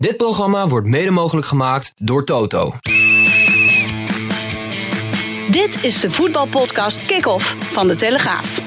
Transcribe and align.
Dit 0.00 0.16
programma 0.16 0.68
wordt 0.68 0.86
mede 0.86 1.10
mogelijk 1.10 1.46
gemaakt 1.46 1.92
door 1.96 2.24
Toto. 2.24 2.72
Dit 5.50 5.84
is 5.84 6.00
de 6.00 6.10
voetbalpodcast 6.10 7.06
Kick-Off 7.06 7.56
van 7.60 7.86
De 7.86 7.96
Telegraaf. 7.96 8.60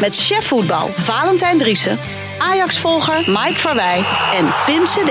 Met 0.00 0.16
chef 0.16 0.46
voetbal 0.46 0.88
Valentijn 0.88 1.58
Driessen, 1.58 1.98
Ajax-volger 2.38 3.18
Mike 3.26 3.54
Verwij 3.54 4.04
en 4.34 4.54
Pim 4.66 4.84
CD. 4.84 5.10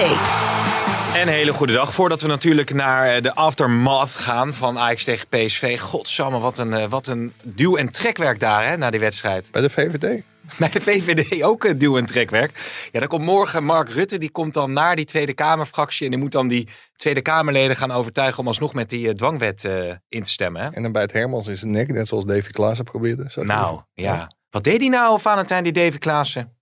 En 1.16 1.27
hele 1.27 1.54
goede 1.54 1.73
dag. 1.73 1.93
Voordat 1.93 2.21
we 2.21 2.27
natuurlijk 2.27 2.73
naar 2.73 3.07
eh, 3.07 3.21
de 3.21 3.36
aftermath 3.36 4.11
gaan 4.11 4.54
van 4.54 4.79
Ajax 4.79 5.04
tegen 5.04 5.27
PSV. 5.27 5.79
Godsamme, 5.79 6.39
wat 6.39 6.57
een, 6.57 6.73
eh, 6.73 6.89
wat 6.89 7.07
een 7.07 7.34
duw- 7.43 7.75
en 7.75 7.91
trekwerk 7.91 8.39
daar 8.39 8.68
hè, 8.68 8.77
na 8.77 8.89
die 8.89 9.00
wedstrijd. 9.00 9.47
Bij 9.52 9.61
de 9.61 9.70
VVD? 9.70 10.23
Bij 10.59 10.70
de 10.70 10.82
VVD 10.82 11.43
ook 11.43 11.64
een 11.64 11.77
duw- 11.77 11.98
en 11.98 12.05
trekwerk. 12.05 12.52
Ja, 12.91 13.00
dan 13.00 13.07
komt 13.07 13.25
morgen 13.25 13.64
Mark 13.64 13.89
Rutte. 13.89 14.18
Die 14.18 14.30
komt 14.32 14.54
dan 14.54 14.73
naar 14.73 14.95
die 14.95 15.05
Tweede 15.05 15.34
Kamerfractie. 15.34 16.05
En 16.05 16.12
die 16.12 16.20
moet 16.20 16.31
dan 16.31 16.48
die 16.48 16.67
Tweede 16.95 17.22
Kamerleden 17.22 17.76
gaan 17.76 17.91
overtuigen 17.91 18.40
om 18.40 18.48
alsnog 18.48 18.73
met 18.73 18.89
die 18.89 19.08
eh, 19.08 19.13
dwangwet 19.13 19.66
eh, 19.66 19.94
in 20.09 20.23
te 20.23 20.30
stemmen. 20.31 20.62
Hè? 20.62 20.70
En 20.70 20.81
dan 20.84 20.91
bij 20.91 21.02
het 21.02 21.12
Hermans 21.12 21.48
is 21.48 21.62
het 21.62 21.70
nek, 21.70 21.88
net 21.91 22.08
zoals 22.08 22.26
Davy 22.26 22.50
Klaassen 22.50 22.86
probeerde. 22.86 23.30
Nou, 23.36 23.81
ja. 23.94 24.31
Wat 24.50 24.63
deed 24.63 24.80
hij 24.80 24.89
nou, 24.89 25.20
Valentijn, 25.20 25.63
die 25.63 25.73
Davy 25.73 25.98
Klaassen? 25.98 26.53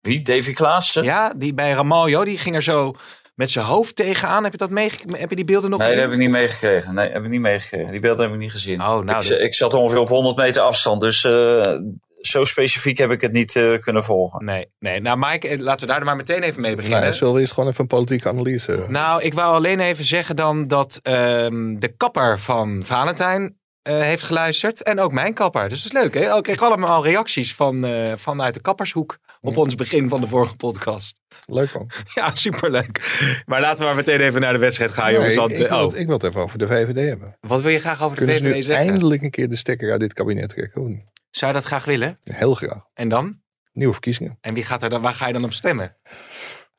Wie? 0.00 0.22
Davy 0.22 0.52
Klaassen? 0.52 1.04
Ja, 1.04 1.32
die 1.36 1.54
bij 1.54 1.72
Ramaljo, 1.72 2.24
die 2.24 2.38
ging 2.38 2.54
er 2.54 2.62
zo 2.62 2.94
met 3.34 3.50
zijn 3.50 3.64
hoofd 3.64 3.96
tegenaan. 3.96 4.42
Heb 4.42 4.52
je, 4.52 4.58
dat 4.58 4.70
meege- 4.70 5.04
heb 5.16 5.30
je 5.30 5.36
die 5.36 5.44
beelden 5.44 5.70
nog 5.70 5.78
Nee, 5.78 5.88
dat 5.88 5.96
gezien? 5.96 6.10
heb 6.10 6.20
ik 6.20 6.26
niet 6.26 6.40
meegekregen. 6.40 6.94
Nee, 6.94 7.10
heb 7.10 7.22
ik 7.24 7.30
niet 7.30 7.40
meegekregen. 7.40 7.90
Die 7.90 8.00
beelden 8.00 8.24
heb 8.24 8.34
ik 8.34 8.40
niet 8.40 8.50
gezien. 8.50 8.80
Oh, 8.80 8.86
nou, 8.86 9.00
ik, 9.00 9.28
dat- 9.28 9.40
ik 9.40 9.54
zat 9.54 9.74
ongeveer 9.74 10.00
op 10.00 10.08
100 10.08 10.36
meter 10.36 10.62
afstand, 10.62 11.00
dus 11.00 11.24
eh, 11.24 11.78
zo 12.26 12.44
specifiek 12.44 12.98
heb 12.98 13.10
ik 13.10 13.20
het 13.20 13.32
niet 13.32 13.56
eh, 13.56 13.78
kunnen 13.78 14.04
volgen. 14.04 14.44
Nee, 14.44 14.66
nee. 14.78 15.00
Nou, 15.00 15.18
Mike, 15.18 15.48
eh, 15.48 15.58
laten 15.58 15.86
we 15.86 15.92
daar 15.92 16.04
maar 16.04 16.16
meteen 16.16 16.42
even 16.42 16.60
mee 16.60 16.76
beginnen. 16.76 17.00
Nou, 17.00 17.12
zullen 17.12 17.34
we 17.34 17.40
eerst 17.40 17.52
gewoon 17.52 17.68
even 17.68 17.80
een 17.80 17.86
politieke 17.86 18.28
analyse? 18.28 18.84
Nou, 18.88 19.22
ik 19.22 19.34
wou 19.34 19.54
alleen 19.54 19.80
even 19.80 20.04
zeggen 20.04 20.36
dan 20.36 20.66
dat 20.66 21.00
ehm, 21.02 21.78
de 21.78 21.94
kapper 21.96 22.40
van 22.40 22.82
Valentijn 22.86 23.56
eh, 23.84 24.00
heeft 24.00 24.22
geluisterd. 24.22 24.82
En 24.82 25.00
ook 25.00 25.12
mijn 25.12 25.34
kapper. 25.34 25.68
Dus 25.68 25.82
dat 25.82 25.92
is 25.92 26.00
leuk, 26.02 26.14
hè? 26.14 26.36
Ik 26.36 26.42
kreeg 26.42 26.62
allemaal 26.62 27.04
reacties 27.04 27.54
van, 27.54 27.84
eh, 27.84 28.12
vanuit 28.16 28.54
de 28.54 28.60
kappershoek 28.60 29.18
op 29.40 29.56
ons 29.56 29.74
begin 29.74 30.08
van 30.08 30.20
de 30.20 30.28
vorige 30.28 30.56
podcast. 30.56 31.20
Leuk 31.46 31.74
man. 31.74 31.90
Ja, 32.14 32.34
superleuk. 32.34 33.20
Maar 33.46 33.60
laten 33.60 33.78
we 33.78 33.84
maar 33.84 33.96
meteen 33.96 34.20
even 34.20 34.40
naar 34.40 34.52
de 34.52 34.58
wedstrijd 34.58 34.90
gaan, 34.90 35.12
jongens. 35.12 35.28
Nee, 35.28 35.36
Want, 35.36 35.50
ik, 35.50 35.68
wil 35.68 35.78
oh, 35.78 35.82
het, 35.82 35.94
ik 35.94 36.06
wil 36.06 36.16
het 36.16 36.24
even 36.24 36.40
over 36.40 36.58
de 36.58 36.66
VVD 36.66 37.08
hebben. 37.08 37.36
wat 37.40 37.60
wil 37.60 37.70
je 37.70 37.78
graag 37.78 38.02
over 38.02 38.16
de 38.16 38.24
Kunnen 38.24 38.36
ze 38.36 38.42
VVD 38.42 38.54
nu 38.54 38.62
zeggen? 38.62 38.86
eindelijk 38.86 39.22
een 39.22 39.30
keer 39.30 39.48
de 39.48 39.56
stekker 39.56 39.90
uit 39.90 40.00
dit 40.00 40.12
kabinet 40.12 40.48
trekken? 40.48 41.12
Zou 41.34 41.52
je 41.52 41.58
dat 41.58 41.66
graag 41.66 41.84
willen? 41.84 42.18
Heel 42.22 42.54
graag. 42.54 42.86
En 42.94 43.08
dan? 43.08 43.40
Nieuwe 43.72 43.92
verkiezingen. 43.92 44.38
En 44.40 44.54
wie 44.54 44.64
gaat 44.64 44.82
er 44.82 44.90
dan, 44.90 45.02
waar 45.02 45.14
ga 45.14 45.26
je 45.26 45.32
dan 45.32 45.44
op 45.44 45.52
stemmen? 45.52 45.96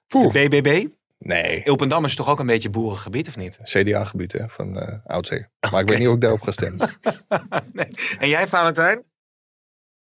Poeh. 0.08 0.34
BBB? 0.34 0.88
Nee, 1.18 1.64
Ilpendam 1.64 2.06
is 2.06 2.16
toch 2.16 2.30
ook 2.30 2.40
een 2.40 2.46
beetje 2.46 2.70
boerengebied, 2.70 3.28
of 3.28 3.38
niet? 3.38 3.60
CDA-gebied 3.64 4.32
hè, 4.32 4.50
van 4.50 4.80
eh 4.80 4.98
oudzeer. 5.06 5.52
Maar 5.72 5.82
ik 5.82 5.90
weet 5.90 6.00
niet 6.00 6.08
of 6.08 6.14
ik 6.14 6.22
daarop 6.22 6.42
ga 6.42 6.52
stemmen. 6.52 6.90
nee. 7.74 7.88
En 8.20 8.30
jij, 8.30 8.48
Valentijn? 8.48 9.04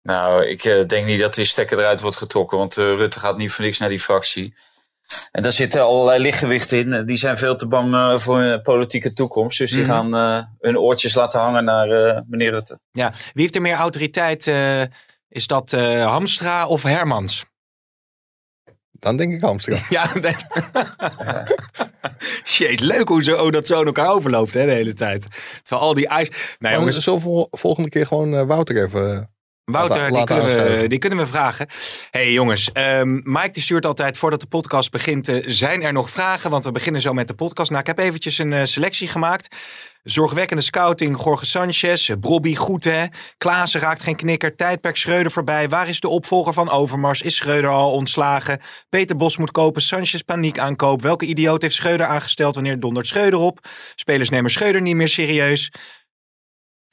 Nou, 0.01 0.45
ik 0.45 0.63
eh, 0.63 0.87
denk 0.87 1.05
niet 1.05 1.19
dat 1.19 1.35
die 1.35 1.45
stekker 1.45 1.79
eruit 1.79 2.01
wordt 2.01 2.17
getrokken, 2.17 2.57
want 2.57 2.77
eh, 2.77 2.85
Rutte 2.85 3.19
gaat 3.19 3.37
niet 3.37 3.51
voor 3.51 3.65
niks 3.65 3.79
naar 3.79 3.89
die 3.89 3.99
fractie. 3.99 4.55
En 5.31 5.43
daar 5.43 5.51
zitten 5.51 5.81
allerlei 5.83 6.21
lichtgewichten 6.21 6.77
in. 6.77 7.05
Die 7.05 7.17
zijn 7.17 7.37
veel 7.37 7.55
te 7.55 7.67
bang 7.67 7.93
eh, 7.93 8.17
voor 8.17 8.37
hun 8.39 8.61
politieke 8.61 9.13
toekomst. 9.13 9.57
Dus 9.57 9.71
die 9.71 9.81
Mhm. 9.83 9.89
gaan 9.91 10.15
eh, 10.15 10.43
hun 10.59 10.77
oortjes 10.77 11.13
laten 11.15 11.39
hangen 11.39 11.63
naar 11.63 11.89
eh, 11.89 12.19
meneer 12.27 12.51
Rutte. 12.51 12.79
Ja, 12.91 13.09
wie 13.11 13.41
heeft 13.41 13.55
er 13.55 13.61
meer 13.61 13.75
autoriteit? 13.75 14.47
eh, 14.47 14.81
is 15.29 15.47
dat 15.47 15.73
eh, 15.73 16.05
Hamstra 16.05 16.67
of 16.67 16.83
Hermans? 16.83 17.45
Dan 18.91 19.17
denk 19.17 19.33
ik 19.33 19.43
Amsterdam. 19.43 19.83
Ja, 19.89 20.09
nee. 20.21 20.35
Jeez, 22.43 22.79
leuk 22.79 23.07
hoe 23.07 23.23
zo, 23.23 23.35
oh, 23.45 23.51
dat 23.51 23.67
zo 23.67 23.79
in 23.79 23.85
elkaar 23.85 24.09
overloopt 24.09 24.53
hè, 24.53 24.65
de 24.65 24.71
hele 24.71 24.93
tijd. 24.93 25.27
Terwijl 25.63 25.87
al 25.87 25.93
die 25.93 26.07
ijs... 26.07 26.29
Nou 26.29 26.39
Maar 26.59 26.73
jongens, 26.73 26.97
zullen 26.97 27.19
we 27.19 27.25
vol- 27.25 27.47
volgende 27.51 27.89
keer 27.89 28.07
gewoon 28.07 28.45
Wouter 28.47 28.83
even... 28.83 29.32
Wouter, 29.65 30.11
die, 30.11 30.23
kunnen 30.23 30.45
we, 30.45 30.87
die 30.87 30.99
kunnen 30.99 31.19
we 31.19 31.25
vragen. 31.25 31.67
hey, 32.11 32.31
jongens, 32.31 32.71
ehm, 32.71 33.13
Mike 33.23 33.49
die 33.51 33.63
stuurt 33.63 33.85
altijd 33.85 34.17
voordat 34.17 34.39
de 34.39 34.47
podcast 34.47 34.91
begint. 34.91 35.27
eh, 35.27 35.43
zijn 35.45 35.81
er 35.81 35.93
nog 35.93 36.09
vragen? 36.09 36.49
Want 36.49 36.63
we 36.63 36.71
beginnen 36.71 37.01
zo 37.01 37.13
met 37.13 37.27
de 37.27 37.33
podcast. 37.33 37.69
Nou, 37.69 37.81
ik 37.81 37.87
heb 37.87 37.99
eventjes 37.99 38.37
een 38.37 38.53
eh, 38.53 38.63
selectie 38.63 39.07
gemaakt. 39.07 39.55
Zorgwekkende 40.03 40.63
scouting, 40.63 41.23
Jorge 41.23 41.45
Sanchez, 41.45 42.09
eh, 42.09 42.15
Brobby, 42.19 42.55
goed 42.55 42.83
hè. 42.83 43.05
Klaassen 43.37 43.81
raakt 43.81 44.01
geen 44.01 44.15
knikker, 44.15 44.55
tijdperk 44.55 44.97
Schreuder 44.97 45.31
voorbij. 45.31 45.69
Waar 45.69 45.89
is 45.89 45.99
de 45.99 46.07
opvolger 46.07 46.53
van 46.53 46.69
Overmars? 46.69 47.21
Is 47.21 47.35
Schreuder 47.35 47.69
al 47.69 47.91
ontslagen? 47.91 48.59
Peter 48.89 49.15
Bos 49.15 49.37
moet 49.37 49.51
kopen, 49.51 49.81
Sanchez 49.81 50.21
paniek 50.21 50.59
aankoop. 50.59 51.01
Welke 51.01 51.25
idioot 51.25 51.61
heeft 51.61 51.75
Schreuder 51.75 52.05
aangesteld? 52.05 52.55
Wanneer 52.55 52.79
dondert 52.79 53.07
Schreuder 53.07 53.39
op? 53.39 53.67
Spelers 53.95 54.29
nemen 54.29 54.51
Schreuder 54.51 54.81
niet 54.81 54.95
meer 54.95 55.07
serieus. 55.07 55.71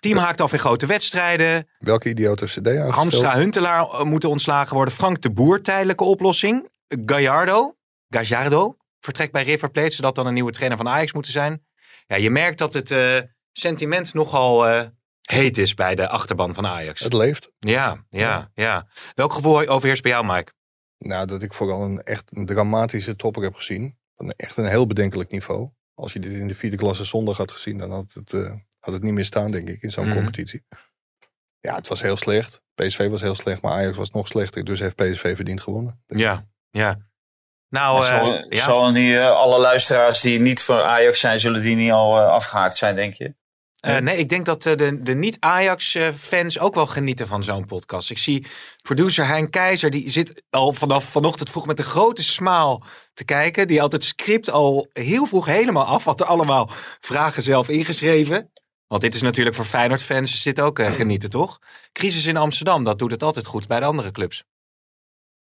Team 0.01 0.17
haakt 0.17 0.41
af 0.41 0.53
in 0.53 0.59
grote 0.59 0.87
wedstrijden. 0.87 1.69
welke 1.79 2.09
idioot 2.09 2.41
heeft 2.41 2.53
CD 2.53 2.67
aangesteld? 2.67 2.95
Hamstra 2.95 3.35
Huntelaar 3.35 3.83
eh, 3.83 4.03
moeten 4.03 4.29
ontslagen 4.29 4.75
worden. 4.75 4.95
Frank 4.95 5.23
de 5.23 5.31
Boer 5.31 5.63
tijdelijke 5.63 6.05
oplossing. 6.05 6.69
Gallardo, 6.89 7.77
Gallardo 8.09 8.77
vertrekt 9.01 9.33
bij 9.33 9.43
River 9.43 9.71
Plate, 9.71 9.95
zodat 9.95 10.15
dan 10.15 10.27
een 10.27 10.35
nieuwe 10.35 10.53
trainer 10.53 10.77
van 10.77 10.89
Ajax 10.89 11.13
moeten 11.13 11.33
zijn. 11.33 11.65
Ja, 12.07 12.17
je 12.17 12.31
merkt 12.31 12.59
dat 12.59 12.73
het 12.73 12.91
eh, 12.91 13.19
sentiment 13.53 14.15
nogal 14.15 14.69
eh, 14.69 14.87
heet 15.23 15.59
is 15.59 15.75
bij 15.75 15.95
de 15.95 16.09
achterban 16.09 16.55
van 16.55 16.67
Ajax. 16.67 17.01
Het 17.01 17.13
leeft. 17.13 17.53
Ja, 17.59 18.05
ja, 18.11 18.51
ja. 18.55 18.89
Welk 19.15 19.33
gevoel 19.33 19.67
overheerst 19.67 20.03
bij 20.03 20.11
jou, 20.11 20.27
Mike? 20.27 20.53
Nou, 20.99 21.27
dat 21.27 21.43
ik 21.43 21.53
vooral 21.53 21.83
een 21.83 22.03
echt 22.03 22.37
een 22.37 22.47
dramatische 22.47 23.17
topper 23.17 23.43
heb 23.43 23.55
gezien. 23.55 23.99
Van 24.17 24.31
echt 24.31 24.57
een 24.57 24.67
heel 24.67 24.87
bedenkelijk 24.87 25.31
niveau. 25.31 25.69
Als 25.95 26.13
je 26.13 26.19
dit 26.19 26.33
in 26.33 26.49
de 26.49 26.55
vierde 26.55 26.77
klasse 26.77 27.05
zondag 27.05 27.37
had 27.37 27.51
gezien, 27.51 27.79
dan 27.79 27.91
had 27.91 28.13
het, 28.13 28.33
had 28.81 28.95
het 28.95 29.03
niet 29.03 29.13
meer 29.13 29.25
staan, 29.25 29.51
denk 29.51 29.69
ik, 29.69 29.83
in 29.83 29.91
zo'n 29.91 30.07
Mhm. 30.07 30.15
competitie. 30.17 30.65
Ja, 31.61 31.75
het 31.75 31.89
was 31.89 32.01
heel 32.03 32.17
slecht. 32.17 32.63
PSV 32.75 33.09
was 33.09 33.21
heel 33.21 33.35
slecht, 33.35 33.63
maar 33.63 33.73
Ajax 33.73 33.97
was 33.97 34.11
nog 34.11 34.27
slechter. 34.27 34.65
Dus 34.65 34.81
heeft 34.81 34.95
PSV 34.97 35.37
verdiend 35.37 35.61
gewonnen. 35.61 36.03
Ja, 36.07 36.47
ja. 36.71 36.99
Nou, 37.69 37.99
Maar 37.99 38.13
eh, 38.21 38.25
zal, 38.25 38.47
ja. 38.49 38.63
zal 38.63 38.91
nu 38.91 39.15
eh, 39.17 39.31
alle 39.31 39.59
luisteraars 39.59 40.21
die 40.21 40.41
niet 40.41 40.63
voor 40.63 40.83
Ajax 40.83 41.21
zijn, 41.21 41.41
zullen 41.41 41.63
die 41.63 41.77
niet 41.77 41.91
al 41.93 42.19
eh, 42.21 42.29
afgehaakt 42.29 42.77
zijn, 42.77 42.97
denk 42.97 43.15
je? 43.15 43.35
Eh, 43.81 43.97
nee, 43.97 44.17
ik 44.17 44.29
denk 44.29 44.45
dat 44.47 44.67
eh, 44.67 44.77
de, 44.77 45.03
de 45.03 45.15
niet-Ajax-fans 45.15 46.59
ook 46.59 46.75
wel 46.75 46.87
genieten 46.87 47.27
van 47.27 47.45
zo'n 47.45 47.67
podcast. 47.67 48.11
Ik 48.11 48.19
zie 48.19 48.47
producer 48.83 49.27
Hein 49.27 49.51
Keizer, 49.51 49.91
die 49.91 50.11
zit 50.11 50.43
al 50.51 50.73
vanaf 50.73 51.05
vanochtend 51.05 51.51
vroeg 51.51 51.67
met 51.67 51.79
een 51.79 51.85
grote 51.85 52.23
smaal 52.23 52.83
te 53.15 53.25
kijken. 53.25 53.67
Die 53.67 53.81
had 53.81 53.93
het 53.93 54.05
script 54.05 54.51
al 54.51 54.89
heel 54.93 55.27
vroeg 55.27 55.47
helemaal 55.47 55.85
af, 55.85 56.05
had 56.05 56.21
er 56.21 56.27
allemaal 56.27 56.71
vragen 57.01 57.43
zelf 57.43 57.69
ingeschreven. 57.69 58.51
Want 58.91 59.03
dit 59.03 59.15
is 59.15 59.23
natuurlijk 59.23 59.57
voor 59.57 59.65
Feyenoord-fans 59.65 60.43
dit 60.43 60.61
ook 60.61 60.79
eh, 60.79 60.91
genieten, 60.93 61.31
toch? 61.31 61.59
Crisis 61.93 62.27
in 62.27 62.37
Amsterdam, 62.37 62.85
dat 62.85 62.99
doet 62.99 63.11
het 63.11 63.23
altijd 63.23 63.47
goed 63.47 63.67
bij 63.67 63.81
de 63.81 63.87
andere 63.87 64.11
clubs. 64.11 64.45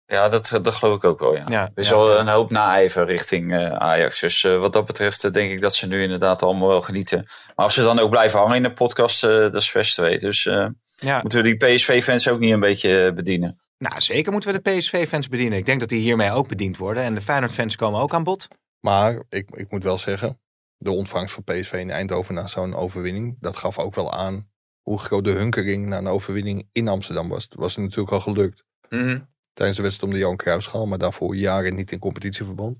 Ja, 0.05 0.29
dat, 0.29 0.59
dat 0.61 0.75
geloof 0.75 0.95
ik 0.95 1.03
ook 1.03 1.19
wel, 1.19 1.35
ja. 1.35 1.45
Ja, 1.47 1.63
er 1.63 1.71
is 1.83 1.89
ja, 1.89 1.95
wel 1.95 2.13
ja. 2.13 2.19
een 2.19 2.27
hoop 2.27 2.49
naijver 2.51 3.05
richting 3.05 3.53
eh, 3.53 3.71
Ajax. 3.71 4.19
Dus 4.19 4.43
eh, 4.43 4.57
wat 4.57 4.73
dat 4.73 4.85
betreft 4.85 5.23
eh, 5.23 5.31
denk 5.31 5.51
ik 5.51 5.61
dat 5.61 5.75
ze 5.75 5.87
nu 5.87 6.01
inderdaad 6.01 6.43
allemaal 6.43 6.67
wel 6.67 6.81
genieten. 6.81 7.27
Maar 7.55 7.65
of 7.65 7.71
ze 7.71 7.81
dan 7.83 7.99
ook 7.99 8.09
blijven 8.09 8.39
hangen 8.39 8.55
in 8.55 8.63
de 8.63 8.73
podcast, 8.73 9.23
eh, 9.23 9.29
dat 9.29 9.55
is 9.55 9.71
vers 9.71 9.93
twee. 9.93 10.17
Dus 10.17 10.45
eh, 10.45 10.67
Ja. 10.95 11.19
moeten 11.21 11.43
we 11.43 11.55
die 11.55 11.57
PSV-fans 11.75 12.27
ook 12.27 12.39
niet 12.39 12.53
een 12.53 12.59
beetje 12.59 13.05
eh, 13.05 13.13
bedienen. 13.13 13.59
Nou, 13.77 14.01
zeker 14.01 14.31
moeten 14.31 14.53
we 14.53 14.61
de 14.61 14.71
PSV-fans 14.77 15.27
bedienen. 15.27 15.57
Ik 15.57 15.65
denk 15.65 15.79
dat 15.79 15.89
die 15.89 16.01
hiermee 16.01 16.31
ook 16.31 16.47
bediend 16.47 16.77
worden. 16.77 17.03
En 17.03 17.13
de 17.15 17.21
Feyenoord-fans 17.21 17.75
komen 17.75 17.99
ook 17.99 18.13
aan 18.13 18.23
bod. 18.23 18.47
Maar 18.79 19.23
ik, 19.29 19.49
ik 19.51 19.71
moet 19.71 19.83
wel 19.83 19.97
zeggen, 19.97 20.39
de 20.81 20.91
ontvangst 20.91 21.33
van 21.33 21.43
PSV 21.43 21.73
in 21.73 21.91
Eindhoven 21.91 22.33
na 22.33 22.47
zo'n 22.47 22.75
overwinning, 22.75 23.37
dat 23.39 23.57
gaf 23.57 23.79
ook 23.79 23.95
wel 23.95 24.11
aan 24.13 24.49
hoe 24.81 24.99
groot 24.99 25.23
de 25.23 25.31
hunkering 25.31 25.85
naar 25.85 25.99
een 25.99 26.07
overwinning 26.07 26.69
in 26.71 26.87
Amsterdam 26.87 27.29
was. 27.29 27.43
Het 27.43 27.53
was 27.55 27.77
natuurlijk 27.77 28.11
al 28.11 28.19
gelukt 28.19 28.63
tijdens 29.53 29.77
de 29.77 29.83
wedstrijd 29.83 30.11
om 30.11 30.17
de 30.17 30.17
Johan 30.23 30.37
Cruijffschaal, 30.37 30.85
maar 30.87 30.97
daarvoor 30.97 31.35
jaren 31.35 31.75
niet 31.75 31.91
in 31.91 31.99
competitieverband. 31.99 32.77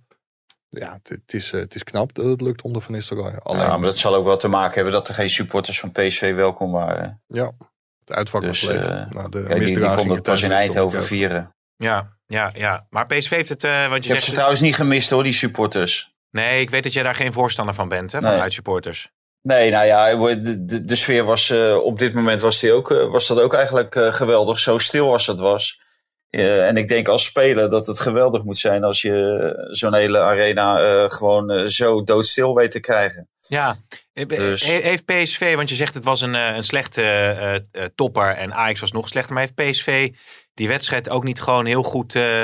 Ja, 0.69 0.99
het, 1.03 1.33
is, 1.33 1.51
eh, 1.53 1.59
het 1.59 1.75
is 1.75 1.83
knap 1.83 2.13
dat 2.13 2.25
het 2.25 2.41
lukt 2.41 2.61
onder 2.61 2.81
Van 2.81 2.93
Nistelrooy. 2.93 3.35
Alleen, 3.43 3.61
Ja, 3.61 3.77
maar 3.77 3.85
dat 3.87 3.97
zal 3.97 4.15
ook 4.15 4.25
wel 4.25 4.37
te 4.37 4.47
maken 4.47 4.75
hebben 4.75 4.93
dat 4.93 5.07
er 5.07 5.13
geen 5.13 5.29
supporters 5.29 5.79
van 5.79 5.91
PSV 5.91 6.33
welkom 6.35 6.71
waren. 6.71 7.21
ja, 7.27 7.51
het 7.99 8.11
uitvak 8.15 8.41
Dus, 8.41 8.61
was 8.61 8.75
leeg. 8.75 8.85
eh, 8.85 9.09
Nou, 9.09 9.29
de 9.29 9.43
Kijk, 9.47 9.63
die, 9.65 9.89
konden 9.89 10.13
het 10.15 10.23
pas 10.23 10.41
in 10.41 10.51
Eindhoven 10.51 11.03
vieren. 11.03 11.55
Ja, 11.75 12.17
ja, 12.25 12.51
ja. 12.53 12.87
Maar 12.89 13.05
PSV 13.05 13.29
heeft 13.29 13.49
het, 13.49 13.63
eh 13.63 13.89
want 13.89 14.03
je 14.03 14.09
heb 14.09 14.19
ze 14.19 14.31
trouwens 14.31 14.61
niet 14.61 14.75
gemist 14.75 15.09
hoor, 15.09 15.23
die 15.23 15.33
supporters. 15.33 16.10
Nee, 16.31 16.61
ik 16.61 16.69
weet 16.69 16.83
dat 16.83 16.93
jij 16.93 17.03
daar 17.03 17.15
geen 17.15 17.33
voorstander 17.33 17.75
van 17.75 17.89
bent, 17.89 18.11
hè, 18.11 18.21
van 18.21 18.31
Nee. 18.31 18.39
uitsupporters. 18.39 19.09
Nee, 19.41 19.71
nou 19.71 19.85
ja, 19.85 20.15
de, 20.35 20.65
de, 20.65 20.85
de 20.85 20.95
sfeer 20.95 21.23
was 21.23 21.49
eh, 21.49 21.75
op 21.83 21.99
dit 21.99 22.13
moment 22.13 22.41
was, 22.41 22.59
die 22.59 22.71
ook, 22.71 22.91
eh, 22.91 23.05
was 23.07 23.27
dat 23.27 23.39
ook 23.39 23.53
eigenlijk 23.53 23.95
eh, 23.95 24.13
geweldig. 24.13 24.59
Zo 24.59 24.77
stil 24.77 25.11
als 25.11 25.27
het 25.27 25.39
was. 25.39 25.81
Eh, 26.29 26.67
en 26.67 26.77
ik 26.77 26.87
denk 26.87 27.07
als 27.07 27.25
speler 27.25 27.69
dat 27.69 27.87
het 27.87 27.99
geweldig 27.99 28.43
moet 28.43 28.57
zijn 28.57 28.83
als 28.83 29.01
je 29.01 29.53
zo'n 29.69 29.93
hele 29.93 30.19
arena 30.19 30.79
eh, 30.79 31.09
gewoon 31.09 31.69
zo 31.69 32.03
doodstil 32.03 32.55
weet 32.55 32.71
te 32.71 32.79
krijgen. 32.79 33.29
Ja, 33.47 33.75
Dus- 34.13 34.65
he- 34.65 34.81
heeft 34.81 35.05
PSV, 35.05 35.55
want 35.55 35.69
je 35.69 35.75
zegt 35.75 35.93
het 35.93 36.03
was 36.03 36.21
een, 36.21 36.33
een 36.33 36.63
slechte 36.63 37.01
eh, 37.01 37.55
eh, 37.55 37.61
topper 37.95 38.27
en 38.35 38.53
Ajax 38.53 38.79
was 38.79 38.91
nog 38.91 39.07
slechter, 39.07 39.33
maar 39.33 39.47
heeft 39.49 39.69
PSV 39.71 40.09
die 40.53 40.67
wedstrijd 40.67 41.09
ook 41.09 41.23
niet 41.23 41.41
gewoon 41.41 41.65
heel 41.65 41.83
goed 41.83 42.15
eh, 42.15 42.41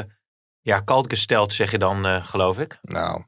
ja, 0.61 0.79
kalt 0.79 1.09
gesteld, 1.13 1.53
zeg 1.53 1.71
je 1.71 1.77
dan, 1.77 2.07
uh, 2.07 2.27
geloof 2.27 2.59
ik. 2.59 2.77
Nou, 2.81 3.23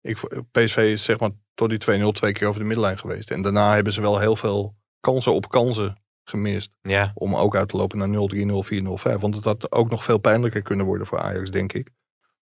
ik, 0.00 0.18
PSV 0.50 0.76
is 0.76 1.04
zeg 1.04 1.20
maar 1.20 1.30
tot 1.54 1.68
die 1.68 2.00
2-0 2.00 2.08
twee 2.12 2.32
keer 2.32 2.48
over 2.48 2.60
de 2.60 2.66
middenlijn 2.66 2.98
geweest. 2.98 3.30
En 3.30 3.42
daarna 3.42 3.74
hebben 3.74 3.92
ze 3.92 4.00
wel 4.00 4.18
heel 4.18 4.36
veel 4.36 4.74
kansen 5.00 5.34
op 5.34 5.48
kansen 5.48 6.02
gemist. 6.24 6.72
Ja. 6.82 7.10
Om 7.14 7.36
ook 7.36 7.56
uit 7.56 7.68
te 7.68 7.76
lopen 7.76 7.98
naar 7.98 8.08
0-3, 8.08 8.36
0-4, 8.36 9.16
0-5. 9.16 9.20
Want 9.20 9.34
het 9.34 9.44
had 9.44 9.72
ook 9.72 9.90
nog 9.90 10.04
veel 10.04 10.18
pijnlijker 10.18 10.62
kunnen 10.62 10.86
worden 10.86 11.06
voor 11.06 11.18
Ajax, 11.18 11.50
denk 11.50 11.72
ik. 11.72 11.90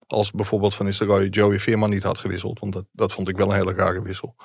Als 0.07 0.31
bijvoorbeeld 0.31 0.75
Van 0.75 0.87
Nistelrooy 0.87 1.29
Joey 1.29 1.61
Veerman 1.61 1.91
niet 1.91 2.03
had 2.03 2.19
gewisseld. 2.19 2.59
Want 2.59 2.73
dat, 2.73 2.85
dat 2.93 3.13
vond 3.13 3.29
ik 3.29 3.37
wel 3.37 3.49
een 3.49 3.57
hele 3.57 3.73
rare 3.73 4.03
wissel. 4.03 4.37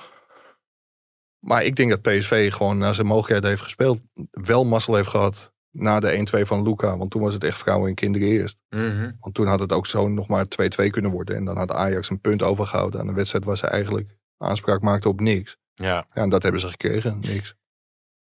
Maar 1.39 1.63
ik 1.63 1.75
denk 1.75 1.89
dat 1.89 2.01
PSV 2.01 2.51
gewoon 2.53 2.77
naar 2.77 2.93
zijn 2.93 3.07
mogelijkheid 3.07 3.43
heeft 3.43 3.61
gespeeld. 3.61 3.99
Wel 4.31 4.65
mazzel 4.65 4.95
heeft 4.95 5.07
gehad 5.07 5.53
na 5.79 5.99
de 5.99 6.39
1-2 6.39 6.41
van 6.41 6.63
Luca. 6.63 6.97
Want 6.97 7.11
toen 7.11 7.21
was 7.21 7.33
het 7.33 7.43
echt 7.43 7.57
vrouwen 7.57 7.89
en 7.89 7.95
kinderen 7.95 8.27
eerst. 8.27 8.57
Mhm. 8.69 9.11
Want 9.19 9.35
toen 9.35 9.47
had 9.47 9.59
het 9.59 9.71
ook 9.71 9.87
zo 9.87 10.07
nog 10.07 10.27
maar 10.27 10.45
2-2 10.47 10.89
kunnen 10.89 11.11
worden. 11.11 11.35
En 11.35 11.45
dan 11.45 11.57
had 11.57 11.71
Ajax 11.71 12.09
een 12.09 12.21
punt 12.21 12.41
overgehouden 12.41 12.99
aan 12.99 13.07
een 13.07 13.15
wedstrijd 13.15 13.45
waar 13.45 13.57
ze 13.57 13.67
eigenlijk 13.67 14.17
aanspraak 14.37 14.81
maakte 14.81 15.09
op 15.09 15.19
niks. 15.19 15.57
Ja. 15.73 15.85
Ja, 15.87 16.05
en 16.13 16.29
dat 16.29 16.43
hebben 16.43 16.61
ze 16.61 16.67
gekregen, 16.67 17.19
niks. 17.19 17.55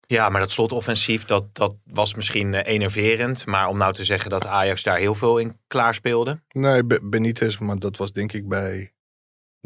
Ja, 0.07 0.29
maar 0.29 0.41
dat 0.41 0.51
slotoffensief, 0.51 1.25
dat, 1.25 1.55
dat 1.55 1.75
was 1.83 2.13
misschien 2.15 2.53
uh, 2.53 2.65
enerverend. 2.65 3.45
Maar 3.45 3.67
om 3.67 3.77
nou 3.77 3.93
te 3.93 4.03
zeggen 4.05 4.29
dat 4.29 4.45
Ajax 4.47 4.83
daar 4.83 4.97
heel 4.97 5.15
veel 5.15 5.37
in 5.37 5.59
klaarspeelde? 5.67 6.41
Nee, 6.51 6.83
Benitez, 7.01 7.57
maar 7.57 7.79
dat 7.79 7.97
was 7.97 8.11
denk 8.11 8.31
ik 8.33 8.47
bij 8.47 8.93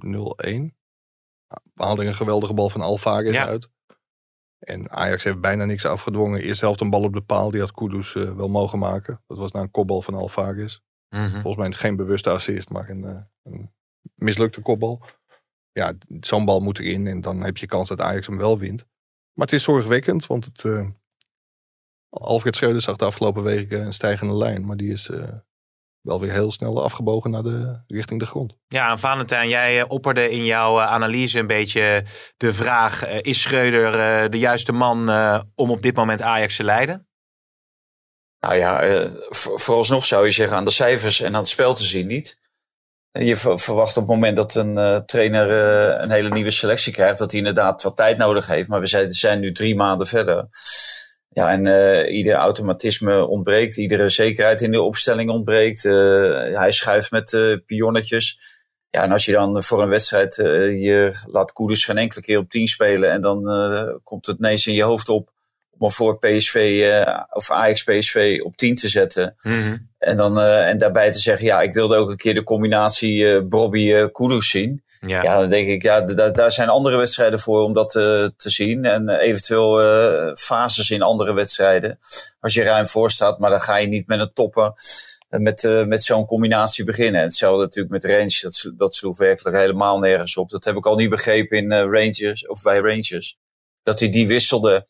0-1. 0.06 0.10
We 1.74 1.84
haalden 1.84 2.08
een 2.08 2.14
geweldige 2.16 2.54
bal 2.54 2.70
van 2.70 2.82
Alvarez 2.82 3.34
Ja. 3.36 3.46
uit. 3.46 3.70
En 4.62 4.92
Ajax 4.92 5.24
heeft 5.24 5.42
bijna 5.42 5.66
niks 5.66 5.86
afgedwongen. 5.86 6.42
Eerst 6.42 6.62
helft 6.62 6.82
een 6.82 6.90
bal 6.90 7.04
op 7.04 7.14
de 7.14 7.22
paal, 7.22 7.52
die 7.52 7.60
had 7.60 7.72
Kudus 7.72 8.16
eh, 8.16 8.36
wel 8.36 8.50
mogen 8.50 8.80
maken. 8.80 9.24
Dat 9.28 9.38
was 9.38 9.52
na 9.52 9.62
een 9.62 9.72
kopbal 9.72 10.02
van 10.02 10.14
Alvarez. 10.14 10.80
Mhm. 11.10 11.42
Volgens 11.42 11.56
mij 11.56 11.72
geen 11.72 11.96
bewuste 11.96 12.30
assist, 12.30 12.70
maar 12.70 12.90
een, 12.90 13.04
eh, 13.04 13.22
een 13.44 13.72
mislukte 14.16 14.62
kopbal. 14.62 15.06
Ja, 15.72 15.94
zo'n 16.20 16.46
bal 16.46 16.60
moet 16.60 16.80
erin 16.80 17.08
en 17.08 17.22
dan 17.22 17.44
heb 17.44 17.58
je 17.58 17.66
kans 17.66 17.90
dat 17.90 18.02
Ajax 18.02 18.28
hem 18.28 18.38
wel 18.38 18.60
wint. 18.60 18.86
Maar 19.34 19.46
het 19.46 19.56
is 19.56 19.64
zorgwekkend, 19.64 20.26
want 20.26 20.46
het, 20.46 20.66
eh, 20.66 20.88
Alfred 22.10 22.56
Schreuder 22.56 22.82
zag 22.82 22.96
de 22.96 23.06
afgelopen 23.06 23.44
weken 23.44 23.86
een 23.86 23.94
stijgende 23.94 24.34
lijn. 24.34 24.66
Maar 24.66 24.78
die 24.78 24.92
is 24.92 25.10
wel 26.02 26.20
weer 26.20 26.32
heel 26.32 26.52
snel 26.52 26.84
afgebogen 26.84 27.32
naar 27.32 27.44
de, 27.44 27.82
richting 27.88 28.20
de 28.20 28.26
grond. 28.26 28.54
Ja, 28.68 28.92
en 28.92 29.00
Valentijn, 29.00 29.50
jij 29.50 29.80
eh, 29.80 29.86
opperde 29.88 30.30
in 30.30 30.46
jouw 30.46 30.80
eh, 30.80 30.86
analyse 30.86 31.40
een 31.40 31.48
beetje 31.48 32.04
de 32.38 32.54
vraag: 32.54 33.04
eh, 33.04 33.18
is 33.22 33.42
Schreuder 33.42 34.00
eh, 34.24 34.30
de 34.30 34.40
juiste 34.40 34.72
man 34.72 35.10
eh, 35.10 35.42
om 35.56 35.72
op 35.72 35.82
dit 35.82 35.96
moment 35.96 36.22
Ajax 36.22 36.56
te 36.56 36.64
leiden? 36.64 37.08
Nou 38.40 38.56
ja, 38.56 38.82
eh, 38.82 39.12
voor- 39.30 39.60
vooralsnog 39.60 40.06
zou 40.06 40.26
je 40.26 40.32
zeggen 40.32 40.58
aan 40.58 40.66
de 40.66 40.72
cijfers 40.72 41.22
en 41.22 41.34
aan 41.34 41.40
het 41.42 41.50
spel 41.50 41.74
te 41.74 41.84
zien 41.84 42.08
niet. 42.08 42.40
En 43.12 43.26
Je 43.26 43.36
ver- 43.36 43.60
verwacht 43.60 43.98
op 43.98 44.04
het 44.04 44.12
moment 44.12 44.36
dat 44.36 44.56
een 44.56 44.78
eh, 44.78 44.98
trainer 44.98 45.50
eh, 45.50 46.02
een 46.04 46.12
hele 46.12 46.30
nieuwe 46.30 46.52
selectie 46.52 46.94
krijgt, 46.94 47.20
dat 47.20 47.30
hij 47.32 47.40
inderdaad 47.40 47.84
wat 47.84 47.96
tijd 47.96 48.18
nodig 48.18 48.48
heeft. 48.48 48.70
Maar 48.70 48.80
we 48.80 48.88
zijn, 48.88 49.12
zijn 49.12 49.40
nu 49.40 49.52
drie 49.52 49.76
maanden 49.76 50.08
verder. 50.08 50.48
Ja, 51.34 51.52
en 51.52 51.66
eh, 51.66 52.16
ieder 52.16 52.34
automatisme 52.34 53.26
ontbreekt, 53.26 53.78
iedere 53.78 54.10
zekerheid 54.10 54.62
in 54.62 54.72
de 54.72 54.82
opstelling 54.82 55.30
ontbreekt. 55.30 55.86
Eh, 55.86 55.92
hij 56.58 56.72
schuift 56.72 57.12
met 57.12 57.34
eh 57.34 57.54
pionnetjes. 57.66 58.40
Ja, 58.90 59.04
en 59.04 59.12
als 59.12 59.26
je 59.26 59.32
dan 59.32 59.64
voor 59.64 59.82
een 59.82 59.90
wedstrijd 59.90 60.36
je 60.36 61.22
laat 61.26 61.52
Koeders 61.52 61.86
geen 61.86 61.98
enkele 61.98 62.22
keer 62.22 62.38
op 62.38 62.50
10 62.50 62.68
spelen 62.68 63.12
en 63.12 63.22
dan 63.22 63.44
komt 64.04 64.26
het 64.26 64.38
ineens 64.38 64.68
in 64.68 64.74
je 64.74 64.84
hoofd 64.84 65.10
op 65.10 65.32
om 65.78 65.92
voor 65.92 66.20
PSV 66.20 66.86
of 67.30 67.52
Ajax 67.52 67.84
PSV 67.84 68.42
op 68.44 68.58
10 68.58 68.76
te 68.76 68.88
zetten. 68.88 69.36
En, 69.98 70.18
dan, 70.18 70.40
en 70.42 70.78
daarbij 70.78 71.12
te 71.12 71.20
zeggen, 71.20 71.46
ja, 71.46 71.62
ik 71.62 71.74
wilde 71.74 71.96
ook 71.96 72.10
een 72.10 72.18
keer 72.18 72.34
de 72.34 72.44
combinatie 72.44 73.48
eh 73.48 74.12
Kudus 74.12 74.50
zien. 74.50 74.84
Ja. 75.08 75.40
Dan 75.40 75.50
denk 75.50 75.68
ik, 75.68 75.82
ja, 75.82 76.02
daar- 76.02 76.52
zijn 76.52 76.70
andere 76.70 76.98
wedstrijden 76.98 77.40
voor 77.40 77.62
om 77.64 77.74
dat 77.74 77.96
eh, 77.96 78.28
te 78.38 78.50
zien. 78.50 78.86
En 78.86 79.10
eventueel 79.10 79.82
eh, 79.82 80.36
fases 80.36 80.90
in 80.90 81.02
andere 81.02 81.34
wedstrijden. 81.34 82.00
Als 82.40 82.54
je 82.54 82.64
ruim 82.64 82.88
voor 82.88 83.12
staat, 83.12 83.40
maar 83.40 83.50
dan 83.50 83.62
ga 83.62 83.78
je 83.78 83.88
niet 83.88 84.08
met 84.08 84.20
een 84.20 84.34
topper 84.34 84.74
eh, 85.30 85.40
met, 85.40 85.64
met 85.86 86.04
zo'n 86.04 86.26
combinatie 86.26 86.84
beginnen. 86.86 87.22
En 87.22 87.28
hetzelfde 87.28 87.64
natuurlijk 87.64 87.94
met 87.94 88.06
Rangers, 88.06 88.42
dat, 88.42 88.74
dat 88.78 89.18
werkelijk 89.18 89.58
helemaal 89.58 90.00
nergens 90.00 90.38
op. 90.38 90.50
Dat 90.50 90.64
heb 90.64 90.76
ik 90.76 90.86
al 90.86 90.96
niet 90.96 91.10
begrepen 91.10 91.58
in 91.58 91.72
Rangers, 91.72 92.48
of 92.48 92.62
bij 92.62 92.78
Rangers. 92.78 93.38
Dat 93.84 94.00
hij 94.00 94.10
die 94.10 94.28
wisselde. 94.28 94.86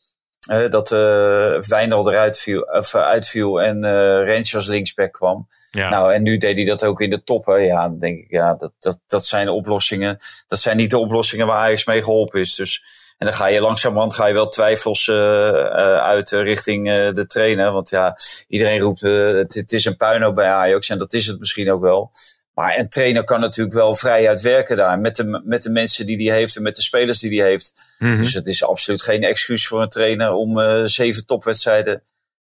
Dat 0.46 0.92
eh 0.92 1.58
Wijndal 1.60 2.10
eruit 2.10 2.38
viel, 2.38 2.60
of, 2.60 2.94
eh, 2.94 3.02
uitviel 3.02 3.62
en 3.62 3.84
eh 3.84 4.26
Rangers 4.26 4.66
linksback 4.66 5.12
kwam. 5.12 5.48
Ja. 5.70 5.88
Nou, 5.88 6.14
en 6.14 6.22
nu 6.22 6.36
deed 6.36 6.56
hij 6.56 6.64
dat 6.64 6.84
ook 6.84 7.00
in 7.00 7.10
de 7.10 7.22
toppen. 7.22 7.62
Ja, 7.64 7.82
dan 7.82 7.98
denk 7.98 8.18
ik, 8.18 8.30
ja, 8.30 8.54
dat, 8.54 8.72
dat, 8.78 8.98
dat 9.06 9.26
zijn 9.26 9.48
oplossingen. 9.48 10.18
Dat 10.48 10.58
zijn 10.58 10.76
niet 10.76 10.90
de 10.90 10.98
oplossingen 10.98 11.46
waar 11.46 11.58
Ajax 11.58 11.84
mee 11.84 12.02
geholpen 12.02 12.40
is. 12.40 12.54
Dus, 12.54 12.84
en 13.18 13.26
dan 13.26 13.34
ga 13.34 13.46
je 13.46 13.60
langzamerhand 13.60 14.14
ga 14.14 14.26
je 14.26 14.34
wel 14.34 14.48
twijfels 14.48 15.10
uit 16.00 16.30
richting 16.30 16.86
de 17.12 17.26
trainer. 17.26 17.72
Want 17.72 17.90
ja, 17.90 18.16
iedereen 18.48 18.80
roept, 18.80 19.00
het, 19.00 19.54
het 19.54 19.72
is 19.72 19.84
een 19.84 19.96
puinhoop 19.96 20.34
bij 20.34 20.48
Ajax. 20.48 20.88
En 20.88 20.98
dat 20.98 21.12
is 21.12 21.26
het 21.26 21.38
misschien 21.38 21.72
ook 21.72 21.82
wel. 21.82 22.10
Maar 22.54 22.78
een 22.78 22.88
trainer 22.88 23.24
kan 23.24 23.40
natuurlijk 23.40 23.76
wel 23.76 23.94
vrij 23.94 24.28
uitwerken 24.28 24.76
daar. 24.76 24.98
Met 24.98 25.16
de, 25.16 25.42
met 25.44 25.62
de 25.62 25.70
mensen 25.70 26.06
die 26.06 26.28
hij 26.30 26.38
heeft 26.38 26.56
en 26.56 26.62
met 26.62 26.76
de 26.76 26.82
spelers 26.82 27.18
die 27.18 27.40
hij 27.40 27.48
heeft. 27.50 27.74
Mhm. 27.98 28.16
Dus 28.16 28.34
het 28.34 28.46
is 28.46 28.64
absoluut 28.64 29.02
geen 29.02 29.22
excuus 29.22 29.66
voor 29.66 29.82
een 29.82 29.88
trainer 29.88 30.32
om 30.32 30.58
eh, 30.58 30.82
zeven 30.84 31.26
topwedstrijden. 31.26 32.02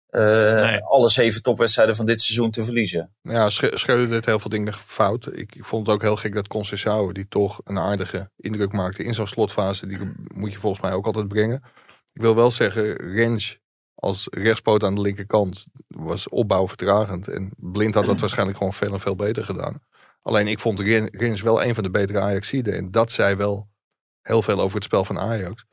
eh, 0.10 0.64
Nee. 0.64 0.84
Alle 0.84 1.10
zeven 1.10 1.42
topwedstrijden 1.42 1.96
van 1.96 2.06
dit 2.06 2.22
seizoen 2.22 2.52
te 2.52 2.64
verliezen. 2.64 3.14
Ja, 3.22 3.50
Sch- 3.50 3.70
Schreuder 3.74 4.10
deed 4.10 4.26
heel 4.26 4.40
veel 4.40 4.50
dingen 4.50 4.74
fout. 4.86 5.28
Ik, 5.32 5.56
ik 5.56 5.66
vond 5.66 5.86
het 5.86 5.96
ook 5.96 6.02
heel 6.02 6.16
gek 6.16 6.34
dat 6.36 6.48
Conceição, 6.58 7.12
die 7.12 7.26
toch 7.30 7.62
een 7.64 7.78
aardige 7.80 8.32
indruk 8.38 8.72
maakte 8.72 9.04
in 9.04 9.14
zo'n 9.14 9.28
slotfase, 9.28 9.88
die 9.88 9.98
moet 10.34 10.52
je 10.52 10.60
volgens 10.60 10.82
mij 10.82 10.92
ook 10.94 11.06
altijd 11.06 11.28
brengen. 11.28 11.64
Ik 12.14 12.22
wil 12.22 12.36
wel 12.36 12.52
zeggen, 12.52 12.96
Rens 13.16 13.58
als 13.96 14.28
rechtspoot 14.32 14.84
aan 14.84 14.96
de 14.96 15.02
linkerkant 15.02 15.66
was 15.88 16.30
opbouwvertragend. 16.30 17.28
En 17.28 17.52
Blind 17.58 17.94
had 17.94 18.06
dat 18.06 18.20
waarschijnlijk 18.26 18.58
gewoon 18.58 18.74
veel 18.74 18.94
en 18.94 19.00
veel 19.00 19.16
beter 19.16 19.44
gedaan. 19.44 19.82
Alleen 20.22 20.48
ik 20.48 20.60
vond 20.60 20.80
Rens 21.12 21.42
wel 21.42 21.64
een 21.64 21.74
van 21.74 21.84
de 21.84 21.92
betere 21.92 22.20
Ajaxiden. 22.20 22.76
En 22.76 22.92
dat 22.92 23.12
zei 23.12 23.36
wel 23.36 23.70
heel 24.22 24.42
veel 24.42 24.60
over 24.60 24.76
het 24.76 24.84
spel 24.84 25.06
van 25.06 25.20
Ajax. 25.20 25.66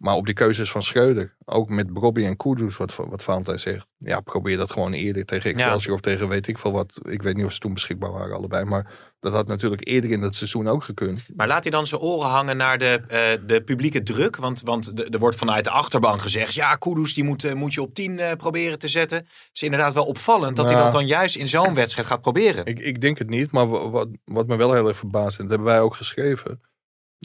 Maar 0.00 0.14
op 0.14 0.24
die 0.26 0.34
keuzes 0.34 0.70
van 0.70 0.82
Schreuder, 0.82 1.36
ook 1.44 1.68
met 1.68 1.92
Bobby 1.92 2.24
en 2.24 2.36
Kudus, 2.36 2.76
wat, 2.76 2.96
wat 2.96 3.22
Valentijn 3.22 3.58
zegt. 3.58 3.86
Ja, 3.98 4.20
probeer 4.20 4.56
dat 4.56 4.70
gewoon 4.70 4.92
eerder 4.92 5.24
tegen 5.24 5.50
Excelsior 5.50 5.94
of 5.94 6.00
tegen 6.00 6.28
weet 6.28 6.46
ik 6.48 6.58
veel 6.58 6.72
wat. 6.72 7.00
Ik 7.02 7.22
weet 7.22 7.36
niet 7.36 7.44
of 7.44 7.52
ze 7.52 7.58
toen 7.58 7.74
beschikbaar 7.74 8.12
waren 8.12 8.36
allebei. 8.36 8.64
Maar 8.64 8.92
dat 9.20 9.32
had 9.32 9.46
natuurlijk 9.46 9.88
eerder 9.88 10.10
in 10.10 10.20
dat 10.20 10.34
seizoen 10.34 10.68
ook 10.68 10.84
gekund. 10.84 11.20
Maar 11.36 11.46
laat 11.46 11.62
hij 11.62 11.72
dan 11.72 11.86
zijn 11.86 12.00
oren 12.00 12.28
hangen 12.28 12.56
naar 12.56 12.78
de, 12.78 13.00
eh, 13.08 13.46
de 13.46 13.62
publieke 13.62 14.02
druk? 14.02 14.36
Want, 14.36 14.60
want 14.62 14.96
de- 14.96 15.04
er 15.10 15.18
wordt 15.18 15.36
vanuit 15.36 15.64
de 15.64 15.70
achterban 15.70 16.20
gezegd... 16.20 16.54
ja, 16.54 16.74
Kudus 16.76 17.14
die 17.14 17.24
moet, 17.24 17.44
eh, 17.44 17.52
moet 17.54 17.74
je 17.74 17.82
op 17.82 17.94
10 17.94 18.18
eh, 18.18 18.32
proberen 18.36 18.78
te 18.78 18.88
zetten. 18.88 19.18
Het 19.18 19.26
is 19.52 19.62
inderdaad 19.62 19.92
wel 19.94 20.04
opvallend 20.06 20.56
dat 20.56 20.64
hij 20.64 20.74
Nou. 20.74 20.84
dat 20.86 20.94
dan 21.00 21.06
juist 21.06 21.36
in 21.36 21.48
zo'n 21.48 21.74
wedstrijd 21.74 22.08
gaat 22.08 22.20
proberen. 22.22 22.66
Ik, 22.66 22.78
ik 22.78 23.00
denk 23.00 23.18
het 23.18 23.28
niet, 23.28 23.50
maar 23.50 23.68
wa- 23.68 23.88
wat, 23.90 24.08
wat 24.24 24.46
me 24.46 24.56
wel 24.56 24.72
heel 24.72 24.88
erg 24.88 24.96
verbaast, 24.96 25.36
en 25.38 25.42
dat 25.46 25.50
hebben 25.54 25.72
wij 25.72 25.80
ook 25.80 25.94
geschreven. 25.96 26.60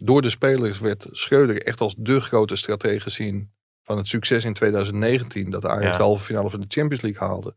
Door 0.04 0.22
de 0.22 0.30
spelers 0.30 0.80
werd 0.80 1.08
Schreuder 1.12 1.62
echt 1.64 1.82
als 1.82 1.96
de 1.98 2.22
grote 2.22 2.56
stratege 2.56 3.00
gezien 3.00 3.52
van 3.84 3.98
het 3.98 4.08
succes 4.08 4.46
in 4.46 4.54
2019. 4.54 5.50
Dat 5.50 5.66
Ajax 5.66 5.84
Ja. 5.86 5.92
de 5.98 6.04
halve 6.04 6.24
finale 6.24 6.50
van 6.50 6.60
de 6.60 6.66
Champions 6.70 7.02
League 7.04 7.28
haalde. 7.28 7.56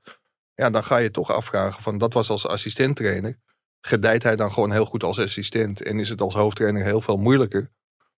Ja, 0.55 0.71
dan 0.71 0.85
ga 0.85 0.97
je 0.97 1.11
toch 1.11 1.33
afvragen 1.33 1.83
van 1.83 1.99
dat 1.99 2.13
was 2.13 2.31
als 2.31 2.47
assistenttrainer. 2.47 3.39
Gedijt 3.81 4.23
hij 4.23 4.37
dan 4.37 4.53
gewoon 4.53 4.73
heel 4.73 4.85
goed 4.85 5.03
als 5.03 5.19
assistent 5.21 5.83
en 5.83 5.99
is 5.99 6.09
het 6.09 6.21
als 6.21 6.35
hoofdtrainer 6.35 6.85
heel 6.85 7.01
veel 7.01 7.17
moeilijker? 7.17 7.71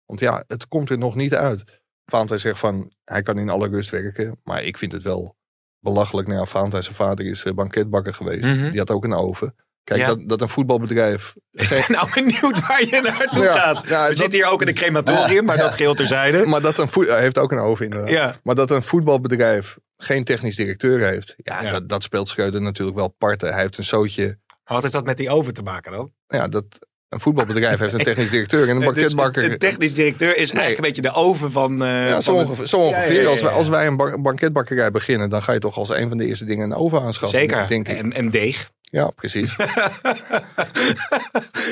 Want 0.07 0.21
ja, 0.21 0.45
het 0.47 0.69
komt 0.69 0.91
er 0.91 0.99
nog 0.99 1.15
niet 1.15 1.35
uit. 1.35 1.83
Valentijn 2.05 2.41
zegt 2.41 2.59
van 2.59 2.93
hij 3.05 3.23
kan 3.23 3.39
in 3.39 3.49
alle 3.49 3.69
rust 3.69 3.91
werken, 3.91 4.41
maar 4.45 4.65
ik 4.65 4.79
vind 4.79 4.93
het 4.93 5.03
wel 5.03 5.37
belachelijk. 5.79 6.29
Nou 6.29 6.41
ja, 6.41 6.47
Valentijn 6.47 6.83
zijn 6.83 6.95
vader 6.95 7.27
is 7.27 7.45
eh, 7.45 7.53
banketbakker 7.53 8.15
geweest. 8.15 8.51
Mhm. 8.55 8.71
Die 8.71 8.79
had 8.79 8.91
ook 8.91 9.05
een 9.05 9.13
oven. 9.15 9.55
Kijk, 9.85 10.01
Ja. 10.01 10.07
dat, 10.07 10.19
dat 10.29 10.41
een 10.41 10.49
voetbalbedrijf. 10.49 11.35
Ik 11.53 11.69
ben 11.69 11.85
nou 11.89 12.09
benieuwd 12.15 12.67
waar 12.67 12.85
je 12.85 13.01
naartoe 13.01 13.43
Ja, 13.43 13.57
gaat. 13.57 13.89
ja, 13.89 14.03
We 14.03 14.09
dat- 14.09 14.17
zitten 14.17 14.39
hier 14.39 14.49
ook 14.51 14.63
in 14.63 14.69
een 14.69 14.75
crematorium, 14.75 15.45
maar 15.45 15.57
dat 15.57 15.75
geheel 15.75 15.95
terzijde. 15.95 16.47
Maar 16.47 16.61
dat 16.61 16.79
een 16.79 16.89
voet, 16.89 17.07
hij 17.09 17.21
heeft 17.21 17.39
ook 17.39 17.53
een 17.53 17.59
oven 17.59 17.85
inderdaad. 17.85 18.11
Ja. 18.11 18.37
Maar 18.43 18.55
dat 18.55 18.71
een 18.71 18.83
voetbalbedrijf 18.83 19.77
geen 19.97 20.25
technisch 20.25 20.57
directeur 20.57 20.99
heeft. 21.07 21.35
Ja. 21.37 21.71
Dat, 21.71 21.89
dat 21.89 22.03
speelt 22.03 22.29
Schreuder 22.29 22.63
natuurlijk 22.63 22.97
wel 22.97 23.09
parten. 23.09 23.53
Hij 23.53 23.61
heeft 23.63 23.79
een 23.79 23.85
zootje. 23.85 24.39
Wat 24.65 24.83
heeft 24.83 24.95
dat 24.95 25.05
met 25.05 25.17
die 25.17 25.31
oven 25.31 25.55
te 25.55 25.63
maken 25.63 25.93
dan? 25.93 26.13
Ja, 26.27 26.49
dat, 26.49 26.65
een 27.09 27.21
voetbalbedrijf 27.21 27.79
heeft 27.79 27.95
een 27.95 28.05
technisch 28.11 28.31
directeur 28.31 28.69
en 28.69 28.69
een 28.69 28.95
Dus 28.95 29.15
banketbakker. 29.15 29.49
de 29.51 29.57
technisch 29.57 29.95
directeur 29.95 30.37
is 30.37 30.51
eigenlijk 30.51 30.77
een 30.77 30.83
beetje 30.85 31.03
de 31.03 31.13
oven 31.13 31.53
van... 31.53 31.83
eh, 31.83 32.09
ja, 32.09 32.21
zo 32.21 32.33
van 32.37 32.45
ongeveer. 32.45 32.67
Zo 32.67 32.79
Ja, 32.79 32.85
ongeveer. 32.87 33.15
ja, 33.15 33.21
ja, 33.21 33.29
Als, 33.29 33.41
wij, 33.43 33.53
als 33.53 33.69
wij 33.69 33.87
een 33.87 33.97
ba- 33.97 34.19
banketbakkerij 34.19 34.91
beginnen, 34.91 35.29
dan 35.29 35.43
ga 35.43 35.53
je 35.53 35.59
toch 35.59 35.77
als 35.77 35.89
een 35.89 36.09
van 36.09 36.19
de 36.19 36.27
eerste 36.27 36.45
dingen 36.45 36.71
een 36.71 36.77
oven 36.77 37.01
aanschaffen. 37.03 37.39
Zeker. 37.39 37.67
Denk 37.67 37.89
ik. 37.89 37.97
En, 37.97 38.13
en 38.13 38.31
deeg. 38.31 38.71
Ja, 38.91 39.11
precies. 39.11 39.57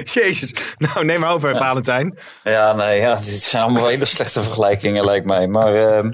Jezus. 0.15 0.53
Nou, 0.79 1.05
neem 1.05 1.21
maar 1.21 1.33
over, 1.33 1.57
Valentijn. 1.57 2.19
Ja, 2.43 2.73
nee, 2.73 3.01
ja, 3.01 3.15
dit 3.15 3.43
zijn 3.43 3.63
allemaal 3.63 3.87
hele 3.87 4.05
slechte 4.05 4.43
vergelijkingen, 4.43 5.05
lijkt 5.05 5.27
mij. 5.27 5.47
Maar 5.47 5.75
uh, 5.75 6.11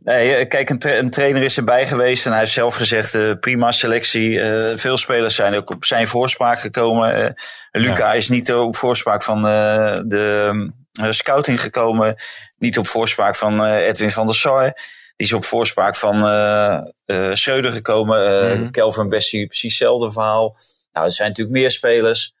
nee, 0.00 0.46
kijk, 0.46 0.70
een, 0.70 0.78
tra 0.78 0.92
een, 0.96 1.10
trainer 1.10 1.42
is 1.42 1.56
erbij 1.56 1.86
geweest 1.86 2.26
en 2.26 2.30
hij 2.30 2.40
heeft 2.40 2.52
zelf 2.52 2.74
gezegd: 2.74 3.14
uh, 3.14 3.32
prima 3.40 3.72
selectie. 3.72 4.30
Uh, 4.30 4.76
veel 4.76 4.96
spelers 4.98 5.34
zijn 5.34 5.54
ook 5.54 5.70
op 5.70 5.84
zijn 5.84 6.08
voorspraak 6.08 6.60
gekomen. 6.60 7.34
Luca 7.72 8.06
ja. 8.06 8.12
is 8.12 8.28
niet 8.28 8.52
op 8.52 8.76
voorspraak 8.76 9.22
van 9.22 9.42
de 9.42 10.70
scouting 11.10 11.60
gekomen, 11.60 12.14
niet 12.56 12.78
op 12.78 12.86
voorspraak 12.86 13.36
van 13.36 13.64
Edwin 13.64 14.10
van 14.10 14.26
der 14.26 14.34
Sar. 14.34 14.72
Die 15.18 15.26
is 15.26 15.32
op 15.32 15.44
voorspraak 15.44 15.96
van 15.96 16.24
uh, 16.24 16.78
uh, 17.06 17.34
Schreuder 17.34 17.72
gekomen. 17.72 18.50
Uh, 18.50 18.58
mm. 18.58 18.70
Kelvin 18.70 19.08
Bessie, 19.08 19.46
precies 19.46 19.78
hetzelfde 19.78 20.12
verhaal. 20.12 20.56
Nou, 20.92 21.06
er 21.06 21.12
zijn 21.12 21.28
natuurlijk 21.28 21.56
meer 21.56 21.70
spelers. 21.70 22.34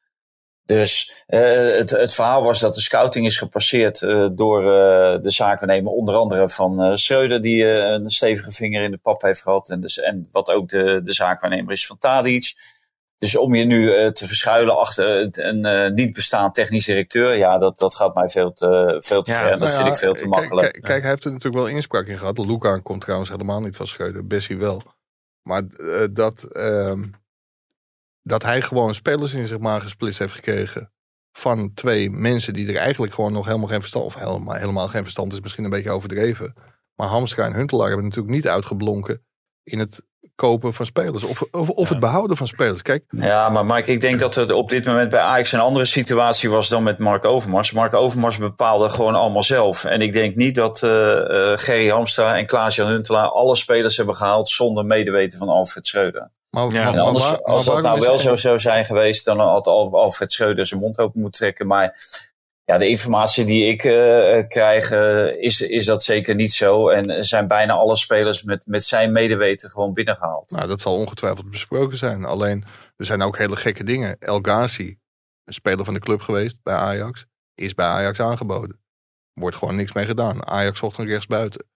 Dus 0.64 1.12
het, 1.26 1.90
het 1.90 2.14
verhaal 2.14 2.42
was 2.42 2.60
dat 2.60 2.74
de 2.74 2.80
scouting 2.80 3.26
is 3.26 3.36
gepasseerd 3.36 4.00
door 4.32 4.62
de 5.22 5.30
zakennemer, 5.30 5.92
onder 5.92 6.14
andere 6.14 6.48
van 6.48 6.98
Schreuder, 6.98 7.42
die 7.42 7.66
een 7.66 8.10
stevige 8.10 8.52
vinger 8.52 8.82
in 8.82 8.90
de 8.90 8.96
pap 8.96 9.22
heeft 9.22 9.42
gehad. 9.42 9.70
En, 9.70 9.80
dus, 9.80 9.98
en 9.98 10.28
wat 10.32 10.50
ook 10.50 10.68
de, 10.68 11.00
de 11.04 11.12
zaakwaarnemer 11.12 11.72
is 11.72 11.86
van 11.86 11.98
Tadic. 11.98 12.54
Dus 13.18 13.36
om 13.36 13.54
je 13.54 13.64
nu 13.64 13.82
uh, 13.82 14.08
te 14.08 14.26
verschuilen 14.26 14.78
achter 14.78 15.28
een 15.32 15.66
uh, 15.66 15.90
niet 15.90 16.12
bestaand 16.12 16.54
technisch 16.54 16.84
directeur, 16.84 17.36
ja, 17.36 17.58
dat, 17.58 17.78
dat 17.78 17.94
gaat 17.94 18.14
mij 18.14 18.28
veel 18.28 18.52
te, 18.52 18.98
veel 19.00 19.22
te 19.22 19.30
ja, 19.30 19.38
ver. 19.38 19.52
En 19.52 19.58
dat 19.58 19.68
nou 19.68 19.80
vind 19.80 19.88
ik 19.88 19.96
veel 19.96 20.14
te 20.14 20.26
makkelijk. 20.26 20.72
Kijk, 20.72 20.84
kijk, 20.84 21.00
hij 21.00 21.10
heeft 21.10 21.24
er 21.24 21.32
natuurlijk 21.32 21.64
wel 21.64 21.74
inspraak 21.74 22.06
in 22.06 22.18
gehad. 22.18 22.38
Luca 22.38 22.78
komt 22.78 23.00
trouwens 23.00 23.30
helemaal 23.30 23.60
niet 23.60 23.76
van 23.76 23.86
Schreuder, 23.86 24.26
Bessie 24.26 24.58
wel. 24.58 24.82
Maar 25.42 25.62
uh, 25.78 26.04
dat, 26.10 26.42
ehm, 26.42 27.04
dat 28.22 28.42
hij 28.42 28.62
gewoon 28.62 28.94
spelers 28.94 29.34
in 29.34 29.46
zich 29.46 29.58
maar 29.58 29.80
gesplitst 29.80 30.18
heeft 30.18 30.34
gekregen 30.34 30.92
van 31.32 31.74
twee 31.74 32.10
mensen 32.10 32.52
die 32.52 32.68
er 32.68 32.76
eigenlijk 32.76 33.14
gewoon 33.14 33.32
nog 33.32 33.46
helemaal 33.46 33.68
geen 33.68 33.80
verstand, 33.80 34.04
of 34.04 34.14
helemaal, 34.14 34.54
helemaal 34.54 34.88
geen 34.88 35.02
verstand 35.02 35.32
is 35.32 35.40
misschien 35.40 35.64
een 35.64 35.70
beetje 35.70 35.90
overdreven. 35.90 36.54
Maar 36.94 37.08
Hamstra 37.08 37.44
en 37.44 37.54
Huntelaar 37.54 37.86
hebben 37.86 38.04
natuurlijk 38.04 38.34
niet 38.34 38.48
uitgeblonken 38.48 39.24
in 39.62 39.78
het 39.78 40.06
kopen 40.38 40.74
van 40.74 40.86
spelers. 40.86 41.24
Of, 41.24 41.42
of, 41.50 41.68
of 41.68 41.88
het 41.88 42.00
behouden 42.00 42.36
van 42.36 42.46
spelers. 42.46 42.82
Kijk. 42.82 43.04
Ja, 43.10 43.48
maar 43.48 43.66
Mike, 43.66 43.92
ik 43.92 44.00
denk 44.00 44.20
dat 44.20 44.34
het 44.34 44.52
op 44.52 44.70
dit 44.70 44.84
moment 44.84 45.10
bij 45.10 45.20
Ajax 45.20 45.52
een 45.52 45.60
andere 45.60 45.84
situatie 45.84 46.50
was 46.50 46.68
dan 46.68 46.82
met 46.82 46.98
Mark 46.98 47.24
Overmars. 47.24 47.72
Mark 47.72 47.94
Overmars 47.94 48.38
bepaalde 48.38 48.90
gewoon 48.90 49.14
allemaal 49.14 49.42
zelf. 49.42 49.84
En 49.84 50.00
ik 50.00 50.12
denk 50.12 50.34
niet 50.34 50.54
dat 50.54 50.82
uh, 50.82 50.90
uh, 50.90 51.52
Gerry 51.54 51.88
Hamstra 51.88 52.36
en 52.36 52.46
Klaas-Jan 52.46 52.88
Huntelaar 52.88 53.28
alle 53.28 53.56
spelers 53.56 53.96
hebben 53.96 54.16
gehaald 54.16 54.48
zonder 54.48 54.86
medeweten 54.86 55.38
van 55.38 55.48
Alfred 55.48 55.86
Schreuder. 55.86 56.30
Maar, 56.50 56.72
ja. 56.72 56.90
maar, 56.90 57.00
anders, 57.00 57.30
maar, 57.30 57.42
als 57.42 57.64
dat 57.64 57.82
nou 57.82 58.00
wel 58.00 58.18
zo 58.18 58.36
zou 58.36 58.58
zijn 58.58 58.84
geweest, 58.84 59.24
dan 59.24 59.40
had 59.40 59.66
Alfred 59.66 60.32
Schreuder 60.32 60.66
zijn 60.66 60.80
mond 60.80 60.98
open 60.98 61.20
moeten 61.20 61.40
trekken. 61.40 61.66
Maar 61.66 62.06
ja, 62.68 62.78
de 62.78 62.88
informatie 62.88 63.44
die 63.44 63.66
ik 63.68 63.84
uh, 63.84 64.38
krijg 64.48 64.90
uh, 64.90 65.42
is, 65.42 65.60
is 65.60 65.84
dat 65.84 66.02
zeker 66.02 66.34
niet 66.34 66.52
zo. 66.52 66.88
En 66.88 67.24
zijn 67.24 67.48
bijna 67.48 67.72
alle 67.72 67.96
spelers 67.96 68.42
met, 68.42 68.66
met 68.66 68.84
zijn 68.84 69.12
medeweten 69.12 69.70
gewoon 69.70 69.92
binnengehaald. 69.92 70.50
Nou, 70.50 70.68
dat 70.68 70.80
zal 70.80 70.94
ongetwijfeld 70.94 71.50
besproken 71.50 71.96
zijn. 71.96 72.24
Alleen, 72.24 72.64
er 72.96 73.04
zijn 73.04 73.22
ook 73.22 73.38
hele 73.38 73.56
gekke 73.56 73.84
dingen. 73.84 74.18
El 74.18 74.38
Ghazi, 74.40 74.98
een 75.44 75.52
speler 75.52 75.84
van 75.84 75.94
de 75.94 76.00
club 76.00 76.20
geweest 76.20 76.58
bij 76.62 76.74
Ajax, 76.74 77.26
is 77.54 77.74
bij 77.74 77.86
Ajax 77.86 78.20
aangeboden. 78.20 78.80
Wordt 79.32 79.56
gewoon 79.56 79.76
niks 79.76 79.92
mee 79.92 80.06
gedaan. 80.06 80.46
Ajax 80.46 80.78
zocht 80.78 80.98
een 80.98 81.08
rechtsbuiten. 81.08 81.66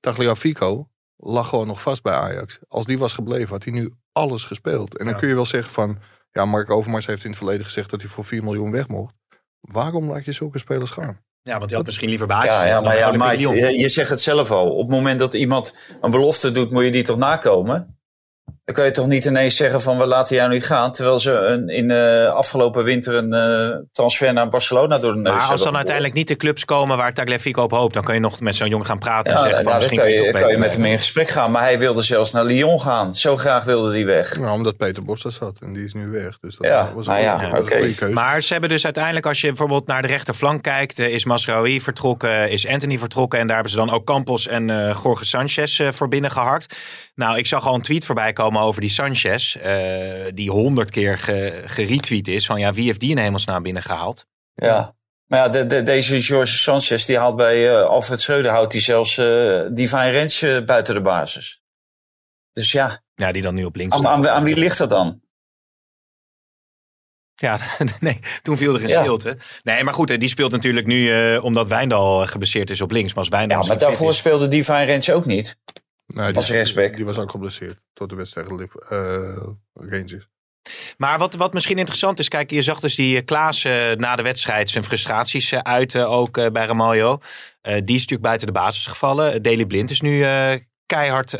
Tagliafico 0.00 0.88
lag 1.16 1.48
gewoon 1.48 1.66
nog 1.66 1.82
vast 1.82 2.02
bij 2.02 2.14
Ajax. 2.14 2.58
Als 2.68 2.86
die 2.86 2.98
was 2.98 3.12
gebleven, 3.12 3.48
had 3.48 3.64
hij 3.64 3.72
nu 3.72 3.94
alles 4.12 4.44
gespeeld. 4.44 4.98
En 4.98 5.06
dan 5.06 5.16
kun 5.16 5.28
je 5.28 5.34
wel 5.34 5.46
zeggen 5.46 5.72
van... 5.72 5.98
Ja, 6.30 6.44
Mark 6.44 6.70
Overmars 6.70 7.06
heeft 7.06 7.24
in 7.24 7.30
het 7.30 7.38
verleden 7.38 7.64
gezegd 7.64 7.90
dat 7.90 8.00
hij 8.00 8.10
voor 8.10 8.24
4 8.24 8.42
miljoen 8.42 8.70
weg 8.70 8.88
mocht. 8.88 9.14
Waarom 9.62 10.10
laat 10.10 10.24
je 10.24 10.32
zulke 10.32 10.58
spelers 10.58 10.90
gaan? 10.90 11.20
Ja, 11.42 11.58
want 11.58 11.70
je 11.70 11.76
had 11.76 11.86
misschien 11.86 12.08
liever 12.08 12.26
bij 12.26 12.44
Ja, 12.44 12.64
ja 12.64 12.80
maar, 12.80 12.96
ja, 12.96 13.12
maar 13.12 13.38
je, 13.38 13.78
je 13.78 13.88
zegt 13.88 14.10
het 14.10 14.20
zelf 14.20 14.50
al. 14.50 14.70
Op 14.70 14.78
het 14.78 14.96
moment 14.96 15.18
dat 15.18 15.34
iemand 15.34 15.76
een 16.00 16.10
belofte 16.10 16.50
doet, 16.50 16.70
moet 16.70 16.84
je 16.84 16.90
die 16.90 17.02
toch 17.02 17.16
nakomen? 17.16 17.96
Dan 18.64 18.74
kan 18.74 18.84
je 18.84 18.90
toch 18.90 19.06
niet 19.06 19.24
ineens 19.24 19.56
zeggen 19.56 19.82
van 19.82 19.98
we 19.98 20.06
laten 20.06 20.36
jou 20.36 20.50
nu 20.50 20.60
gaan. 20.60 20.92
Terwijl 20.92 21.18
ze 21.18 21.32
een, 21.32 21.68
in 21.68 21.90
uh, 21.90 22.28
afgelopen 22.28 22.84
winter 22.84 23.14
een 23.14 23.34
uh, 23.34 23.76
transfer 23.92 24.32
naar 24.32 24.48
Barcelona 24.48 24.98
door 24.98 25.12
de 25.12 25.18
neus 25.18 25.32
Maar 25.32 25.50
als 25.50 25.62
dan 25.62 25.76
uiteindelijk 25.76 26.14
niet 26.14 26.28
de 26.28 26.36
clubs 26.36 26.64
komen 26.64 26.96
waar 26.96 27.12
Tagliafico 27.12 27.62
op 27.62 27.70
hoopt. 27.70 27.94
Dan 27.94 28.02
kan 28.02 28.14
je 28.14 28.20
nog 28.20 28.40
met 28.40 28.56
zo'n 28.56 28.68
jongen 28.68 28.86
gaan 28.86 28.98
praten 28.98 29.32
en 29.32 29.38
zeggen 29.38 29.62
van 29.62 29.64
nou, 29.64 29.76
misschien 29.76 29.98
kan 29.98 30.10
je, 30.10 30.32
kan 30.32 30.50
je 30.50 30.58
met 30.58 30.74
hem 30.74 30.84
in 30.84 30.98
gesprek 30.98 31.28
gaan. 31.28 31.50
Maar 31.50 31.62
hij 31.62 31.78
wilde 31.78 32.02
zelfs 32.02 32.32
naar 32.32 32.44
Lyon 32.44 32.80
gaan. 32.80 33.14
Zo 33.14 33.36
graag 33.36 33.64
wilde 33.64 33.90
hij 33.90 34.06
weg. 34.06 34.38
Nou, 34.38 34.52
omdat 34.52 34.76
Peter 34.76 35.02
Bos 35.02 35.22
daar 35.22 35.32
zat 35.32 35.56
en 35.60 35.72
die 35.72 35.84
is 35.84 35.94
nu 35.94 36.08
weg. 36.08 36.38
Dus 36.40 36.56
dat 36.56 36.66
ja, 36.66 36.92
was 36.94 37.06
een, 37.06 37.12
nou 37.12 37.24
ja, 37.24 37.58
okay. 37.58 37.92
keuze. 37.92 38.14
Maar 38.14 38.42
ze 38.42 38.52
hebben 38.52 38.70
dus 38.70 38.84
uiteindelijk, 38.84 39.26
als 39.26 39.40
je 39.40 39.46
bijvoorbeeld 39.46 39.86
naar 39.86 40.02
de 40.02 40.08
rechterflank 40.08 40.62
kijkt, 40.62 40.98
is 40.98 41.24
Masraoui 41.24 41.80
vertrokken, 41.80 42.50
is 42.50 42.66
Anthony 42.66 42.98
vertrokken. 42.98 43.38
En 43.38 43.46
daar 43.46 43.54
hebben 43.54 43.72
ze 43.72 43.78
dan 43.78 43.90
ook 43.90 44.04
Campos 44.04 44.46
en 44.46 44.68
uh, 44.68 44.96
Jorge 45.02 45.24
Sanchez 45.24 45.78
uh, 45.78 45.88
voor 45.92 46.08
binnen 46.08 46.30
gehakt. 46.30 46.76
Nou, 47.14 47.38
ik 47.38 47.46
zag 47.46 47.66
al 47.66 47.74
een 47.74 47.82
tweet 47.82 48.06
voorbij 48.06 48.32
komen 48.32 48.51
over 48.60 48.80
die 48.80 48.90
Sanchez, 48.90 49.56
uh, 49.56 49.62
die 50.34 50.50
honderd 50.50 50.90
keer 50.90 51.18
ge, 51.18 51.62
geretweet 51.66 52.28
is. 52.28 52.46
Van 52.46 52.60
ja, 52.60 52.72
wie 52.72 52.84
heeft 52.84 53.00
die 53.00 53.10
in 53.10 53.18
hemelsnaam 53.18 53.62
binnengehaald? 53.62 54.26
Ja, 54.54 54.94
maar 55.26 55.38
ja, 55.38 55.48
de, 55.48 55.66
de, 55.66 55.82
deze 55.82 56.22
George 56.22 56.56
Sanchez, 56.56 57.04
die 57.04 57.18
haalt 57.18 57.36
bij 57.36 57.70
uh, 57.70 57.82
Alfred 57.82 58.20
Schreuder, 58.20 58.50
houdt 58.50 58.72
hij 58.72 58.82
zelfs 58.82 59.18
uh, 59.18 59.60
Divine 59.70 60.10
Rens 60.10 60.40
buiten 60.66 60.94
de 60.94 61.00
basis. 61.00 61.62
Dus 62.52 62.72
ja. 62.72 63.02
Ja, 63.14 63.32
die 63.32 63.42
dan 63.42 63.54
nu 63.54 63.64
op 63.64 63.76
links 63.76 63.96
aan, 63.96 64.06
aan, 64.06 64.28
aan 64.28 64.44
wie 64.44 64.56
ligt 64.56 64.78
dat 64.78 64.90
dan? 64.90 65.20
Ja, 67.34 67.58
nee, 68.00 68.20
toen 68.42 68.56
viel 68.56 68.74
er 68.74 68.82
een 68.82 68.88
ja. 68.88 69.00
stilte. 69.00 69.36
Nee, 69.62 69.84
maar 69.84 69.94
goed, 69.94 70.20
die 70.20 70.28
speelt 70.28 70.50
natuurlijk 70.50 70.86
nu 70.86 71.36
omdat 71.36 71.68
Wijndal 71.68 72.26
geblesseerd 72.26 72.70
is 72.70 72.80
op 72.80 72.90
links. 72.90 73.08
Maar 73.08 73.18
als 73.18 73.28
Wijndal 73.28 73.60
ja, 73.60 73.66
maar 73.66 73.78
daarvoor 73.78 74.10
is... 74.10 74.16
speelde 74.16 74.48
Divine 74.48 74.84
Rens 74.84 75.10
ook 75.10 75.24
niet. 75.24 75.58
Nee, 76.06 76.34
als 76.34 76.50
rechtsback. 76.50 76.96
Die 76.96 77.04
was 77.04 77.18
ook 77.18 77.30
geblesseerd 77.30 77.78
tot 77.92 78.08
de 78.08 78.14
wedstrijd 78.14 78.48
tegen 78.48 78.80
uh, 78.90 79.90
Rangers. 79.90 80.28
Maar 80.96 81.18
wat, 81.18 81.34
wat 81.34 81.52
misschien 81.52 81.78
interessant 81.78 82.18
is, 82.18 82.28
kijk, 82.28 82.50
je 82.50 82.62
zag 82.62 82.80
dus 82.80 82.94
die 82.94 83.22
Klaas 83.22 83.64
uh, 83.64 83.92
na 83.92 84.16
de 84.16 84.22
wedstrijd 84.22 84.70
zijn 84.70 84.84
frustraties 84.84 85.52
uh, 85.52 85.60
uiten, 85.60 86.08
ook 86.08 86.36
uh, 86.36 86.46
bij 86.46 86.66
Ramaljo. 86.66 87.18
die 87.62 87.72
is 87.72 88.00
natuurlijk 88.00 88.22
buiten 88.22 88.46
de 88.46 88.52
basis 88.52 88.86
gevallen. 88.86 89.42
Daily 89.42 89.66
Blind 89.66 89.90
is 89.90 90.00
nu 90.00 90.24
keihard 90.86 91.38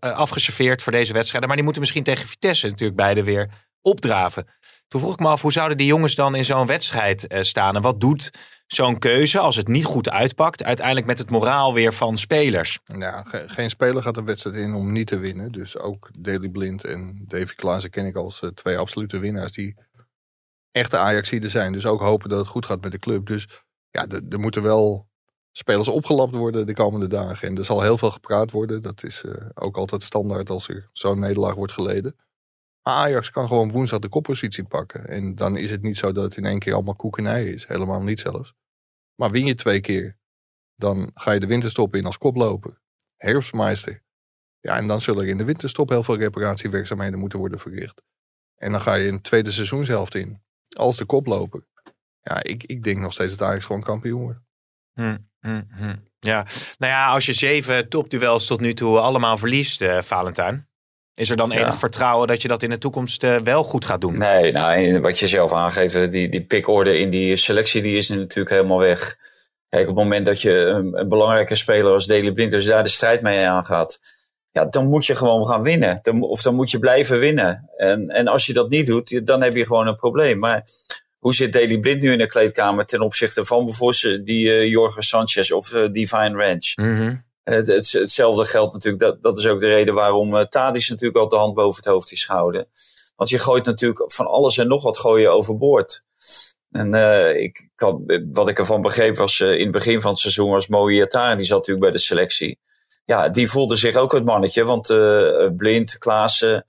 afgeserveerd 0.00 0.82
voor 0.82 0.92
deze 0.92 1.12
wedstrijden. 1.12 1.46
Maar 1.46 1.56
die 1.56 1.64
moeten 1.64 1.82
misschien 1.82 2.04
tegen 2.04 2.28
Vitesse 2.28 2.68
natuurlijk 2.68 2.98
beide 2.98 3.22
weer 3.22 3.50
opdraven. 3.82 4.46
Toen 4.88 5.00
vroeg 5.00 5.12
ik 5.12 5.20
me 5.20 5.28
af, 5.28 5.42
hoe 5.42 5.52
zouden 5.52 5.76
die 5.76 5.86
jongens 5.86 6.14
dan 6.14 6.34
in 6.34 6.44
zo'n 6.44 6.66
wedstrijd 6.66 7.26
staan? 7.40 7.76
En 7.76 7.82
wat 7.82 8.00
doet 8.00 8.30
zo'n 8.66 8.98
keuze, 8.98 9.38
als 9.38 9.56
het 9.56 9.68
niet 9.68 9.84
goed 9.84 10.10
uitpakt, 10.10 10.64
uiteindelijk 10.64 11.06
met 11.06 11.18
het 11.18 11.30
moraal 11.30 11.74
weer 11.74 11.94
van 11.94 12.18
spelers. 12.18 12.78
Ja, 12.98 13.22
ge 13.22 13.44
geen 13.46 13.70
speler 13.70 14.02
gaat 14.02 14.16
een 14.16 14.24
wedstrijd 14.24 14.56
in 14.56 14.74
om 14.74 14.92
niet 14.92 15.06
te 15.06 15.18
winnen. 15.18 15.52
Dus 15.52 15.78
ook 15.78 16.10
Daley 16.18 16.48
Blind 16.48 16.84
en 16.84 17.24
Davy 17.26 17.54
Klaassen 17.54 17.90
ken 17.90 18.06
ik 18.06 18.16
als 18.16 18.42
uh, 18.42 18.50
twee 18.50 18.78
absolute 18.78 19.18
winnaars 19.18 19.52
die 19.52 19.76
echte 20.70 20.98
Ajaxiden 20.98 21.50
zijn. 21.50 21.72
Dus 21.72 21.86
ook 21.86 22.00
hopen 22.00 22.28
dat 22.28 22.38
het 22.38 22.48
goed 22.48 22.66
gaat 22.66 22.80
met 22.80 22.92
de 22.92 22.98
club. 22.98 23.26
Dus 23.26 23.48
ja, 23.90 24.06
er 24.28 24.40
moeten 24.40 24.62
wel 24.62 25.08
spelers 25.52 25.88
opgelapt 25.88 26.34
worden 26.34 26.66
de 26.66 26.74
komende 26.74 27.08
dagen. 27.08 27.48
En 27.48 27.56
er 27.56 27.64
zal 27.64 27.82
heel 27.82 27.98
veel 27.98 28.10
gepraat 28.10 28.50
worden. 28.50 28.82
Dat 28.82 29.02
is 29.02 29.22
uh, 29.22 29.32
ook 29.54 29.76
altijd 29.76 30.02
standaard 30.02 30.50
als 30.50 30.68
er 30.68 30.88
zo'n 30.92 31.18
nederlaag 31.18 31.54
wordt 31.54 31.72
geleden. 31.72 32.16
Ajax 32.86 33.30
kan 33.30 33.48
gewoon 33.48 33.72
woensdag 33.72 33.98
de 33.98 34.08
koppositie 34.08 34.64
pakken. 34.64 35.08
En 35.08 35.34
dan 35.34 35.56
is 35.56 35.70
het 35.70 35.82
niet 35.82 35.98
zo 35.98 36.12
dat 36.12 36.24
het 36.24 36.36
in 36.36 36.44
één 36.44 36.58
keer 36.58 36.74
allemaal 36.74 36.94
koekenij 36.94 37.44
is. 37.44 37.66
Helemaal 37.66 38.02
niet 38.02 38.20
zelfs. 38.20 38.54
Maar 39.14 39.30
win 39.30 39.46
je 39.46 39.54
twee 39.54 39.80
keer, 39.80 40.18
dan 40.76 41.10
ga 41.14 41.32
je 41.32 41.40
de 41.40 41.46
winterstop 41.46 41.94
in 41.94 42.06
als 42.06 42.18
koploper. 42.18 42.80
Herfstmeister. 43.16 44.02
Ja, 44.60 44.76
en 44.76 44.86
dan 44.86 45.00
zullen 45.00 45.22
er 45.22 45.28
in 45.28 45.36
de 45.36 45.44
winterstop 45.44 45.88
heel 45.88 46.02
veel 46.02 46.16
reparatiewerkzaamheden 46.16 47.18
moeten 47.18 47.38
worden 47.38 47.58
verricht. 47.58 48.02
En 48.54 48.72
dan 48.72 48.80
ga 48.80 48.94
je 48.94 49.12
het 49.12 49.22
tweede 49.22 49.50
seizoenshelft 49.50 50.14
in. 50.14 50.42
Als 50.76 50.96
de 50.96 51.04
koploper. 51.04 51.66
Ja, 52.20 52.42
ik, 52.42 52.64
ik 52.64 52.82
denk 52.82 52.98
nog 52.98 53.12
steeds 53.12 53.36
dat 53.36 53.48
Ajax 53.48 53.64
gewoon 53.64 53.82
kampioen 53.82 54.22
wordt. 54.22 54.40
Hm, 54.92 55.16
hm, 55.40 55.62
hm. 55.68 55.96
Ja, 56.18 56.46
nou 56.78 56.92
ja, 56.92 57.08
als 57.08 57.26
je 57.26 57.32
zeven 57.32 57.88
topduels 57.88 58.46
tot 58.46 58.60
nu 58.60 58.74
toe 58.74 58.98
allemaal 58.98 59.38
verliest, 59.38 59.80
uh, 59.80 60.02
Valentijn. 60.02 60.68
Is 61.14 61.30
er 61.30 61.36
dan 61.36 61.52
enig 61.52 61.66
ja. 61.66 61.76
vertrouwen 61.76 62.28
dat 62.28 62.42
je 62.42 62.48
dat 62.48 62.62
in 62.62 62.70
de 62.70 62.78
toekomst 62.78 63.22
uh, 63.22 63.36
wel 63.36 63.64
goed 63.64 63.84
gaat 63.84 64.00
doen? 64.00 64.18
Nee, 64.18 64.52
nou, 64.52 65.00
wat 65.00 65.18
je 65.18 65.26
zelf 65.26 65.52
aangeeft, 65.52 66.12
die, 66.12 66.28
die 66.28 66.44
pickorde 66.44 66.98
in 66.98 67.10
die 67.10 67.36
selectie 67.36 67.82
die 67.82 67.96
is 67.96 68.08
natuurlijk 68.08 68.50
helemaal 68.50 68.78
weg. 68.78 69.16
Kijk, 69.68 69.88
op 69.88 69.96
het 69.96 70.04
moment 70.04 70.26
dat 70.26 70.42
je 70.42 70.52
een, 70.52 70.98
een 70.98 71.08
belangrijke 71.08 71.54
speler 71.54 71.92
als 71.92 72.06
Daley 72.06 72.32
Blind 72.32 72.50
dus 72.50 72.66
daar 72.66 72.82
de 72.82 72.88
strijd 72.88 73.22
mee 73.22 73.46
aangaat, 73.46 74.00
ja, 74.50 74.64
dan 74.64 74.88
moet 74.88 75.06
je 75.06 75.14
gewoon 75.14 75.46
gaan 75.46 75.62
winnen. 75.62 75.98
Dan, 76.02 76.22
of 76.22 76.42
dan 76.42 76.54
moet 76.54 76.70
je 76.70 76.78
blijven 76.78 77.18
winnen. 77.18 77.70
En, 77.76 78.08
en 78.08 78.28
als 78.28 78.46
je 78.46 78.52
dat 78.52 78.70
niet 78.70 78.86
doet, 78.86 79.26
dan 79.26 79.42
heb 79.42 79.52
je 79.52 79.66
gewoon 79.66 79.86
een 79.86 79.96
probleem. 79.96 80.38
Maar 80.38 80.64
hoe 81.18 81.34
zit 81.34 81.52
Daley 81.52 81.78
Blind 81.78 82.02
nu 82.02 82.12
in 82.12 82.18
de 82.18 82.26
kleedkamer 82.26 82.86
ten 82.86 83.00
opzichte 83.00 83.44
van 83.44 83.64
bijvoorbeeld 83.64 84.26
die 84.26 84.46
uh, 84.46 84.66
Jorge 84.66 85.02
Sanchez 85.02 85.50
of 85.50 85.72
uh, 85.72 85.82
Divine 85.92 86.44
Ranch? 86.44 86.76
Mm 86.76 86.96
-hmm. 86.96 87.24
Het, 87.44 87.66
het, 87.66 87.92
hetzelfde 87.92 88.44
geldt 88.44 88.72
natuurlijk, 88.72 89.02
dat, 89.02 89.22
dat 89.22 89.38
is 89.38 89.46
ook 89.46 89.60
de 89.60 89.66
reden 89.66 89.94
waarom 89.94 90.34
uh, 90.34 90.40
Tadis 90.40 90.88
natuurlijk 90.88 91.18
al 91.18 91.28
de 91.28 91.36
hand 91.36 91.54
boven 91.54 91.76
het 91.76 91.92
hoofd 91.92 92.12
is 92.12 92.24
gehouden. 92.24 92.68
Want 93.16 93.30
je 93.30 93.38
gooit 93.38 93.64
natuurlijk 93.64 94.12
van 94.12 94.26
alles 94.26 94.58
en 94.58 94.68
nog 94.68 94.82
wat 94.82 94.98
gooien 94.98 95.32
overboord. 95.32 96.04
En 96.70 96.94
uh, 96.94 97.36
ik, 97.42 97.68
wat 98.30 98.48
ik 98.48 98.58
ervan 98.58 98.82
begreep 98.82 99.16
was 99.16 99.38
uh, 99.38 99.54
in 99.54 99.62
het 99.62 99.70
begin 99.70 100.00
van 100.00 100.10
het 100.10 100.20
seizoen 100.20 100.50
was 100.50 100.68
Moe 100.68 100.92
Iataren, 100.92 101.36
die 101.36 101.46
zat 101.46 101.56
natuurlijk 101.56 101.84
bij 101.84 101.94
de 101.94 102.04
selectie. 102.04 102.58
Ja, 103.04 103.28
die 103.28 103.50
voelde 103.50 103.76
zich 103.76 103.96
ook 103.96 104.12
het 104.12 104.24
mannetje, 104.24 104.64
want 104.64 104.86
Blind, 105.56 105.98
Klaassen, 105.98 106.66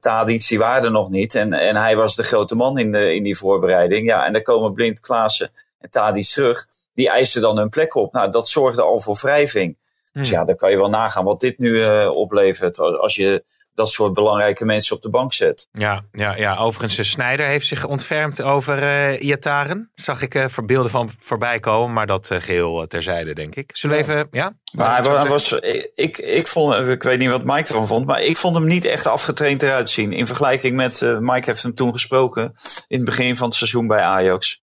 Tadic, 0.00 0.48
die 0.48 0.58
waren 0.58 0.84
er 0.84 0.90
nog 0.90 1.10
niet. 1.10 1.34
En, 1.34 1.52
en 1.52 1.76
hij 1.76 1.96
was 1.96 2.16
de 2.16 2.22
grote 2.22 2.54
man 2.54 2.78
in, 2.78 2.92
de, 2.92 3.14
in 3.14 3.22
die 3.22 3.36
voorbereiding. 3.36 4.08
Ja, 4.08 4.26
en 4.26 4.32
dan 4.32 4.42
komen 4.42 4.72
Blind, 4.72 5.00
Klaassen 5.00 5.50
en 5.78 5.90
Tadic 5.90 6.26
terug. 6.26 6.68
Die 6.94 7.08
eisten 7.08 7.40
dan 7.40 7.56
hun 7.56 7.68
plek 7.68 7.94
op. 7.94 8.12
Nou, 8.12 8.30
dat 8.30 8.48
zorgde 8.48 8.82
al 8.82 9.00
voor 9.00 9.18
wrijving. 9.22 9.76
Dus 10.12 10.28
hmm. 10.28 10.38
ja, 10.38 10.44
dan 10.44 10.56
kan 10.56 10.70
je 10.70 10.76
wel 10.76 10.88
nagaan 10.88 11.24
wat 11.24 11.40
dit 11.40 11.58
nu 11.58 11.68
uh, 11.68 12.08
oplevert. 12.10 12.78
Als 12.78 13.14
je 13.14 13.44
dat 13.74 13.90
soort 13.90 14.14
belangrijke 14.14 14.64
mensen 14.64 14.96
op 14.96 15.02
de 15.02 15.10
bank 15.10 15.32
zet. 15.32 15.68
Ja, 15.72 16.04
ja, 16.12 16.36
ja. 16.36 16.56
overigens, 16.56 16.96
de 16.96 17.04
Snijder 17.04 17.46
heeft 17.46 17.66
zich 17.66 17.84
ontfermd 17.84 18.42
over 18.42 18.82
uh, 18.82 19.22
Iataren. 19.22 19.90
Zag 19.94 20.22
ik 20.22 20.34
uh, 20.34 20.48
verbeelden 20.48 20.90
van 20.90 21.10
voorbij 21.18 21.60
komen, 21.60 21.92
maar 21.92 22.06
dat 22.06 22.30
uh, 22.30 22.40
geheel 22.40 22.86
terzijde, 22.86 23.34
denk 23.34 23.54
ik. 23.54 23.70
Zullen 23.76 23.96
we 23.96 24.02
even, 24.02 24.28
ja? 24.30 24.56
Maar 24.72 25.04
hij 25.04 25.28
was, 25.28 25.52
ik, 25.94 26.18
ik, 26.18 26.48
vond, 26.48 26.88
ik 26.88 27.02
weet 27.02 27.18
niet 27.18 27.30
wat 27.30 27.44
Mike 27.44 27.68
ervan 27.68 27.86
vond, 27.86 28.06
maar 28.06 28.22
ik 28.22 28.36
vond 28.36 28.56
hem 28.56 28.66
niet 28.66 28.84
echt 28.84 29.06
afgetraind 29.06 29.62
eruit 29.62 29.90
zien. 29.90 30.12
In 30.12 30.26
vergelijking 30.26 30.76
met, 30.76 31.00
Mike 31.20 31.50
heeft 31.50 31.62
hem 31.62 31.74
toen 31.74 31.92
gesproken, 31.92 32.54
in 32.86 32.96
het 32.96 33.04
begin 33.04 33.36
van 33.36 33.46
het 33.46 33.56
seizoen 33.56 33.86
bij 33.86 34.00
Ajax. 34.00 34.62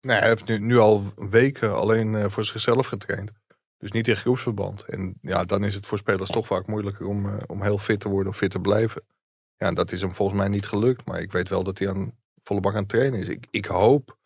Nee, 0.00 0.18
hij 0.18 0.28
heeft 0.28 0.44
nu, 0.44 0.58
nu 0.58 0.78
al 0.78 1.12
weken 1.16 1.74
alleen 1.74 2.30
voor 2.30 2.44
zichzelf 2.44 2.86
getraind. 2.86 3.30
Dus 3.78 3.92
niet 3.92 4.08
in 4.08 4.16
groepsverband. 4.16 4.82
En 4.82 5.18
ja, 5.22 5.44
dan 5.44 5.64
is 5.64 5.74
het 5.74 5.86
voor 5.86 5.98
spelers 5.98 6.30
toch 6.30 6.46
vaak 6.46 6.66
moeilijker 6.66 7.06
om, 7.06 7.26
uh, 7.26 7.36
om 7.46 7.62
heel 7.62 7.78
fit 7.78 8.00
te 8.00 8.08
worden 8.08 8.32
of 8.32 8.36
fit 8.36 8.50
te 8.50 8.60
blijven. 8.60 9.02
Ja, 9.56 9.72
dat 9.72 9.92
is 9.92 10.00
hem 10.00 10.14
volgens 10.14 10.38
mij 10.38 10.48
niet 10.48 10.66
gelukt. 10.66 11.06
Maar 11.06 11.20
ik 11.20 11.32
weet 11.32 11.48
wel 11.48 11.64
dat 11.64 11.78
hij 11.78 11.88
aan 11.88 12.12
volle 12.42 12.60
bak 12.60 12.72
aan 12.72 12.78
het 12.78 12.88
trainen 12.88 13.20
is. 13.20 13.28
Ik, 13.28 13.46
ik 13.50 13.66
hoop 13.66 14.18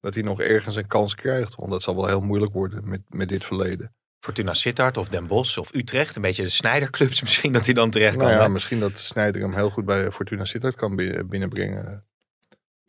dat 0.00 0.14
hij 0.14 0.22
nog 0.22 0.40
ergens 0.40 0.76
een 0.76 0.86
kans 0.86 1.14
krijgt. 1.14 1.54
Want 1.54 1.70
dat 1.70 1.82
zal 1.82 1.94
wel 1.94 2.06
heel 2.06 2.20
moeilijk 2.20 2.52
worden 2.52 2.88
met, 2.88 3.00
met 3.08 3.28
dit 3.28 3.44
verleden. 3.44 3.94
Fortuna 4.18 4.54
Sittard 4.54 4.96
of 4.96 5.08
Den 5.08 5.26
Bosch 5.26 5.58
of 5.58 5.74
Utrecht. 5.74 6.16
Een 6.16 6.22
beetje 6.22 6.42
de 6.42 6.48
Snijderclubs 6.48 7.20
misschien 7.26 7.52
dat 7.52 7.64
hij 7.64 7.74
dan 7.74 7.90
terecht 7.90 8.16
nou 8.16 8.30
kan. 8.30 8.38
Ja, 8.40 8.48
misschien 8.48 8.80
dat 8.80 8.98
Snijder 8.98 9.40
hem 9.40 9.54
heel 9.54 9.70
goed 9.70 9.84
bij 9.84 10.10
Fortuna 10.10 10.44
Sittard 10.44 10.74
kan 10.74 10.96
binnenbrengen. 11.26 12.06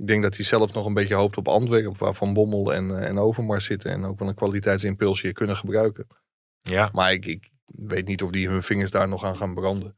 Ik 0.04 0.10
denk 0.10 0.24
dat 0.24 0.36
hij 0.36 0.46
zelf 0.46 0.74
nog 0.74 0.86
een 0.86 0.94
beetje 0.94 1.16
hoopt 1.16 1.38
op 1.38 1.48
Antwerpen, 1.48 1.96
waar 1.98 2.16
Van 2.16 2.34
Bommel 2.34 2.74
en, 2.74 2.98
eh, 2.98 3.08
en 3.08 3.18
Overmars 3.18 3.66
zitten. 3.66 3.92
En 3.92 4.06
ook 4.06 4.20
wel 4.20 4.28
een 4.28 4.36
kwaliteitsimpuls 4.36 5.22
hier 5.22 5.34
kunnen 5.34 5.56
gebruiken. 5.56 6.08
Ja. 6.62 6.90
Maar 6.94 7.12
ik, 7.12 7.26
ik 7.26 7.52
weet 7.66 8.08
niet 8.08 8.24
of 8.24 8.32
die 8.32 8.48
hun 8.48 8.64
vingers 8.64 8.92
daar 8.92 9.08
nog 9.08 9.24
aan 9.24 9.36
gaan 9.36 9.54
branden. 9.54 9.98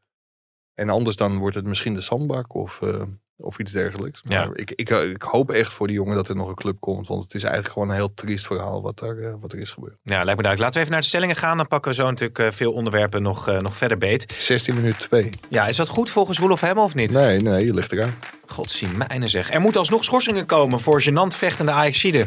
En 0.73 0.89
anders 0.89 1.15
dan 1.15 1.37
wordt 1.37 1.55
het 1.55 1.65
misschien 1.65 1.93
de 1.93 2.01
zandbak 2.01 2.53
of, 2.53 2.81
uh, 2.81 3.03
of 3.37 3.59
iets 3.59 3.71
dergelijks. 3.71 4.23
Maar 4.23 4.37
ja. 4.37 4.49
ik, 4.53 4.71
ik, 4.71 4.89
ik, 4.89 5.21
hoop 5.21 5.51
echt 5.51 5.73
voor 5.73 5.87
die 5.87 5.95
jongen 5.95 6.15
dat 6.15 6.29
er 6.29 6.35
nog 6.35 6.47
een 6.47 6.55
club 6.55 6.75
komt. 6.79 7.07
Want 7.07 7.23
het 7.23 7.33
is 7.33 7.43
eigenlijk 7.43 7.73
gewoon 7.73 7.89
een 7.89 7.95
heel 7.95 8.13
triest 8.13 8.45
verhaal 8.45 8.81
wat 8.81 9.01
er, 9.01 9.17
uh, 9.17 9.33
wat 9.39 9.53
er 9.53 9.59
is 9.59 9.71
gebeurd. 9.71 9.95
Ja, 10.03 10.23
lijkt 10.23 10.37
me 10.37 10.43
duidelijk. 10.43 10.59
Laten 10.59 10.73
we 10.73 10.79
even 10.79 10.91
naar 10.91 11.01
de 11.01 11.07
stellingen 11.07 11.35
gaan. 11.35 11.57
Dan 11.57 11.67
pakken 11.67 11.91
we 11.91 11.97
zo 11.97 12.09
natuurlijk 12.09 12.39
uh, 12.39 12.51
veel 12.51 12.73
onderwerpen 12.73 13.21
nog, 13.21 13.61
nog 13.61 13.77
verder 13.77 13.97
beet. 13.97 14.33
16 14.37 14.75
minuten 14.75 14.99
2. 14.99 15.29
Ja, 15.49 15.67
is 15.67 15.75
dat 15.75 15.87
goed 15.87 16.09
volgens 16.09 16.39
Roelof 16.39 16.61
Hemmel 16.61 16.83
of 16.83 16.95
niet? 16.95 17.11
Nee, 17.11 17.39
nee, 17.39 17.65
je 17.65 17.73
ligt 17.73 17.91
eraan. 17.91 18.13
Godzie 18.45 18.87
mijne 18.87 19.27
zeg. 19.27 19.51
Er 19.51 19.61
moeten 19.61 19.79
alsnog 19.79 20.03
schorsingen 20.03 20.45
komen 20.45 20.79
voor 20.79 21.03
gênant 21.03 21.35
vechtende 21.37 21.71
Ajaxide. 21.71 22.25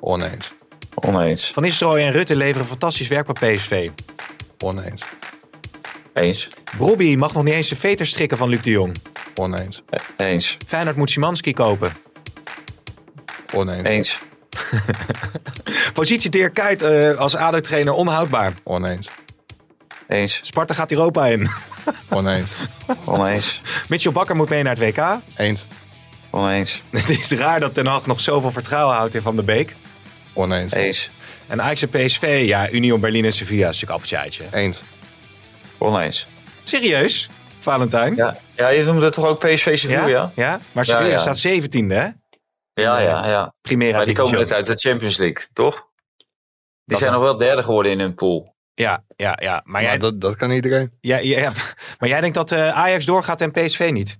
Oneens. 0.00 0.52
Oneens. 0.94 1.50
Van 1.50 1.62
Nistelrooy 1.62 2.00
en 2.00 2.12
Rutte 2.12 2.36
leveren 2.36 2.66
fantastisch 2.66 3.08
werk 3.08 3.32
bij 3.32 3.56
PSV. 3.56 3.90
Oneens. 4.58 5.02
Eens. 6.14 6.50
Bobby 6.78 7.16
mag 7.16 7.32
nog 7.32 7.44
niet 7.44 7.54
eens 7.54 7.68
de 7.68 7.76
veter 7.76 8.06
strikken 8.06 8.38
van 8.38 8.48
Luc 8.48 8.62
de 8.62 8.70
Jong. 8.70 8.94
Oneens. 9.38 9.82
Eens. 10.16 10.56
Feyenoord 10.66 10.96
moet 10.96 11.10
Simanski 11.10 11.52
kopen. 11.52 11.92
Oneens. 13.52 13.88
Eens. 13.88 14.18
Positie 15.92 16.30
Dirk 16.30 16.54
Kuyt 16.54 16.82
uh, 16.82 17.16
als 17.16 17.34
ADO-trainer 17.34 17.92
onhoudbaar. 17.92 18.54
Oneens. 18.62 19.08
Eens. 20.08 20.40
Sparta 20.42 20.74
gaat 20.74 20.90
Europa 20.90 21.26
in. 21.26 21.48
Oneens. 22.08 22.52
Oneens. 23.04 23.60
Mitchell 23.88 24.12
Bakker 24.12 24.36
moet 24.36 24.48
mee 24.48 24.62
naar 24.62 24.76
het 24.76 24.96
WK. 24.96 25.18
Eens. 25.36 25.64
Oneens. 26.30 26.82
Het 26.90 27.10
is 27.10 27.30
raar 27.30 27.60
dat 27.60 27.74
Ten 27.74 27.86
Hag 27.86 28.06
nog 28.06 28.20
zoveel 28.20 28.52
vertrouwen 28.52 28.96
houdt 28.96 29.14
in 29.14 29.22
Van 29.22 29.36
der 29.36 29.44
Beek. 29.44 29.74
Oneens. 30.32 30.72
Eens. 30.72 31.10
En 31.46 31.62
Ajax 31.62 31.82
en 31.82 31.88
PSV, 31.88 32.42
ja, 32.46 32.70
Union 32.70 33.00
Berlin 33.00 33.24
en 33.24 33.32
Sevilla 33.32 33.68
is 33.68 33.80
natuurlijk 33.80 34.14
appeltje 34.14 34.48
Eens. 34.52 34.80
Oneens. 35.78 36.26
Serieus, 36.64 37.28
Valentijn? 37.70 38.14
Ja, 38.14 38.36
ja 38.54 38.68
je 38.68 38.84
noemde 38.84 39.04
het 39.04 39.14
toch 39.14 39.26
ook 39.26 39.38
PSV 39.38 39.78
Sevilla? 39.78 40.06
Ja, 40.06 40.32
ja? 40.34 40.60
maar 40.72 40.84
Sevilla 40.84 41.08
ja, 41.08 41.12
ja. 41.12 41.34
staat 41.34 41.46
17e, 41.46 41.86
hè? 41.86 42.08
Ja, 42.72 42.98
ja, 42.98 43.28
ja. 43.28 43.54
Primera 43.60 43.96
maar 43.96 44.06
die 44.06 44.14
komen 44.14 44.38
net 44.38 44.52
uit 44.52 44.66
de 44.66 44.76
Champions 44.76 45.16
League, 45.16 45.46
toch? 45.52 45.74
Die 45.74 46.24
dat 46.84 46.98
zijn 46.98 47.10
dan. 47.10 47.20
nog 47.20 47.28
wel 47.28 47.38
derde 47.38 47.62
geworden 47.62 47.92
in 47.92 48.00
hun 48.00 48.14
pool. 48.14 48.54
Ja, 48.74 49.04
ja, 49.16 49.38
ja. 49.40 49.62
Maar, 49.64 49.82
jij, 49.82 49.98
dat, 49.98 50.20
dat 50.20 50.36
kan 50.36 50.50
iedereen. 50.50 50.92
Ja, 51.00 51.16
ja, 51.16 51.38
ja. 51.38 51.52
Maar 51.98 52.08
jij 52.08 52.20
denkt 52.20 52.34
dat 52.34 52.52
uh, 52.52 52.76
Ajax 52.76 53.04
doorgaat 53.04 53.40
en 53.40 53.50
PSV 53.50 53.88
niet? 53.92 54.18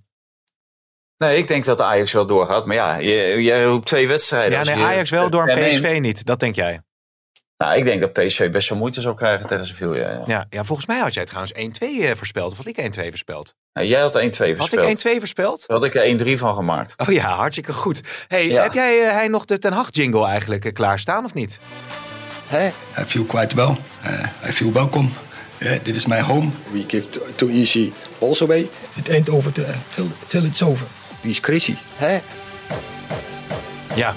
Nee, 1.19 1.37
ik 1.37 1.49
denk 1.49 1.65
dat 1.65 1.81
Ajax 1.81 2.13
wel 2.13 2.27
doorgaat. 2.27 2.67
Maar 2.67 2.77
ja, 2.77 3.01
jij 3.41 3.65
roept 3.65 3.87
twee 3.87 4.09
wedstrijden. 4.09 4.65
Ja, 4.65 4.75
nee, 4.75 4.85
Ajax 4.85 5.11
wel 5.11 5.31
door 5.31 5.49
en 5.49 5.69
PSV 5.69 5.99
niet. 6.01 6.27
Dat 6.27 6.41
denk 6.41 6.55
jij? 6.55 6.81
Nou, 7.59 7.77
ik 7.77 7.85
denk 7.85 8.01
dat 8.01 8.12
PSV 8.12 8.51
best 8.51 8.69
wel 8.69 8.79
moeite 8.79 9.01
zou 9.01 9.14
krijgen 9.14 9.47
tegen 9.47 9.66
Sevilla. 9.66 9.97
Ja, 9.97 10.23
ja. 10.27 10.47
ja, 10.51 10.64
volgens 10.64 10.87
mij 10.87 10.99
had 10.99 11.14
jij 11.14 11.25
trouwens 11.25 11.53
1-2 11.55 11.59
uh, 11.81 12.11
voorspeld. 12.14 12.51
Of 12.53 12.57
had 12.57 12.66
ik 12.66 12.99
1-2 12.99 13.01
voorspeld? 13.09 13.55
Nou, 13.73 13.87
jij 13.87 14.01
had 14.01 14.14
1-2 14.14 14.19
voorspeld. 14.21 14.71
Had 14.71 15.05
ik 15.05 15.16
1-2 15.16 15.19
voorspeld? 15.19 15.64
Daar 15.66 15.77
had 15.77 15.87
ik 15.87 15.95
er 15.95 16.37
1-3 16.37 16.38
van 16.38 16.55
gemaakt. 16.55 16.95
Oh 16.97 17.12
ja, 17.12 17.35
hartstikke 17.35 17.73
goed. 17.73 18.01
Hey, 18.29 18.49
ja. 18.49 18.62
heb 18.62 18.73
jij 18.73 19.07
uh, 19.07 19.11
hij 19.11 19.29
nog 19.29 19.45
de 19.45 19.59
Ten 19.59 19.73
Hag 19.73 19.88
jingle 19.90 20.27
eigenlijk 20.27 20.64
uh, 20.64 20.73
klaarstaan 20.73 21.25
of 21.25 21.35
niet? 21.35 21.59
Hey, 22.47 22.73
I 22.99 23.03
feel 23.07 23.25
quite 23.25 23.55
well. 23.55 23.75
I 24.49 24.53
feel 24.53 24.73
welcome. 24.73 25.09
dit 25.83 25.95
is 25.95 26.07
my 26.07 26.21
home. 26.21 26.51
We 26.73 26.85
give 26.87 27.09
too, 27.09 27.23
too 27.35 27.49
easy 27.49 27.92
balls 28.19 28.42
away. 28.42 28.69
It 28.95 29.11
ain't 29.11 29.31
over 29.31 29.53
till, 29.53 30.07
till 30.27 30.45
it's 30.45 30.62
over. 30.62 30.87
Wie 31.21 31.31
is 31.31 31.38
Chrissy? 31.38 31.75
Hè? 31.97 32.19
Ja, 33.95 34.14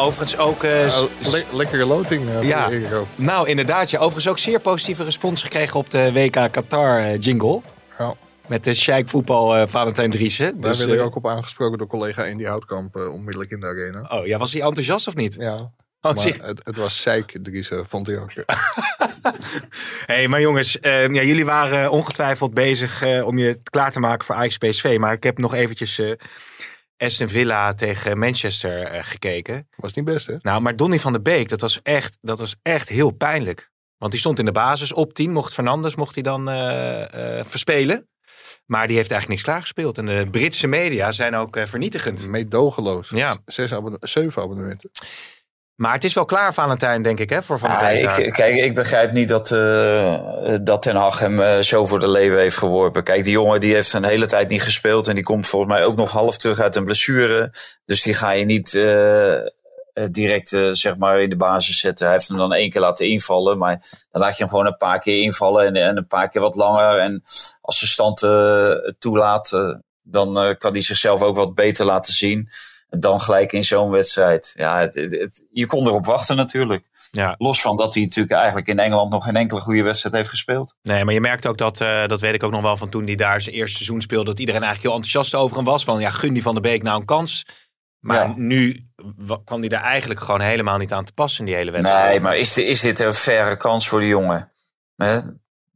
overigens 0.00 0.38
ook... 0.38 0.62
Uh, 0.64 0.86
uh, 0.86 1.02
le 1.20 1.44
lekkere 1.52 1.84
loting. 1.84 2.28
Uh, 2.28 2.42
ja, 2.42 2.68
nou 3.14 3.48
inderdaad. 3.48 3.90
Ja. 3.90 3.98
Overigens 3.98 4.28
ook 4.28 4.38
zeer 4.38 4.60
positieve 4.60 5.04
respons 5.04 5.42
gekregen 5.42 5.78
op 5.78 5.90
de 5.90 6.12
WK 6.12 6.48
Qatar 6.50 7.16
jingle. 7.16 7.60
Ja. 7.98 8.14
Met 8.46 8.64
de 8.64 8.74
Sheik 8.74 9.08
voetbal 9.08 9.68
Valentijn 9.68 10.10
Driessen. 10.10 10.60
Daar 10.60 10.70
dus, 10.70 10.84
werd 10.84 10.98
ik 10.98 11.06
ook 11.06 11.16
op 11.16 11.26
aangesproken 11.26 11.78
door 11.78 11.86
collega 11.86 12.24
Indy 12.24 12.44
Houtkamp 12.44 12.96
onmiddellijk 12.96 13.50
in 13.50 13.60
de 13.60 13.66
arena. 13.66 14.06
Oh 14.08 14.26
ja, 14.26 14.38
was 14.38 14.52
hij 14.52 14.62
enthousiast 14.62 15.08
of 15.08 15.14
niet? 15.14 15.34
Ja. 15.38 15.54
Oh, 16.02 16.14
maar 16.14 16.24
het, 16.24 16.60
het, 16.64 16.76
was 16.76 17.00
Sheik 17.00 17.38
Driessen, 17.42 17.86
vond 17.88 18.06
hij 18.06 18.18
ook. 18.18 18.30
hey, 20.06 20.28
maar 20.28 20.40
jongens, 20.40 20.78
ja, 20.80 21.08
jullie 21.08 21.44
waren 21.44 21.90
ongetwijfeld 21.90 22.54
bezig 22.54 23.22
om 23.24 23.38
je 23.38 23.60
klaar 23.62 23.92
te 23.92 24.00
maken 24.00 24.26
voor 24.26 24.34
Ajax 24.34 24.58
PSV. 24.58 24.96
Maar 25.00 25.12
ik 25.12 25.22
heb 25.22 25.38
nog 25.38 25.54
eventjes 25.54 26.00
Aston 27.00 27.28
Villa 27.28 27.74
tegen 27.74 28.18
Manchester 28.18 28.94
uh, 28.94 28.98
gekeken. 29.02 29.68
Was 29.76 29.92
niet 29.92 30.04
best, 30.04 30.26
hè? 30.26 30.36
Nou, 30.42 30.60
maar 30.60 30.76
Donny 30.76 30.98
van 30.98 31.12
der 31.12 31.22
Beek, 31.22 31.48
dat 31.48 31.60
was 31.60 31.82
echt, 31.82 32.18
dat 32.20 32.38
was 32.38 32.56
echt 32.62 32.88
heel 32.88 33.10
pijnlijk. 33.10 33.70
Want 33.96 34.12
die 34.12 34.20
stond 34.20 34.38
in 34.38 34.44
de 34.44 34.52
basis 34.52 34.92
op 34.92 35.14
10. 35.14 35.32
Mocht 35.32 35.52
Fernandes 35.52 35.94
mocht 35.94 36.14
hij 36.14 36.22
dan 36.22 36.48
uh, 36.48 36.54
uh, 36.54 37.44
verspelen. 37.44 38.08
Maar 38.66 38.86
die 38.86 38.96
heeft 38.96 39.10
eigenlijk 39.10 39.28
niks 39.28 39.42
klaargespeeld. 39.42 39.98
En 39.98 40.06
de 40.06 40.28
Britse 40.30 40.66
media 40.66 41.12
zijn 41.12 41.34
ook 41.34 41.58
vernietigend. 41.64 42.28
Meedogenloos. 42.28 43.08
Ja. 43.08 43.36
Zes 43.46 43.72
abonne 43.72 43.96
zeven 44.00 44.42
abonnementen. 44.42 44.90
Maar 45.80 45.92
het 45.92 46.04
is 46.04 46.14
wel 46.14 46.24
klaar, 46.24 46.54
Valentijn, 46.54 47.02
denk 47.02 47.18
ik, 47.18 47.30
hè, 47.30 47.42
voor 47.42 47.58
Van 47.58 47.78
Beek. 47.78 48.16
ik, 48.16 48.32
kijk, 48.32 48.54
ik 48.54 48.74
begrijp 48.74 49.12
niet 49.12 49.28
dat, 49.28 49.50
uh, 49.50 50.18
dat 50.62 50.82
Ten 50.82 50.96
Hag 50.96 51.18
hem 51.18 51.40
uh, 51.40 51.58
zo 51.58 51.86
voor 51.86 52.00
de 52.00 52.08
leeuwen 52.08 52.40
heeft 52.40 52.56
geworpen. 52.56 53.02
Kijk, 53.02 53.24
die 53.24 53.32
jongen 53.32 53.60
die 53.60 53.74
heeft 53.74 53.92
een 53.92 54.04
hele 54.04 54.26
tijd 54.26 54.48
niet 54.48 54.62
gespeeld. 54.62 55.08
En 55.08 55.14
die 55.14 55.24
komt 55.24 55.46
volgens 55.46 55.72
mij 55.72 55.84
ook 55.84 55.96
nog 55.96 56.10
half 56.10 56.38
terug 56.38 56.60
uit 56.60 56.76
een 56.76 56.84
blessure. 56.84 57.52
Dus 57.84 58.02
die 58.02 58.14
ga 58.14 58.30
je 58.30 58.44
niet 58.44 58.72
uh, 58.72 59.38
direct 60.10 60.48
zeg 60.72 60.96
maar 60.96 61.20
in 61.20 61.30
de 61.30 61.36
basis 61.36 61.80
zetten. 61.80 62.06
Hij 62.06 62.14
heeft 62.14 62.28
hem 62.28 62.38
dan 62.38 62.52
één 62.52 62.70
keer 62.70 62.80
laten 62.80 63.06
invallen. 63.06 63.58
Maar 63.58 63.82
dan 64.10 64.20
laat 64.20 64.36
je 64.36 64.42
hem 64.42 64.52
gewoon 64.52 64.66
een 64.66 64.76
paar 64.76 64.98
keer 64.98 65.22
invallen. 65.22 65.66
En, 65.66 65.76
en 65.76 65.96
een 65.96 66.06
paar 66.06 66.28
keer 66.28 66.40
wat 66.40 66.56
langer. 66.56 66.98
En 66.98 67.22
als 67.60 67.80
de 67.80 67.86
stand 67.86 68.18
toelaat, 68.98 69.50
dan 70.02 70.56
kan 70.58 70.72
hij 70.72 70.80
zichzelf 70.80 71.22
ook 71.22 71.36
wat 71.36 71.54
beter 71.54 71.84
laten 71.84 72.12
zien 72.12 72.48
dan 72.98 73.20
gelijk 73.20 73.52
in 73.52 73.64
zo'n 73.64 73.90
wedstrijd. 73.90 74.52
Ja, 74.54 74.80
het, 74.80 74.94
het, 74.94 75.42
je 75.50 75.66
kon 75.66 75.86
erop 75.86 76.06
wachten 76.06 76.36
natuurlijk. 76.36 76.88
Ja. 77.10 77.34
Los 77.38 77.60
van 77.60 77.76
dat 77.76 77.94
hij 77.94 78.02
natuurlijk 78.02 78.34
eigenlijk 78.34 78.66
in 78.66 78.78
Engeland 78.78 79.10
nog 79.10 79.24
geen 79.24 79.36
enkele 79.36 79.60
goede 79.60 79.82
wedstrijd 79.82 80.14
heeft 80.14 80.28
gespeeld. 80.28 80.76
Nee, 80.82 81.04
maar 81.04 81.14
je 81.14 81.20
merkt 81.20 81.46
ook 81.46 81.58
dat, 81.58 81.80
uh, 81.80 82.06
dat 82.06 82.20
weet 82.20 82.34
ik 82.34 82.42
ook 82.42 82.50
nog 82.50 82.62
wel 82.62 82.76
van 82.76 82.88
toen 82.88 83.04
hij 83.04 83.14
daar 83.14 83.40
zijn 83.40 83.54
eerste 83.54 83.76
seizoen 83.76 84.00
speelde, 84.00 84.30
dat 84.30 84.38
iedereen 84.38 84.62
eigenlijk 84.62 84.94
heel 84.94 85.02
enthousiast 85.02 85.42
over 85.42 85.56
hem 85.56 85.64
was. 85.64 85.84
Van 85.84 86.00
ja, 86.00 86.10
gun 86.10 86.32
die 86.32 86.42
van 86.42 86.54
de 86.54 86.60
Beek 86.60 86.82
nou 86.82 87.00
een 87.00 87.06
kans. 87.06 87.46
Maar 88.00 88.28
ja. 88.28 88.34
nu 88.36 88.88
kwam 89.44 89.60
hij 89.60 89.68
daar 89.68 89.82
eigenlijk 89.82 90.20
gewoon 90.20 90.40
helemaal 90.40 90.78
niet 90.78 90.92
aan 90.92 91.04
te 91.04 91.12
passen 91.12 91.40
in 91.40 91.46
die 91.46 91.54
hele 91.54 91.70
wedstrijd. 91.70 92.10
Nee, 92.10 92.20
maar 92.20 92.36
is, 92.36 92.58
is 92.58 92.80
dit 92.80 92.98
een 92.98 93.14
verre 93.14 93.56
kans 93.56 93.88
voor 93.88 94.00
de 94.00 94.06
jongen? 94.06 94.52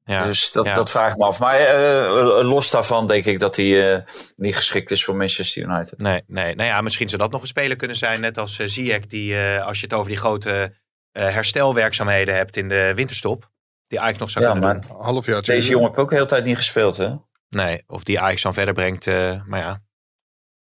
Ja, 0.04 0.24
dus 0.24 0.52
dat, 0.52 0.64
dat 0.64 0.90
vraag 0.90 1.12
ik 1.12 1.18
me 1.18 1.24
af. 1.24 1.40
Maar 1.40 1.60
uh, 1.60 2.40
los 2.42 2.70
daarvan 2.70 3.06
denk 3.06 3.24
ik 3.24 3.40
dat 3.40 3.56
hij 3.56 3.94
uh, 3.94 4.00
niet 4.36 4.56
geschikt 4.56 4.90
is 4.90 5.04
voor 5.04 5.16
Manchester 5.16 5.62
United. 5.62 5.98
Nee, 5.98 6.22
nee. 6.26 6.54
Nou 6.54 6.68
ja, 6.68 6.80
misschien 6.80 7.08
zou 7.08 7.22
dat 7.22 7.30
nog 7.30 7.40
een 7.40 7.46
speler 7.46 7.76
kunnen 7.76 7.96
zijn. 7.96 8.20
Net 8.20 8.38
als 8.38 8.58
uh, 8.58 8.66
Ziyech, 8.66 9.06
die 9.06 9.38
als 9.38 9.80
je 9.80 9.86
het 9.86 9.94
over 9.94 10.08
die 10.08 10.18
grote 10.18 10.74
herstelwerkzaamheden 11.12 12.34
hebt 12.34 12.56
in 12.56 12.68
de 12.68 12.92
winterstop. 12.94 13.50
Die 13.86 14.00
Ajax 14.00 14.18
nog 14.18 14.30
zou 14.30 14.44
ja, 14.44 14.50
kunnen 14.50 14.70
maar 14.70 14.80
doen. 14.80 14.96
Half 15.00 15.26
jaar. 15.26 15.42
Deze 15.42 15.70
jongen 15.70 15.86
heeft 15.86 15.98
ook 15.98 16.08
de 16.08 16.14
hele 16.14 16.26
tijd 16.26 16.44
niet 16.44 16.56
gespeeld, 16.56 16.96
hè? 16.96 17.14
Nee, 17.48 17.82
of 17.86 18.04
die 18.04 18.20
Ajax 18.20 18.42
dan 18.42 18.54
verder 18.54 18.74
brengt. 18.74 19.06
maar 19.46 19.60
ja, 19.60 19.82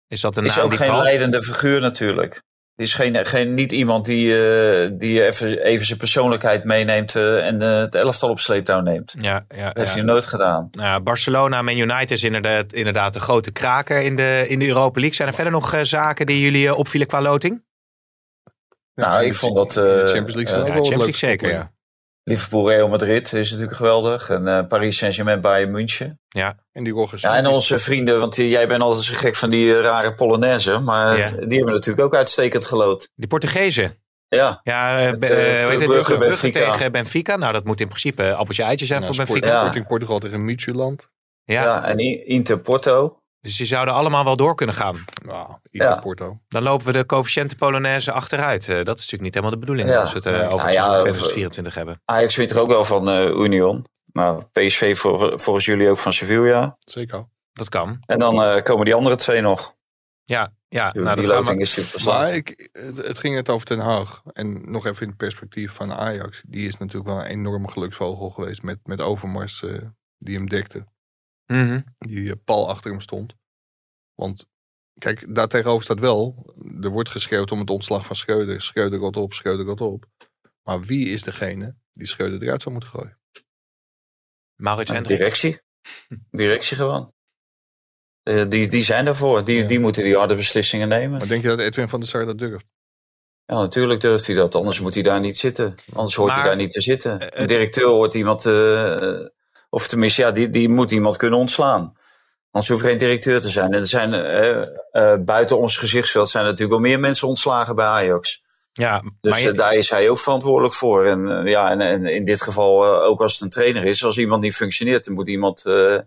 is 0.08 0.22
dat 0.22 0.38
een 0.38 0.46
Is 0.46 0.60
ook 0.60 0.74
geen 0.74 1.02
leidende 1.02 1.44
figuur 1.44 1.82
natuurlijk. 1.82 2.44
Is 2.76 2.94
geen, 2.94 3.26
geen, 3.26 3.54
niet 3.54 3.72
iemand 3.72 4.06
die, 4.06 4.28
uh, 4.28 4.90
die 4.94 5.26
even, 5.26 5.64
even 5.64 5.86
zijn 5.86 6.00
persoonlijkheid 6.00 6.64
meeneemt 6.64 7.16
uh, 7.16 7.48
en 7.48 7.62
uh, 7.62 7.80
het 7.80 7.96
elftal 7.96 8.30
op 8.30 8.40
sleeptouw 8.40 8.82
neemt. 8.82 9.16
Ja, 9.20 9.46
ja, 9.56 9.66
Dat 9.66 9.78
heeft 9.78 9.90
ja. 9.90 9.96
hij 9.96 10.04
nooit 10.04 10.26
gedaan. 10.26 10.68
Nou, 10.72 11.02
Barcelona, 11.02 11.62
Man 11.62 11.78
United 11.78 12.12
is 12.12 12.24
inderdaad, 12.24 12.74
inderdaad 12.74 13.16
een 13.16 13.22
grote 13.22 13.52
kraker 13.52 14.02
in 14.02 14.16
de, 14.16 14.46
in 14.48 14.60
de 14.60 14.68
Europa 14.68 15.00
League. 15.00 15.16
Zijn 15.16 15.28
er 15.28 15.34
verder 15.34 15.54
nog 15.54 15.76
zaken 15.82 16.26
die 16.26 16.40
jullie 16.40 16.68
eh, 16.68 16.78
opvielen 16.78 17.08
qua 17.08 17.22
loting? 17.22 17.64
nou, 18.94 19.26
ik 19.26 19.36
vond 19.36 19.56
dat, 19.56 19.78
eh, 19.78 19.84
Champions 19.84 20.34
League 20.34 20.56
eh, 20.56 20.64
Champions 20.64 20.90
League 20.90 21.16
zeker, 21.16 21.50
ja. 21.50 21.74
Liverpool, 22.28 22.70
Real 22.70 22.88
Madrid 22.88 23.34
is 23.34 23.50
natuurlijk 23.52 23.78
geweldig. 23.78 24.30
En 24.30 24.48
eh, 24.48 24.68
Paris 24.68 24.98
Saint-Germain, 24.98 25.42
Bayern 25.42 25.72
München. 25.72 26.20
En 26.72 26.84
die. 26.84 27.08
Ja, 27.18 27.36
en 27.38 27.48
onze 27.48 27.80
vrienden, 27.80 28.20
want 28.20 28.36
die- 28.36 28.50
jij 28.50 28.68
bent 28.68 28.82
altijd 28.82 29.04
zo 29.04 29.14
gek 29.16 29.36
van 29.36 29.50
die 29.50 29.76
eh, 29.76 29.82
rare 29.82 30.14
Polonaise. 30.14 30.80
Maar 30.80 31.18
Ja. 31.18 31.30
die 31.30 31.58
hebben 31.58 31.74
natuurlijk 31.74 32.06
ook 32.06 32.16
uitstekend 32.16 32.66
gelood. 32.66 33.10
Die 33.16 33.28
Portugezen. 33.28 34.04
Ja, 34.28 34.60
Ja, 34.64 34.98
het? 34.98 35.20
Brugge, 35.20 35.86
Brugge 35.86 36.18
Benfica. 36.18 36.72
tegen 36.72 36.92
Benfica. 36.92 37.36
Nou, 37.36 37.54
dat 37.54 37.64
moet 37.64 37.82
in 37.82 37.88
principe 37.88 38.34
appeltje 38.34 38.64
eitje 38.64 38.86
zijn 38.86 39.02
Ja, 39.02 39.08
voor 39.08 39.16
Benfica. 39.16 39.48
Ja. 39.48 39.60
Sporting 39.60 39.88
Portugal 39.88 40.20
tegen 40.20 40.46
Midtjylland. 40.46 41.10
Ja. 41.44 41.64
ja. 41.64 41.84
en 41.88 41.98
Inter 42.28 42.60
Porto. 42.60 43.20
Dus 43.46 43.58
die 43.58 43.66
zouden 43.68 43.94
allemaal 43.94 44.24
wel 44.24 44.36
door 44.36 44.56
kunnen 44.56 44.76
gaan. 44.76 45.06
Nou, 45.26 45.50
Ja. 45.72 45.96
Porto. 46.00 46.40
Dan 46.48 46.64
lopen 46.64 46.86
we 46.86 46.92
de 46.92 47.06
coëfficiënte 47.06 47.56
Polonaise 47.56 48.12
achteruit. 48.12 48.62
Eh, 48.68 48.76
dat 48.76 49.00
is 49.00 49.10
natuurlijk 49.10 49.22
niet 49.22 49.34
helemaal 49.34 49.52
de 49.52 49.60
bedoeling 49.60 49.90
Ja. 49.90 50.00
als 50.02 50.10
we 50.14 50.18
het 50.18 50.26
eh, 50.26 50.34
over 50.46 50.58
Nou 50.58 50.72
ja, 50.72 51.00
2024 51.00 51.74
hebben. 51.76 52.02
Ajax 52.06 52.36
wint 52.36 52.52
er 52.52 52.60
ook 52.60 52.68
wel 52.68 52.84
van 52.86 53.10
eh, 53.10 53.26
Union. 53.30 53.86
Maar 54.06 54.46
PSV 54.52 54.98
voor, 54.98 55.40
volgens 55.40 55.66
jullie 55.66 55.90
ook 55.90 55.98
van 55.98 56.14
Sevilla. 56.14 56.78
Zeker. 56.80 57.28
Dat 57.54 57.70
kan. 57.70 57.98
En 58.06 58.20
dan 58.20 58.44
eh, 58.44 58.64
komen 58.64 58.86
die 58.86 58.94
andere 58.94 59.16
twee 59.16 59.42
nog. 59.42 59.74
Ja, 60.24 60.54
ja. 60.68 60.92
Die, 60.92 61.02
Nou, 61.02 61.16
die 61.20 61.28
dat 61.28 61.38
loting 61.38 61.62
is 61.62 61.72
super 61.72 61.92
Maar 62.06 62.26
slag. 62.26 62.30
ik, 62.36 62.70
het, 62.72 62.98
het 62.98 63.20
ging 63.20 63.36
net 63.36 63.50
over 63.50 63.68
Den 63.68 63.80
Haag. 63.80 64.22
En 64.34 64.72
nog 64.72 64.86
even 64.86 65.02
in 65.02 65.08
het 65.08 65.18
perspectief 65.18 65.72
van 65.72 65.94
Ajax. 65.94 66.44
Die 66.48 66.68
is 66.68 66.78
natuurlijk 66.78 67.06
wel 67.08 67.20
een 67.20 67.26
enorme 67.30 67.70
geluksvogel 67.72 68.30
geweest 68.30 68.64
met, 68.64 68.80
met 68.84 69.02
Overmars 69.02 69.64
eh, 69.64 69.78
die 70.18 70.36
hem 70.36 70.50
dekte. 70.50 70.86
Mhm. 71.46 71.82
Die 71.98 72.30
eh, 72.30 72.36
pal 72.44 72.70
achter 72.70 72.92
hem 72.92 73.02
stond. 73.02 73.36
Want 74.14 74.48
kijk, 75.00 75.36
daar 75.36 75.48
tegenover 75.48 75.84
staat 75.84 76.00
wel. 76.00 76.54
Er 76.82 76.90
wordt 76.90 77.10
geschreeuwd 77.10 77.52
om 77.52 77.60
het 77.60 77.70
ontslag 77.70 78.06
van 78.06 78.16
Schreuder. 78.16 78.62
Schreuder 78.62 79.00
gaat 79.00 79.18
op, 79.18 79.34
Schreuder 79.34 79.66
gaat 79.66 79.82
op. 79.82 80.06
Maar 80.64 80.82
wie 80.82 81.10
is 81.10 81.22
degene 81.24 81.76
die 81.92 82.08
Schreuder 82.08 82.44
eruit 82.44 82.62
zou 82.62 82.74
moeten 82.76 82.94
gooien? 82.94 83.20
Maurits 84.56 84.90
En 84.90 84.96
Hendricks. 84.96 85.20
directie. 85.42 85.62
Directie 86.42 86.78
gewoon. 86.78 87.14
Eh, 88.24 88.46
die, 88.50 88.68
die 88.68 88.84
zijn 88.84 89.06
daarvoor. 89.06 89.46
Die, 89.46 89.62
Ja. 89.62 89.68
die 89.68 89.80
moeten 89.80 90.04
die 90.04 90.16
harde 90.18 90.36
beslissingen 90.36 90.88
nemen. 90.88 91.18
Maar 91.18 91.28
denk 91.28 91.42
je 91.44 91.48
dat 91.50 91.60
Edwin 91.60 91.90
van 91.90 92.00
der 92.00 92.10
Sar 92.10 92.26
dat 92.26 92.38
durft? 92.38 92.66
Ja, 93.46 93.56
natuurlijk 93.56 94.02
durft 94.02 94.28
hij 94.28 94.36
dat. 94.36 94.56
Anders 94.56 94.80
moet 94.80 94.94
hij 94.94 95.04
daar 95.04 95.20
niet 95.20 95.38
zitten. 95.38 95.76
Anders 95.94 96.16
hoort 96.16 96.30
Maar, 96.30 96.40
hij 96.40 96.48
daar 96.48 96.58
niet 96.58 96.72
te 96.72 96.82
zitten. 96.82 97.20
eh, 97.20 97.42
Een 97.42 97.48
directeur 97.48 97.86
hoort 97.88 98.14
iemand... 98.14 98.46
eh, 98.46 99.18
of 99.70 99.88
tenminste, 99.88 100.22
ja, 100.22 100.32
die, 100.32 100.50
die 100.50 100.70
moet 100.70 100.92
iemand 100.92 101.18
kunnen 101.18 101.40
ontslaan. 101.40 101.98
Anders 102.52 102.72
hoeft 102.72 102.84
er 102.84 102.90
geen 102.90 102.98
directeur 102.98 103.42
te 103.42 103.50
zijn. 103.50 103.74
En 103.74 103.80
er 103.80 103.88
zijn 103.88 104.14
eh, 104.14 104.62
eh, 104.92 105.20
buiten 105.24 105.60
ons 105.60 105.78
gezichtsveld 105.78 106.30
zijn 106.30 106.44
er 106.46 106.50
natuurlijk 106.52 106.80
wel 106.80 106.90
meer 106.90 107.00
mensen 107.00 107.28
ontslagen 107.28 107.76
bij 107.76 107.86
Ajax. 107.86 108.44
Ja, 108.74 109.00
Dus 109.22 109.32
maar 109.32 109.42
je- 109.42 109.50
eh, 109.52 109.58
daar 109.58 109.74
is 109.74 109.90
hij 109.90 110.10
ook 110.10 110.18
verantwoordelijk 110.20 110.74
voor. 110.74 111.06
En, 111.06 111.46
ja, 111.46 111.70
en, 111.72 111.82
en 111.82 112.06
in 112.06 112.26
dit 112.26 112.42
geval 112.42 112.96
ook 113.04 113.22
als 113.22 113.34
het 113.34 113.42
een 113.42 113.50
trainer 113.50 113.84
is. 113.86 114.04
Als 114.04 114.18
iemand 114.18 114.42
niet 114.42 114.56
functioneert, 114.56 115.06
dan 115.06 115.14
moet 115.14 115.28
iemand... 115.30 115.66
eh, 115.66 115.98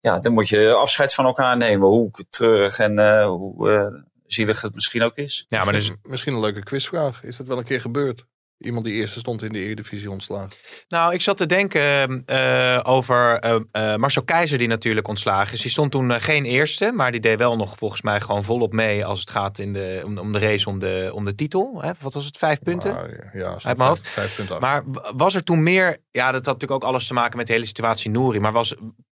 ja, 0.00 0.18
dan 0.18 0.32
moet 0.32 0.48
je 0.48 0.74
afscheid 0.74 1.14
van 1.14 1.24
elkaar 1.24 1.56
nemen. 1.56 1.88
Hoe 1.88 2.10
treurig 2.30 2.78
en 2.78 2.98
eh, 2.98 3.26
hoe 3.26 4.04
zielig 4.26 4.62
het 4.62 4.74
misschien 4.74 5.02
ook 5.02 5.16
is. 5.16 5.44
ja, 5.48 5.64
maar 5.64 5.72
dus, 5.72 5.90
Misschien 6.02 6.34
een 6.34 6.40
leuke 6.40 6.62
quizvraag. 6.62 7.22
Is 7.22 7.36
dat 7.36 7.46
wel 7.46 7.58
een 7.58 7.64
keer 7.64 7.80
gebeurd? 7.80 8.24
Iemand 8.58 8.84
die 8.84 8.94
eerste 8.94 9.18
stond 9.18 9.42
in 9.42 9.52
de 9.52 9.58
Eredivisie 9.58 10.10
ontslagen. 10.10 10.50
Nou, 10.88 11.14
ik 11.14 11.20
zat 11.20 11.36
te 11.36 11.46
denken 11.46 12.22
eh, 12.26 12.80
over 12.82 13.38
eh, 13.38 13.54
eh, 13.72 13.96
Marcel 13.96 14.22
Keizer, 14.22 14.58
die 14.58 14.68
natuurlijk 14.68 15.08
ontslagen 15.08 15.54
is. 15.54 15.60
Die 15.62 15.70
stond 15.70 15.90
toen 15.90 16.10
eh, 16.10 16.20
geen 16.20 16.44
eerste, 16.44 16.92
maar 16.94 17.12
die 17.12 17.20
deed 17.20 17.38
wel 17.38 17.56
nog 17.56 17.76
volgens 17.78 18.02
mij 18.02 18.20
gewoon 18.20 18.44
volop 18.44 18.72
mee 18.72 19.04
als 19.04 19.20
het 19.20 19.30
gaat 19.30 19.58
in 19.58 19.72
de, 19.72 20.02
om, 20.04 20.18
om 20.18 20.32
de 20.32 20.38
race 20.38 20.68
om 20.68 20.78
de, 20.78 21.10
om 21.14 21.24
de 21.24 21.34
titel. 21.34 21.78
Hè? 21.82 21.90
Wat 22.00 22.14
was 22.14 22.24
het, 22.24 22.36
vijf 22.36 22.58
punten? 22.58 22.94
Maar, 22.94 23.30
ja, 23.34 23.50
Uit 23.62 23.76
mijn 23.76 23.88
hoofd. 23.88 24.02
vijf- 24.08 24.14
vijf 24.14 24.36
punten 24.36 24.54
af. 24.54 24.60
Maar 24.60 24.82
was 25.16 25.34
er 25.34 25.42
toen 25.44 25.62
meer, 25.62 25.96
ja, 26.10 26.24
dat 26.32 26.44
had 26.46 26.54
natuurlijk 26.54 26.82
ook 26.84 26.88
alles 26.90 27.06
te 27.06 27.14
maken 27.14 27.36
met 27.36 27.46
de 27.46 27.52
hele 27.52 27.66
situatie 27.66 28.10
Nouri, 28.10 28.40
maar 28.40 28.52
was, 28.52 28.70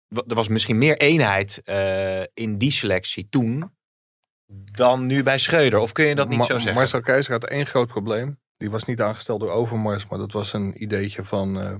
er 0.09 0.35
was 0.35 0.49
misschien 0.49 0.79
meer 0.79 0.97
eenheid 0.99 1.63
in 2.35 2.59
die 2.59 2.73
selectie 2.73 3.27
toen 3.31 3.75
dan 4.73 5.07
nu 5.07 5.23
bij 5.23 5.39
Schreuder? 5.39 5.79
Of 5.79 5.93
kun 5.93 6.05
je 6.05 6.15
dat 6.15 6.29
niet 6.29 6.39
Ma- 6.39 6.45
zo 6.45 6.55
zeggen? 6.59 6.75
Marcel 6.75 7.01
Keizer 7.01 7.33
had 7.33 7.45
één 7.45 7.67
groot 7.67 7.89
probleem. 7.89 8.39
Die 8.57 8.71
was 8.71 8.85
niet 8.85 9.01
aangesteld 9.01 9.41
door 9.41 9.51
Overmars, 9.51 10.07
maar 10.07 10.19
dat 10.19 10.33
was 10.33 10.53
een 10.53 10.83
ideetje 10.83 11.25
van, 11.25 11.61
eh, 11.61 11.75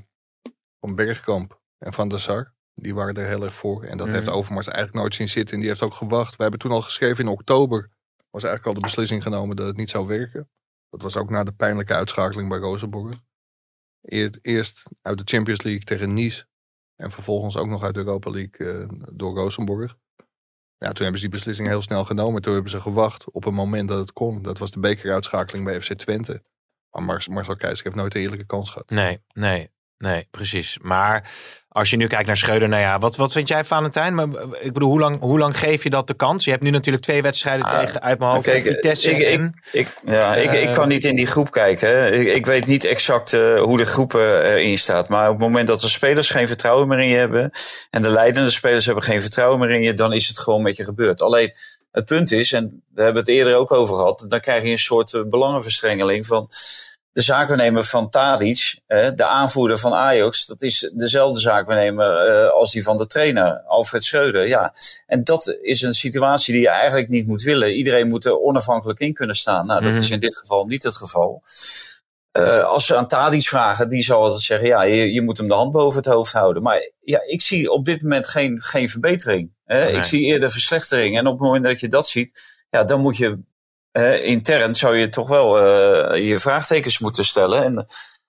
van 0.81 0.95
Bergkamp 0.95 1.61
en 1.79 1.93
van 1.93 2.09
der 2.09 2.21
Sar. 2.21 2.55
Die 2.75 2.95
waren 2.95 3.15
er 3.15 3.27
heel 3.27 3.43
erg 3.45 3.55
voor. 3.55 3.85
En 3.85 3.97
dat 3.97 4.07
Mhm. 4.07 4.17
heeft 4.17 4.29
Overmars 4.29 4.67
eigenlijk 4.67 4.99
nooit 4.99 5.15
zien 5.15 5.29
zitten. 5.29 5.55
En 5.55 5.61
die 5.61 5.69
heeft 5.69 5.83
ook 5.83 5.95
gewacht. 5.95 6.37
We 6.37 6.43
hebben 6.43 6.61
toen 6.61 6.71
al 6.71 6.83
geschreven 6.83 7.25
in 7.25 7.31
oktober. 7.31 7.91
Was 8.31 8.45
eigenlijk 8.45 8.67
al 8.67 8.75
de 8.83 8.87
beslissing 8.87 9.23
genomen 9.23 9.57
dat 9.57 9.67
het 9.67 9.77
niet 9.77 9.91
zou 9.91 10.07
werken. 10.07 10.51
Dat 10.89 11.03
was 11.03 11.17
ook 11.17 11.31
na 11.31 11.45
de 11.45 11.53
pijnlijke 11.53 11.95
uitschakeling 11.95 12.49
bij 12.49 12.59
Rosenborg. 12.59 13.15
Eerst, 14.03 14.39
eerst 14.43 14.83
uit 15.03 15.19
de 15.19 15.25
Champions 15.25 15.63
League 15.63 15.85
tegen 15.85 16.13
Nice. 16.15 16.47
En 16.97 17.11
vervolgens 17.11 17.57
ook 17.57 17.67
nog 17.67 17.83
uit 17.83 17.95
de 17.95 18.01
Europa 18.01 18.31
League 18.31 18.73
eh, 18.73 18.89
door 19.13 19.37
Rosenborg. 19.37 19.97
Ja, 20.79 20.93
toen 20.93 21.03
hebben 21.03 21.21
ze 21.21 21.27
die 21.29 21.35
beslissing 21.37 21.69
heel 21.69 21.83
snel 21.83 22.05
genomen. 22.05 22.43
Toen 22.43 22.53
hebben 22.53 22.71
ze 22.71 22.81
gewacht 22.81 23.31
op 23.31 23.45
een 23.45 23.55
moment 23.55 23.89
dat 23.89 23.99
het 23.99 24.13
kon. 24.13 24.43
Dat 24.43 24.59
was 24.59 24.71
de 24.71 24.81
bekeruitschakeling 24.81 25.65
bij 25.65 25.83
FC 25.83 25.93
Twente. 25.93 26.43
Maar 26.91 27.03
Mar- 27.03 27.27
Marcel 27.31 27.57
Keizer 27.57 27.85
heeft 27.85 27.97
nooit 27.97 28.15
een 28.15 28.21
eerlijke 28.21 28.47
kans 28.47 28.71
gehad. 28.71 28.91
Nee, 28.91 29.21
nee, 29.33 29.71
nee, 29.99 30.29
precies. 30.31 30.79
Maar 30.83 31.31
als 31.69 31.91
je 31.91 31.97
nu 31.97 32.07
kijkt 32.07 32.27
naar 32.27 32.37
Schreuder, 32.37 32.69
nou 32.69 32.83
ja, 32.83 32.99
wat, 32.99 33.17
wat 33.17 33.33
vind 33.33 33.49
jij, 33.49 33.65
Valentijn? 33.65 34.15
Maar, 34.15 34.27
ik 34.61 34.73
bedoel, 34.73 34.89
hoe 34.91 35.01
lang, 35.01 35.21
hoe 35.21 35.39
lang 35.39 35.59
geef 35.59 35.83
je 35.83 35.91
dat 35.91 36.07
de 36.07 36.15
kans? 36.15 36.45
Je 36.45 36.51
hebt 36.51 36.63
nu 36.63 36.71
natuurlijk 36.71 37.05
twee 37.05 37.23
wedstrijden 37.23 37.67
Ah, 37.67 37.79
tegen 37.81 38.03
uit 38.03 38.19
mijn 38.19 38.31
hoofd. 38.31 38.45
kijk, 38.45 38.63
Vitesse 38.67 39.11
ik- 39.11 39.19
ik- 39.19 39.39
en... 39.39 39.61
Ik, 39.73 39.89
ja, 40.07 40.35
ik, 40.35 40.53
ik 40.53 40.67
Eh, 40.69 40.73
kan 40.75 40.89
niet 40.89 41.05
in 41.05 41.17
die 41.17 41.27
groep 41.27 41.51
kijken. 41.51 41.89
Hè. 41.89 42.11
Ik, 42.11 42.35
ik 42.35 42.47
weet 42.47 42.67
niet 42.67 42.85
exact 42.85 43.33
eh, 43.33 43.59
hoe 43.61 43.77
de 43.77 43.87
groep 43.87 44.15
eh, 44.15 44.51
erin 44.55 44.79
staat. 44.79 45.09
Maar 45.09 45.27
op 45.29 45.35
het 45.35 45.43
moment 45.47 45.67
dat 45.67 45.81
de 45.81 45.89
spelers 45.89 46.31
geen 46.31 46.47
vertrouwen 46.47 46.89
meer 46.89 47.01
in 47.01 47.09
je 47.09 47.17
hebben. 47.17 47.51
en 47.91 48.03
de 48.03 48.11
leidende 48.11 48.51
spelers 48.51 48.87
hebben 48.87 49.05
geen 49.05 49.21
vertrouwen 49.23 49.59
meer 49.59 49.71
in 49.71 49.83
je. 49.83 49.95
dan 49.95 50.13
is 50.13 50.29
het 50.29 50.39
gewoon 50.39 50.63
met 50.63 50.77
je 50.77 50.85
gebeurd. 50.85 51.23
Alleen 51.23 51.53
het 51.97 52.05
punt 52.05 52.31
is, 52.33 52.53
en 52.53 52.83
daar 52.95 53.05
hebben 53.05 53.25
we 53.25 53.31
het 53.31 53.39
eerder 53.39 53.55
ook 53.55 53.73
over 53.73 53.97
gehad. 53.97 54.25
dan 54.29 54.41
krijg 54.41 54.63
je 54.63 54.71
een 54.71 54.79
soort 54.79 55.13
eh, 55.13 55.23
belangenverstrengeling 55.27 56.27
van. 56.27 56.51
De 57.13 57.23
zaakwaarnemer 57.23 57.85
van 57.85 58.11
Tadic, 58.11 58.81
de 59.15 59.25
aanvoerder 59.25 59.79
van 59.79 59.93
Ajax, 59.95 60.47
dat 60.47 60.63
is 60.63 60.93
dezelfde 60.95 61.41
zaakwaarnemer 61.41 62.17
eh, 62.17 62.51
als 62.51 62.73
die 62.73 62.83
van 62.83 62.97
de 62.97 63.07
trainer, 63.07 63.63
Alfred 63.67 64.05
Schreuder. 64.05 64.49
Ja, 64.49 64.75
en 65.07 65.25
dat 65.25 65.57
is 65.63 65.83
een 65.83 65.95
situatie 65.95 66.53
die 66.53 66.63
je 66.63 66.69
eigenlijk 66.69 67.09
niet 67.09 67.27
moet 67.27 67.43
willen. 67.43 67.75
Iedereen 67.75 68.09
moet 68.09 68.25
er 68.25 68.39
onafhankelijk 68.41 68.99
in 68.99 69.13
kunnen 69.15 69.37
staan. 69.37 69.67
Nou, 69.67 69.83
dat 69.83 69.93
Mhm. 69.93 70.01
is 70.01 70.11
in 70.11 70.21
dit 70.21 70.37
geval 70.37 70.65
niet 70.67 70.83
het 70.83 70.97
geval. 70.97 71.43
Eh, 72.37 72.65
als 72.65 72.87
ze 72.87 72.97
aan 72.97 73.09
Tadic 73.09 73.49
vragen, 73.49 73.89
die 73.89 74.03
zal 74.03 74.23
altijd 74.23 74.43
zeggen: 74.43 74.69
ja, 74.69 74.83
je, 74.83 75.13
je 75.13 75.23
moet 75.23 75.39
hem 75.39 75.49
de 75.49 75.55
hand 75.55 75.73
boven 75.73 76.03
het 76.03 76.13
hoofd 76.13 76.33
houden. 76.33 76.63
Maar 76.63 76.91
ja, 77.01 77.23
ik 77.27 77.43
zie 77.43 77.71
op 77.71 77.85
dit 77.85 78.03
moment 78.03 78.29
geen, 78.29 78.61
geen 78.61 78.89
verbetering. 78.89 79.51
Hè? 79.65 79.85
Nee. 79.85 79.93
Ik 79.93 80.05
zie 80.05 80.25
eerder 80.25 80.51
verslechtering. 80.51 81.19
En 81.19 81.27
op 81.27 81.39
het 81.39 81.47
moment 81.47 81.65
dat 81.65 81.81
je 81.81 81.89
dat 81.89 82.09
ziet, 82.09 82.43
ja, 82.71 82.85
dan 82.85 83.01
moet 83.01 83.17
je 83.17 83.39
intern 84.23 84.75
zou 84.75 84.97
je 84.97 85.09
toch 85.09 85.29
wel 85.29 85.59
eh, 85.59 86.29
je 86.29 86.39
vraagtekens 86.39 86.99
moeten 86.99 87.25
stellen. 87.25 87.65
En 87.65 87.87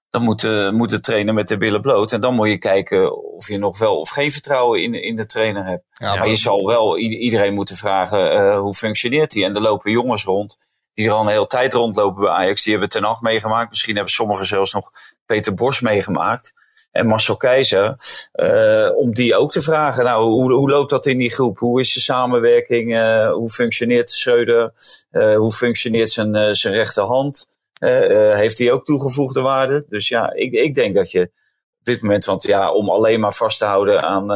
dan 0.10 0.22
moet, 0.22 0.44
eh, 0.44 0.70
moet 0.70 0.90
de 0.90 1.00
trainer 1.00 1.34
met 1.34 1.48
de 1.48 1.58
billen 1.58 1.82
bloot. 1.82 2.12
En 2.12 2.22
dan 2.22 2.36
moet 2.36 2.50
je 2.50 2.58
kijken 2.58 3.24
of 3.34 3.48
je 3.48 3.58
nog 3.58 3.78
wel 3.78 4.00
of 4.00 4.10
geen 4.10 4.32
vertrouwen 4.32 4.84
in, 4.84 4.94
in 4.94 5.16
de 5.16 5.26
trainer 5.26 5.66
hebt. 5.66 5.84
Ja, 5.92 6.16
Maar 6.16 6.30
je 6.30 6.36
zal 6.36 6.66
wel 6.66 6.98
iedereen 6.98 7.54
moeten 7.54 7.76
vragen 7.76 8.56
hoe 8.56 8.74
functioneert 8.74 9.32
die. 9.32 9.44
En 9.44 9.56
er 9.56 9.62
lopen 9.62 9.92
jongens 9.92 10.24
rond 10.24 10.58
die 10.98 11.08
er 11.08 11.14
al 11.14 11.22
een 11.22 11.28
hele 11.28 11.48
tijd 11.48 11.74
rondlopen 11.74 12.22
bij 12.22 12.32
Ajax. 12.32 12.64
Die 12.64 12.72
hebben 12.72 12.90
Ten 12.90 13.04
Hag 13.04 13.22
meegemaakt. 13.22 13.70
Misschien 13.70 13.96
hebben 13.96 14.14
sommigen 14.14 14.46
zelfs 14.46 14.74
nog 14.74 14.92
Peter 15.26 15.54
Bos 15.54 15.82
meegemaakt. 15.82 16.54
En 16.92 17.08
Marcel 17.08 17.38
Keizer. 17.38 17.98
eh, 18.32 18.90
om 18.96 19.14
die 19.14 19.36
ook 19.36 19.52
te 19.52 19.62
vragen. 19.62 20.04
Nou, 20.04 20.24
hoe, 20.24 20.54
hoe 20.54 20.70
loopt 20.70 20.90
dat 20.90 21.06
in 21.06 21.18
die 21.18 21.32
groep? 21.32 21.58
Hoe 21.60 21.80
is 21.80 21.94
de 21.94 22.00
samenwerking? 22.00 22.96
Eh, 22.96 23.32
hoe 23.32 23.50
functioneert 23.50 24.12
Schreuder? 24.12 24.74
Eh, 25.10 25.36
hoe 25.36 25.52
functioneert 25.52 26.10
zijn, 26.10 26.56
zijn 26.56 26.74
rechterhand? 26.74 27.50
Heeft 27.80 28.58
hij 28.58 28.72
ook 28.72 28.86
toegevoegde 28.86 29.42
waarde? 29.42 29.86
Dus 29.88 30.08
ja, 30.08 30.34
ik, 30.34 30.52
ik 30.52 30.76
denk 30.76 30.96
dat 30.96 31.12
je 31.12 31.32
dit 31.84 32.02
moment. 32.02 32.26
Want 32.26 32.44
ja, 32.44 32.72
om 32.72 32.90
alleen 32.90 33.20
maar 33.20 33.34
vast 33.34 33.58
te 33.58 33.66
houden 33.66 34.02
aan, 34.04 34.32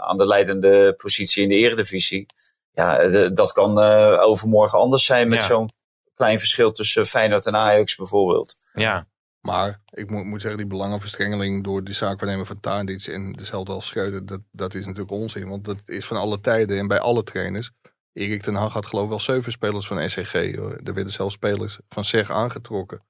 aan 0.00 0.18
de 0.18 0.26
leidende 0.26 0.92
positie 0.92 1.42
in 1.42 1.48
de 1.48 1.54
eredivisie. 1.54 2.26
Ja, 2.72 3.08
dat 3.28 3.52
kan 3.52 3.78
overmorgen 4.18 4.78
anders 4.78 5.04
zijn 5.04 5.28
met 5.28 5.42
zo'n 5.42 5.70
klein 6.18 6.38
verschil 6.38 6.72
tussen 6.72 7.06
Feyenoord 7.06 7.46
en 7.46 7.56
Ajax 7.56 7.96
bijvoorbeeld. 7.96 8.54
Ja. 8.74 9.06
Maar 9.40 9.80
ik 9.90 10.10
moet, 10.10 10.24
moet 10.24 10.40
zeggen, 10.40 10.60
die 10.60 10.68
belangenverstrengeling 10.68 11.64
door 11.64 11.84
de 11.84 11.92
zaakwaarnemer 11.92 12.46
van 12.46 12.60
Tadic 12.60 13.06
en 13.06 13.32
dezelfde 13.32 13.72
als 13.72 13.86
Schreuder, 13.86 14.26
dat, 14.26 14.40
dat 14.50 14.74
is 14.74 14.86
natuurlijk 14.86 15.10
onzin. 15.12 15.48
Want 15.48 15.64
dat 15.64 15.82
is 15.84 16.04
van 16.04 16.16
alle 16.16 16.40
tijden 16.40 16.78
en 16.78 16.88
bij 16.88 17.00
alle 17.00 17.22
trainers. 17.22 17.70
Erik 18.12 18.42
ten 18.42 18.54
Hag 18.54 18.72
had 18.72 18.86
geloof 18.86 19.04
ik 19.04 19.10
wel 19.10 19.20
zeven 19.20 19.52
spelers 19.52 19.86
van 19.86 20.10
SCG. 20.10 20.34
Er 20.34 20.94
werden 20.94 21.12
zelfs 21.12 21.34
spelers 21.34 21.78
van 21.88 22.04
SEG 22.04 22.30
aangetrokken. 22.30 23.02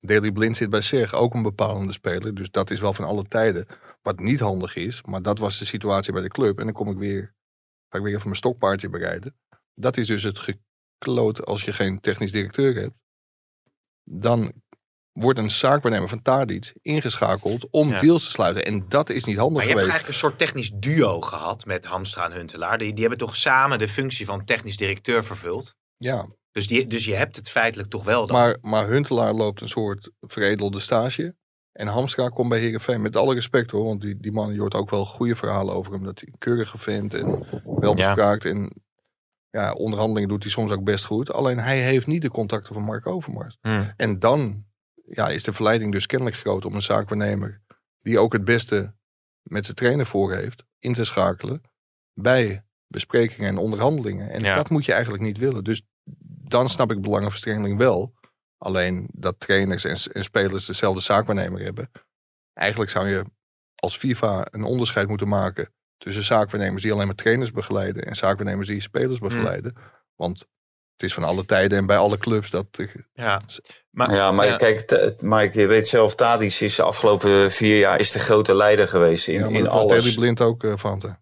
Daley 0.00 0.32
Blind 0.32 0.56
zit 0.56 0.70
bij 0.70 0.80
SEG, 0.80 1.14
ook 1.14 1.34
een 1.34 1.42
bepalende 1.42 1.92
speler. 1.92 2.34
Dus 2.34 2.50
dat 2.50 2.70
is 2.70 2.80
wel 2.80 2.94
van 2.94 3.04
alle 3.04 3.24
tijden. 3.28 3.66
Wat 4.02 4.18
niet 4.18 4.40
handig 4.40 4.76
is, 4.76 5.02
maar 5.02 5.22
dat 5.22 5.38
was 5.38 5.58
de 5.58 5.64
situatie 5.64 6.12
bij 6.12 6.22
de 6.22 6.28
club. 6.28 6.58
En 6.58 6.64
dan 6.64 6.74
kom 6.74 6.88
ik 6.88 6.98
weer, 6.98 7.34
ga 7.88 7.98
ik 7.98 8.04
weer 8.04 8.12
even 8.12 8.24
mijn 8.24 8.36
stokpaardje 8.36 8.88
bereiden. 8.88 9.36
Dat 9.74 9.96
is 9.96 10.06
dus 10.06 10.22
het 10.22 10.38
gekloot 11.04 11.46
als 11.46 11.62
je 11.62 11.72
geen 11.72 12.00
technisch 12.00 12.32
directeur 12.32 12.74
hebt. 12.74 12.94
Dan 14.04 14.52
wordt 15.12 15.38
een 15.38 15.50
zaakwaarnemer 15.50 16.08
van 16.08 16.22
Tadic 16.22 16.72
ingeschakeld 16.82 17.70
om 17.70 17.98
deals 17.98 18.24
te 18.24 18.30
sluiten. 18.30 18.64
En 18.64 18.88
dat 18.88 19.10
is 19.10 19.24
niet 19.24 19.36
handig 19.36 19.56
maar 19.56 19.66
je 19.66 19.70
geweest. 19.70 19.92
hebt 19.92 20.04
eigenlijk 20.04 20.08
een 20.08 20.14
soort 20.14 20.38
technisch 20.38 20.70
duo 20.74 21.20
gehad 21.20 21.64
met 21.64 21.84
Hamstra 21.84 22.24
en 22.24 22.32
Huntelaar. 22.32 22.78
Die, 22.78 22.92
die 22.92 23.00
hebben 23.00 23.18
toch 23.18 23.36
samen 23.36 23.78
de 23.78 23.88
functie 23.88 24.26
van 24.26 24.44
technisch 24.44 24.76
directeur 24.76 25.24
vervuld? 25.24 25.74
Ja. 25.96 26.26
Dus, 26.50 26.66
die, 26.66 26.86
dus 26.86 27.04
je 27.04 27.14
hebt 27.14 27.36
het 27.36 27.50
feitelijk 27.50 27.90
toch 27.90 28.04
wel 28.04 28.26
dan. 28.26 28.36
Maar, 28.36 28.58
maar 28.60 28.88
Huntelaar 28.88 29.32
loopt 29.32 29.60
een 29.60 29.68
soort 29.68 30.10
veredelde 30.20 30.80
stage. 30.80 31.36
En 31.72 31.86
Hamstra 31.86 32.28
komt 32.28 32.48
bij 32.48 32.58
Heerenveen. 32.58 33.02
Met 33.02 33.16
alle 33.16 33.34
respect 33.34 33.70
hoor. 33.70 33.84
Want 33.84 34.00
die, 34.00 34.16
die 34.16 34.32
man, 34.32 34.52
je 34.52 34.60
hoort 34.60 34.74
ook 34.74 34.90
wel 34.90 35.06
goede 35.06 35.36
verhalen 35.36 35.74
over 35.74 35.92
hem. 35.92 36.04
Dat 36.04 36.20
hij 36.20 36.28
een 36.32 36.38
keurige 36.38 36.78
vindt 36.78 37.14
en 37.14 37.46
wel 37.80 37.94
bespraakt. 37.94 38.44
En 38.44 38.83
ja, 39.54 39.72
onderhandelingen 39.72 40.28
doet 40.28 40.42
hij 40.42 40.52
soms 40.52 40.72
ook 40.72 40.84
best 40.84 41.04
goed. 41.04 41.32
Alleen 41.32 41.58
hij 41.58 41.82
heeft 41.82 42.06
niet 42.06 42.22
de 42.22 42.30
contacten 42.30 42.74
van 42.74 42.82
Mark 42.82 43.06
Overmars. 43.06 43.58
Hmm. 43.60 43.92
En 43.96 44.18
dan 44.18 44.64
ja, 45.06 45.28
is 45.28 45.42
de 45.42 45.52
verleiding 45.52 45.92
dus 45.92 46.06
kennelijk 46.06 46.36
groot 46.36 46.64
om 46.64 46.74
een 46.74 46.82
zaakwaarnemer 46.82 47.62
die 47.98 48.18
ook 48.18 48.32
het 48.32 48.44
beste 48.44 48.94
met 49.42 49.64
zijn 49.64 49.76
trainer 49.76 50.06
voor 50.06 50.32
heeft, 50.32 50.64
in 50.78 50.92
te 50.92 51.04
schakelen 51.04 51.62
bij 52.12 52.64
besprekingen 52.86 53.48
en 53.48 53.58
onderhandelingen. 53.58 54.30
En 54.30 54.42
dat 54.42 54.70
moet 54.70 54.84
je 54.84 54.92
eigenlijk 54.92 55.22
niet 55.22 55.38
willen. 55.38 55.64
Dus 55.64 55.82
dan 56.48 56.68
snap 56.68 56.90
ik 56.90 57.00
belangenverstrengeling 57.00 57.78
wel. 57.78 58.14
Alleen 58.58 59.08
dat 59.12 59.40
trainers 59.40 59.84
en, 59.84 60.12
en 60.12 60.24
spelers 60.24 60.66
dezelfde 60.66 61.00
zaakwaarnemer 61.00 61.60
hebben. 61.60 61.90
Eigenlijk 62.52 62.90
zou 62.90 63.08
je 63.08 63.24
als 63.74 63.96
FIFA 63.96 64.46
een 64.50 64.64
onderscheid 64.64 65.08
moeten 65.08 65.28
maken 65.28 65.72
tussen 65.98 66.24
zaakwaarnemers 66.24 66.82
die 66.82 66.92
alleen 66.92 67.06
maar 67.06 67.14
trainers 67.14 67.52
begeleiden 67.52 68.04
en 68.04 68.14
zaakwaarnemers 68.14 68.68
die 68.68 68.80
spelers 68.80 69.18
hmm. 69.18 69.28
begeleiden. 69.28 69.74
Want 70.14 70.46
het 70.96 71.02
is 71.02 71.14
van 71.14 71.24
alle 71.24 71.44
tijden 71.44 71.78
en 71.78 71.86
bij 71.86 71.96
alle 71.96 72.18
clubs 72.18 72.50
dat. 72.50 72.66
Ja, 73.12 73.40
maar, 73.90 74.14
ja, 74.14 74.32
maar 74.32 74.56
kijk, 74.56 74.90
Mike, 75.20 75.60
je 75.60 75.66
weet 75.66 75.86
zelf, 75.86 76.14
Tadis 76.14 76.62
is 76.62 76.74
de 76.74 76.82
afgelopen 76.82 77.50
vier 77.50 77.78
jaar 77.78 77.98
is 77.98 78.12
de 78.12 78.18
grote 78.18 78.54
leider 78.54 78.88
geweest 78.88 79.28
in, 79.28 79.40
ja, 79.40 79.46
in 79.48 79.68
alles. 79.68 80.02
Daley 80.02 80.14
Blind 80.14 80.40
ook, 80.40 80.62
uh, 80.62 80.76
Fante. 80.78 81.16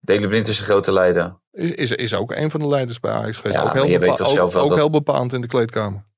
Daley 0.00 0.28
Blind 0.28 0.48
is 0.48 0.56
de 0.56 0.62
grote 0.62 0.92
leider. 0.92 1.38
Is, 1.52 1.70
is, 1.70 1.90
is 1.90 2.14
ook 2.14 2.32
een 2.32 2.50
van 2.50 2.60
de 2.60 2.66
leiders 2.66 3.00
bij 3.00 3.12
Ajax 3.12 3.36
geweest. 3.36 3.54
Ja, 3.54 3.62
ook 3.62 3.72
heel, 3.72 3.98
bepa 3.98 4.24
ook, 4.24 4.56
ook 4.56 4.74
heel 4.74 4.90
bepaald 4.90 5.32
in 5.32 5.40
de 5.40 5.46
kleedkamer. 5.46 6.08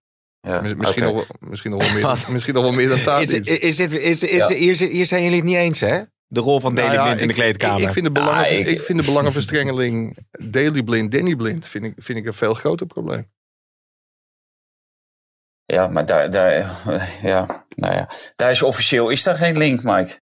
Ja, 0.40 0.61
misschien, 0.61 1.03
okay. 1.03 1.14
nog, 1.14 1.27
misschien, 1.40 1.71
nog 1.71 1.83
wel 1.83 1.92
meer, 1.92 2.25
misschien 2.33 2.55
nog 2.55 2.62
wel 2.62 2.73
meer 2.73 2.88
dan 2.88 3.03
Tadis. 3.03 3.33
Is, 3.33 3.59
is, 3.59 3.77
dit, 3.77 3.92
is, 3.92 4.23
is, 4.23 4.49
ja. 4.49 4.55
hier, 4.55 4.77
hier 4.77 5.07
zijn 5.07 5.23
jullie 5.23 5.38
het 5.38 5.47
niet 5.47 5.57
eens, 5.57 5.81
hè? 5.81 6.03
De 6.33 6.40
rol 6.40 6.61
van 6.61 6.75
Daily 6.75 6.95
nou 6.95 7.07
Blind 7.07 7.21
in 7.21 7.29
de 7.29 7.35
kleedkamer. 7.35 7.81
Ik, 7.81 7.87
ik, 7.87 7.92
vind 7.92 8.07
de 8.07 8.12
belangen, 8.12 8.45
ah, 8.45 8.51
ik, 8.51 8.66
ik, 8.66 8.81
vind 8.81 8.99
de 8.99 9.05
belangenverstrengeling 9.05 10.16
Daily 10.57 10.83
Blind, 10.83 11.12
Danny 11.12 11.37
Blind, 11.37 11.66
vind 11.66 11.85
ik, 11.85 11.95
vind 11.97 12.18
ik 12.18 12.27
een 12.27 12.35
veel 12.35 12.55
groter 12.55 12.87
probleem. 12.87 13.31
Ja, 15.64 15.88
maar 15.88 16.07
daar, 16.07 16.31
daar, 16.31 16.53
ja, 17.33 17.66
nou 17.75 17.95
ja, 17.95 18.11
daar 18.37 18.51
is 18.51 18.62
officieel 18.62 19.09
is 19.09 19.23
daar 19.23 19.37
geen 19.37 19.57
link, 19.57 19.83
Mike. 19.83 20.21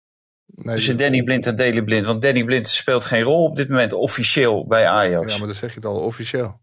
Nee, 0.46 0.74
Tussen 0.74 0.98
Danny 0.98 1.22
Blind 1.22 1.46
en 1.46 1.56
Daily 1.56 1.82
Blind. 1.82 2.06
Want 2.06 2.22
Danny 2.22 2.44
Blind 2.44 2.68
speelt 2.68 3.04
geen 3.04 3.22
rol 3.22 3.44
op 3.44 3.56
dit 3.56 3.68
moment 3.68 3.92
officieel 3.92 4.66
bij 4.66 4.86
Ajax. 4.86 5.32
Ja, 5.32 5.38
maar 5.38 5.46
dan 5.46 5.56
zeg 5.56 5.70
je 5.70 5.76
het 5.76 5.84
al, 5.84 6.00
officieel. 6.00 6.60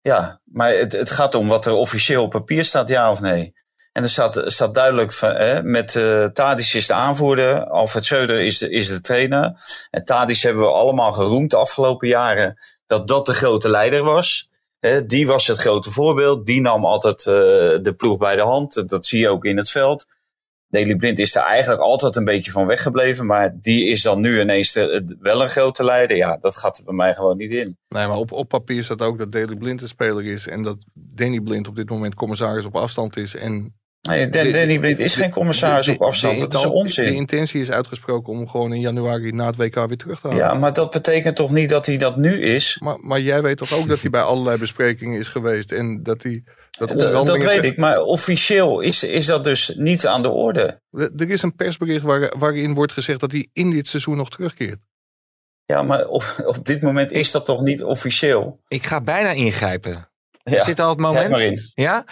Ja, 0.00 0.40
maar 0.44 0.70
het, 0.70 0.92
het 0.92 1.10
gaat 1.10 1.34
om 1.34 1.48
wat 1.48 1.66
er 1.66 1.72
officieel 1.72 2.22
op 2.22 2.30
papier 2.30 2.64
staat, 2.64 2.88
ja 2.88 3.10
of 3.10 3.20
nee. 3.20 3.52
En 3.96 4.02
er 4.02 4.08
staat, 4.08 4.42
staat 4.46 4.74
duidelijk 4.74 5.14
hè, 5.20 5.62
met 5.62 5.94
uh, 5.94 6.56
is 6.56 6.86
de 6.86 6.94
aanvoerder, 6.94 7.64
Alfred 7.64 8.04
Schreuder 8.04 8.40
is 8.40 8.58
de, 8.58 8.70
is 8.70 8.88
de 8.88 9.00
trainer. 9.00 9.60
En 9.90 10.04
Tadis 10.04 10.42
hebben 10.42 10.62
we 10.62 10.70
allemaal 10.70 11.12
geroemd 11.12 11.50
de 11.50 11.56
afgelopen 11.56 12.08
jaren 12.08 12.58
dat 12.86 13.08
dat 13.08 13.26
de 13.26 13.32
grote 13.32 13.68
leider 13.68 14.02
was. 14.02 14.50
Hè, 14.78 15.06
die 15.06 15.26
was 15.26 15.46
het 15.46 15.58
grote 15.58 15.90
voorbeeld. 15.90 16.46
Die 16.46 16.60
nam 16.60 16.84
altijd 16.84 17.18
uh, 17.18 17.34
de 17.82 17.94
ploeg 17.96 18.18
bij 18.18 18.36
de 18.36 18.42
hand. 18.42 18.88
Dat 18.88 19.06
zie 19.06 19.20
je 19.20 19.28
ook 19.28 19.44
in 19.44 19.56
het 19.56 19.70
veld. 19.70 20.06
Daley 20.68 20.96
Blind 20.96 21.18
is 21.18 21.34
er 21.34 21.42
eigenlijk 21.42 21.82
altijd 21.82 22.16
een 22.16 22.24
beetje 22.24 22.50
van 22.50 22.66
weggebleven. 22.66 23.26
Maar 23.26 23.56
die 23.60 23.84
is 23.84 24.02
dan 24.02 24.20
nu 24.20 24.40
ineens 24.40 24.72
wel 25.20 25.42
een 25.42 25.48
grote 25.48 25.84
leider. 25.84 26.16
Ja, 26.16 26.38
dat 26.40 26.56
gaat 26.56 26.78
er 26.78 26.84
bij 26.84 26.94
mij 26.94 27.14
gewoon 27.14 27.36
niet 27.36 27.50
in. 27.50 27.78
Nee, 27.88 28.06
maar 28.06 28.16
op, 28.16 28.32
op 28.32 28.48
papier 28.48 28.84
staat 28.84 29.02
ook 29.02 29.18
dat 29.18 29.32
Daley 29.32 29.56
Blind 29.56 29.82
een 29.82 29.88
speler 29.88 30.24
is. 30.24 30.46
En 30.46 30.62
dat 30.62 30.76
Danny 30.94 31.40
Blind 31.40 31.68
op 31.68 31.76
dit 31.76 31.88
moment 31.88 32.14
commissaris 32.14 32.64
op 32.64 32.76
afstand 32.76 33.16
is. 33.16 33.34
En 33.34 33.75
Nee, 34.06 34.28
Danny 34.28 34.90
is 34.90 35.14
geen 35.14 35.30
commissaris 35.30 35.88
op 35.88 36.02
afstand. 36.02 36.40
Dat 36.40 36.54
is 36.54 36.64
onzin. 36.64 37.04
De 37.04 37.14
intentie 37.14 37.60
is 37.60 37.70
uitgesproken 37.70 38.32
om 38.32 38.48
gewoon 38.48 38.72
in 38.72 38.80
januari 38.80 39.32
na 39.32 39.46
het 39.46 39.56
WK 39.56 39.74
weer 39.74 39.96
terug 39.96 40.20
te 40.20 40.26
halen. 40.26 40.44
Ja, 40.44 40.54
maar 40.54 40.72
dat 40.72 40.90
betekent 40.90 41.36
toch 41.36 41.50
niet 41.50 41.68
dat 41.68 41.86
hij 41.86 41.96
dat 41.96 42.16
nu 42.16 42.40
is? 42.40 42.78
Maar, 42.82 42.96
maar 43.00 43.20
jij 43.20 43.42
weet 43.42 43.56
toch 43.56 43.72
ook 43.72 43.88
dat 43.88 44.00
hij 44.00 44.10
bij 44.10 44.20
allerlei 44.30 44.58
besprekingen 44.58 45.18
is 45.18 45.28
geweest 45.28 45.72
en 45.72 46.02
dat 46.02 46.22
hij. 46.22 46.44
Dat, 46.78 46.98
dat 47.26 47.42
weet 47.42 47.64
ik, 47.64 47.76
maar 47.76 48.00
officieel 48.00 48.80
is, 48.80 49.02
is 49.02 49.26
dat 49.26 49.44
dus 49.44 49.72
niet 49.76 50.06
aan 50.06 50.22
de 50.22 50.30
orde. 50.30 50.80
Er 50.90 51.30
is 51.30 51.42
een 51.42 51.54
persbericht 51.54 52.02
waar, 52.02 52.32
waarin 52.38 52.74
wordt 52.74 52.92
gezegd 52.92 53.20
dat 53.20 53.32
hij 53.32 53.48
in 53.52 53.70
dit 53.70 53.88
seizoen 53.88 54.16
nog 54.16 54.30
terugkeert. 54.30 54.78
Ja, 55.64 55.82
maar 55.82 56.06
op, 56.06 56.42
op 56.44 56.66
dit 56.66 56.82
moment 56.82 57.12
is 57.12 57.30
dat 57.30 57.44
toch 57.44 57.60
niet 57.60 57.82
officieel? 57.82 58.60
Ik 58.68 58.86
ga 58.86 59.00
bijna 59.00 59.30
ingrijpen. 59.30 60.08
Ja. 60.50 60.64
Zit 60.64 60.80
al 60.80 60.88
het 60.88 60.98
moment? 60.98 61.72
Ja? 61.74 62.04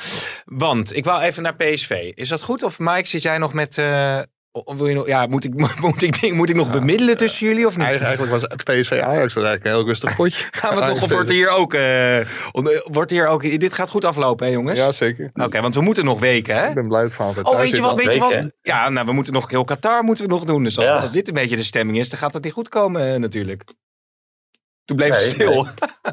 Want 0.45 0.97
ik 0.97 1.05
wou 1.05 1.23
even 1.23 1.43
naar 1.43 1.57
PSV. 1.57 2.13
Is 2.15 2.29
dat 2.29 2.43
goed? 2.43 2.63
Of 2.63 2.79
Mike, 2.79 3.09
zit 3.09 3.23
jij 3.23 3.39
nog 3.39 3.53
met... 3.53 3.79
Uh, 3.79 4.19
wil 4.65 4.87
je 4.87 4.95
nog, 4.95 5.07
ja, 5.07 5.27
moet 5.27 5.45
ik, 5.45 5.55
moet 5.81 6.03
ik, 6.03 6.33
moet 6.33 6.49
ik 6.49 6.57
nog 6.57 6.71
bemiddelen 6.71 7.17
tussen 7.17 7.47
jullie 7.47 7.67
of 7.67 7.77
niet? 7.77 7.87
Eigenlijk 7.87 8.31
was 8.31 8.43
het 8.43 8.65
PSV 8.65 8.93
Ajax 8.93 9.35
eigenlijk 9.35 9.65
een 9.65 9.71
heel 9.71 9.85
rustig 9.85 10.17
potje. 10.17 10.45
Gaan 10.51 10.75
we 10.75 10.87
toch, 10.87 11.03
of 11.03 11.11
wordt 11.11 11.31
hier 11.31 11.49
ook, 11.49 11.75
uh, 11.75 12.19
wordt 12.85 13.11
hier 13.11 13.27
ook, 13.27 13.43
dit 13.43 13.75
gaat 13.75 13.91
goed 13.91 14.05
aflopen 14.05 14.47
hè 14.47 14.53
jongens? 14.53 14.79
Ja, 14.79 14.93
zeker. 14.93 15.31
Oké, 15.35 15.61
want 15.61 15.75
we 15.75 15.81
moeten 15.81 16.05
nog 16.05 16.21
weken 16.21 16.57
hè? 16.57 16.69
Ik 16.69 16.75
ben 16.75 16.89
blij 16.89 17.03
dat 17.03 17.13
van 17.13 17.35
Oh, 17.43 17.57
weet 17.57 17.71
je 17.71 17.81
wat, 17.81 17.95
weet 17.95 18.15
je 18.15 18.21
wat? 18.21 18.51
Ja, 18.63 18.89
nou, 18.89 19.07
we 19.07 19.13
moeten 19.13 19.33
nog 19.33 19.51
heel 19.51 19.65
Qatar 19.65 20.03
moeten 20.05 20.25
we 20.25 20.31
nog 20.31 20.45
doen. 20.45 20.65
Dus 20.65 20.79
als, 20.79 20.87
als 20.87 21.13
dit 21.13 21.29
een 21.29 21.35
beetje 21.35 21.57
de 21.57 21.63
stemming 21.63 21.99
is, 21.99 22.09
dan 22.09 22.19
gaat 22.19 22.35
het 22.35 22.45
niet 22.45 22.53
goed 22.53 22.69
komen 22.69 23.21
natuurlijk. 23.21 23.63
Toen 24.85 24.97
bleef 24.97 25.11
het 25.11 25.21
stil. 25.21 25.67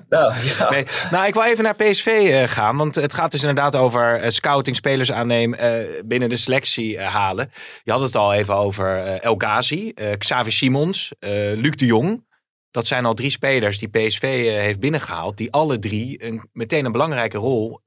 Nou, 0.09 0.33
ja. 0.57 0.69
nee. 0.69 0.85
nou, 1.11 1.27
ik 1.27 1.33
wil 1.33 1.43
even 1.43 1.63
naar 1.63 1.75
PSV 1.75 2.05
uh, 2.05 2.43
eh, 2.43 2.49
gaan. 2.49 2.77
Want 2.77 2.95
het 2.95 3.13
gaat 3.13 3.31
dus 3.31 3.41
inderdaad 3.41 3.75
over 3.75 4.23
uh, 4.23 4.29
scouting, 4.29 4.75
spelers 4.75 5.11
aannemen, 5.11 5.63
uh, 5.63 6.01
binnen 6.05 6.29
de 6.29 6.37
selectie 6.37 6.99
halen. 6.99 7.51
Je 7.83 7.91
had 7.91 8.01
het 8.01 8.15
al 8.15 8.33
even 8.33 8.55
over 8.55 8.97
El 9.19 9.35
Ghazi, 9.37 9.93
Xavi 10.17 10.51
Simons, 10.51 11.11
Luc 11.19 11.75
de 11.75 11.85
Jong. 11.85 12.25
Dat 12.71 12.87
zijn 12.87 13.05
al 13.05 13.13
drie 13.13 13.29
spelers 13.29 13.79
die 13.79 13.89
PSV 13.89 14.43
heeft 14.43 14.79
binnengehaald. 14.79 15.37
Die 15.37 15.51
alle 15.51 15.79
drie 15.79 16.23
een, 16.23 16.49
meteen 16.53 16.85
een 16.85 16.91
belangrijke 16.91 17.37
rol 17.37 17.81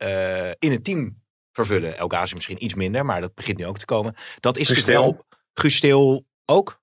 in 0.58 0.72
het 0.72 0.84
team 0.84 1.22
vervullen. 1.52 1.98
El 1.98 2.08
Ghazi 2.08 2.34
misschien 2.34 2.64
iets 2.64 2.74
minder, 2.74 3.04
maar 3.04 3.20
dat 3.20 3.34
begint 3.34 3.58
nu 3.58 3.66
ook 3.66 3.78
te 3.78 3.84
komen. 3.84 4.14
Dat 4.40 4.56
is 4.56 4.68
Gustil. 4.68 5.02
wel... 5.02 5.24
Gustil 5.54 6.26
ook? 6.44 6.82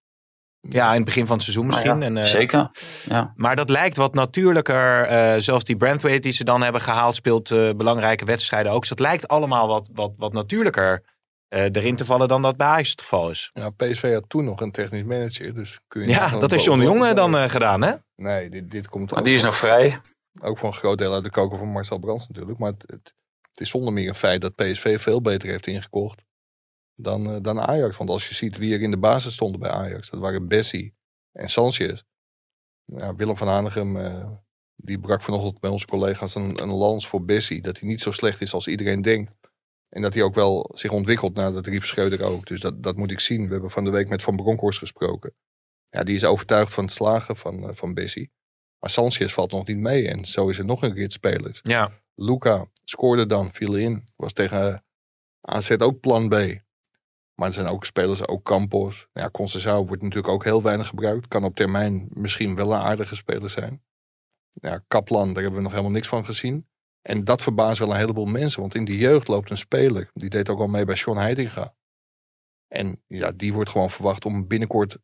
Ja, 0.61 0.89
in 0.89 0.95
het 0.95 1.05
begin 1.05 1.25
van 1.25 1.35
het 1.35 1.43
seizoen 1.43 1.67
nou 1.67 1.83
misschien. 1.83 2.03
en, 2.03 2.17
uh, 2.17 2.23
zeker. 2.23 2.71
Ja. 3.09 3.33
Maar 3.35 3.55
dat 3.55 3.69
lijkt 3.69 3.97
wat 3.97 4.13
natuurlijker. 4.13 5.11
Uh, 5.11 5.41
zelfs 5.41 5.63
die 5.63 5.75
Brandweight 5.75 6.23
die 6.23 6.31
ze 6.31 6.43
dan 6.43 6.61
hebben 6.61 6.81
gehaald, 6.81 7.15
speelt 7.15 7.49
uh, 7.49 7.73
belangrijke 7.73 8.25
wedstrijden 8.25 8.71
ook. 8.71 8.79
Dus 8.79 8.89
dat 8.89 8.99
lijkt 8.99 9.27
allemaal 9.27 9.67
wat, 9.67 9.89
wat, 9.93 10.11
wat 10.17 10.33
natuurlijker 10.33 11.03
erin 11.49 11.95
te 11.95 12.05
vallen 12.05 12.27
dan 12.27 12.41
dat 12.41 12.57
bij 12.57 12.67
Ajax 12.67 12.89
het 12.89 13.01
geval 13.01 13.29
is. 13.29 13.51
Ja, 13.53 13.69
PSV 13.69 14.13
had 14.13 14.23
toen 14.27 14.45
nog 14.45 14.61
een 14.61 14.71
technisch 14.71 15.03
manager. 15.03 15.53
Dus 15.53 15.79
kun 15.87 16.01
je 16.01 16.07
ja, 16.07 16.37
dat 16.39 16.51
heeft 16.51 16.63
John 16.63 16.79
de 16.79 16.85
Jonge 16.85 17.13
dan 17.13 17.49
gedaan, 17.49 17.81
hè? 17.81 17.93
Nee, 18.15 18.49
dit, 18.49 18.71
dit 18.71 18.89
komt. 18.89 19.11
Maar 19.11 19.23
die 19.23 19.35
is 19.35 19.43
nog 19.43 19.55
vrij. 19.55 19.99
Ook 20.41 20.57
voor 20.57 20.67
een 20.67 20.75
groot 20.75 20.97
deel 20.97 21.13
uit 21.13 21.23
de 21.23 21.29
koker 21.29 21.57
van 21.57 21.67
Marcel 21.67 21.97
Brands 21.97 22.27
natuurlijk. 22.27 22.59
Maar 22.59 22.71
het, 22.71 22.83
het, 22.85 23.13
het 23.51 23.61
is 23.61 23.69
zonder 23.69 23.93
meer 23.93 24.07
een 24.07 24.15
feit 24.15 24.41
dat 24.41 24.55
PSV 24.55 25.01
veel 25.01 25.21
beter 25.21 25.49
heeft 25.49 25.67
ingekocht 25.67 26.21
dan, 27.03 27.33
uh, 27.33 27.37
dan 27.41 27.59
Ajax. 27.59 27.97
Want 27.97 28.09
als 28.09 28.27
je 28.27 28.35
ziet 28.35 28.57
wie 28.57 28.73
er 28.73 28.81
in 28.81 28.91
de 28.91 28.97
basis 28.97 29.33
stonden 29.33 29.59
bij 29.59 29.69
Ajax, 29.69 30.09
dat 30.09 30.19
waren 30.19 30.47
Bessie 30.47 30.95
en 31.31 31.49
Sanchez. 31.49 32.03
Ja, 32.85 33.15
Willem 33.15 33.37
van 33.37 33.47
Hanegem, 33.47 33.95
uh, 33.95 34.31
die 34.75 34.99
brak 34.99 35.21
vanochtend 35.21 35.59
bij 35.59 35.69
onze 35.69 35.87
collega's 35.87 36.35
een, 36.35 36.61
een 36.61 36.71
lans 36.71 37.07
voor 37.07 37.25
Bessie. 37.25 37.61
Dat 37.61 37.79
hij 37.79 37.89
niet 37.89 38.01
zo 38.01 38.11
slecht 38.11 38.41
is 38.41 38.53
als 38.53 38.67
iedereen 38.67 39.01
denkt. 39.01 39.31
En 39.89 40.01
dat 40.01 40.13
hij 40.13 40.23
ook 40.23 40.35
wel 40.35 40.71
zich 40.73 40.91
ontwikkelt. 40.91 41.33
Nou, 41.33 41.53
dat 41.53 41.67
riep 41.67 41.83
Schreuder 41.83 42.21
ook. 42.23 42.47
Dus 42.47 42.59
dat, 42.59 42.83
dat 42.83 42.95
moet 42.95 43.11
ik 43.11 43.19
zien. 43.19 43.45
We 43.45 43.51
hebben 43.51 43.71
van 43.71 43.83
de 43.83 43.89
week 43.89 44.09
met 44.09 44.23
Van 44.23 44.35
Bronckhorst 44.35 44.79
gesproken. 44.79 45.33
Ja, 45.85 46.03
die 46.03 46.15
is 46.15 46.25
overtuigd 46.25 46.73
van 46.73 46.83
het 46.83 46.93
slagen 46.93 47.37
van, 47.37 47.63
uh, 47.63 47.69
van 47.73 47.93
Bessie. 47.93 48.31
Maar 48.79 48.89
Sanchez 48.89 49.33
valt 49.33 49.51
nog 49.51 49.67
niet 49.67 49.77
mee. 49.77 50.07
En 50.07 50.25
zo 50.25 50.49
is 50.49 50.57
er 50.57 50.65
nog 50.65 50.81
een 50.81 50.93
rit 50.93 51.13
spelers. 51.13 51.59
Ja. 51.63 52.01
Luca 52.15 52.69
scoorde 52.83 53.25
dan, 53.25 53.53
viel 53.53 53.75
in. 53.75 54.03
Was 54.15 54.33
tegen 54.33 54.85
AZ 55.41 55.71
ook 55.71 55.99
plan 55.99 56.29
B. 56.29 56.35
Maar 57.41 57.49
er 57.49 57.55
zijn 57.55 57.67
ook 57.67 57.85
spelers, 57.85 58.27
ook 58.27 58.43
Campos. 58.43 59.07
Ja, 59.13 59.29
Conceição 59.31 59.87
wordt 59.87 60.01
natuurlijk 60.01 60.33
ook 60.33 60.43
heel 60.43 60.63
weinig 60.63 60.87
gebruikt. 60.87 61.27
Kan 61.27 61.43
op 61.43 61.55
termijn 61.55 62.07
misschien 62.09 62.55
wel 62.55 62.73
een 62.73 62.79
aardige 62.79 63.15
speler 63.15 63.49
zijn. 63.49 63.83
Ja, 64.51 64.83
Kaplan, 64.87 65.33
daar 65.33 65.41
hebben 65.41 65.55
we 65.55 65.61
nog 65.61 65.71
helemaal 65.71 65.91
niks 65.93 66.07
van 66.07 66.25
gezien. 66.25 66.67
En 67.01 67.23
dat 67.23 67.41
verbaast 67.41 67.79
wel 67.79 67.89
een 67.89 67.97
heleboel 67.97 68.25
mensen. 68.25 68.61
Want 68.61 68.75
in 68.75 68.85
de 68.85 68.97
jeugd 68.97 69.27
loopt 69.27 69.49
een 69.49 69.57
speler. 69.57 70.09
Die 70.13 70.29
deed 70.29 70.49
ook 70.49 70.59
al 70.59 70.67
mee 70.67 70.85
bij 70.85 70.95
Sean 70.95 71.17
Heidinga. 71.17 71.75
En 72.67 73.03
ja, 73.07 73.31
die 73.31 73.53
wordt 73.53 73.69
gewoon 73.69 73.91
verwacht 73.91 74.25
om 74.25 74.47
binnenkort 74.47 74.97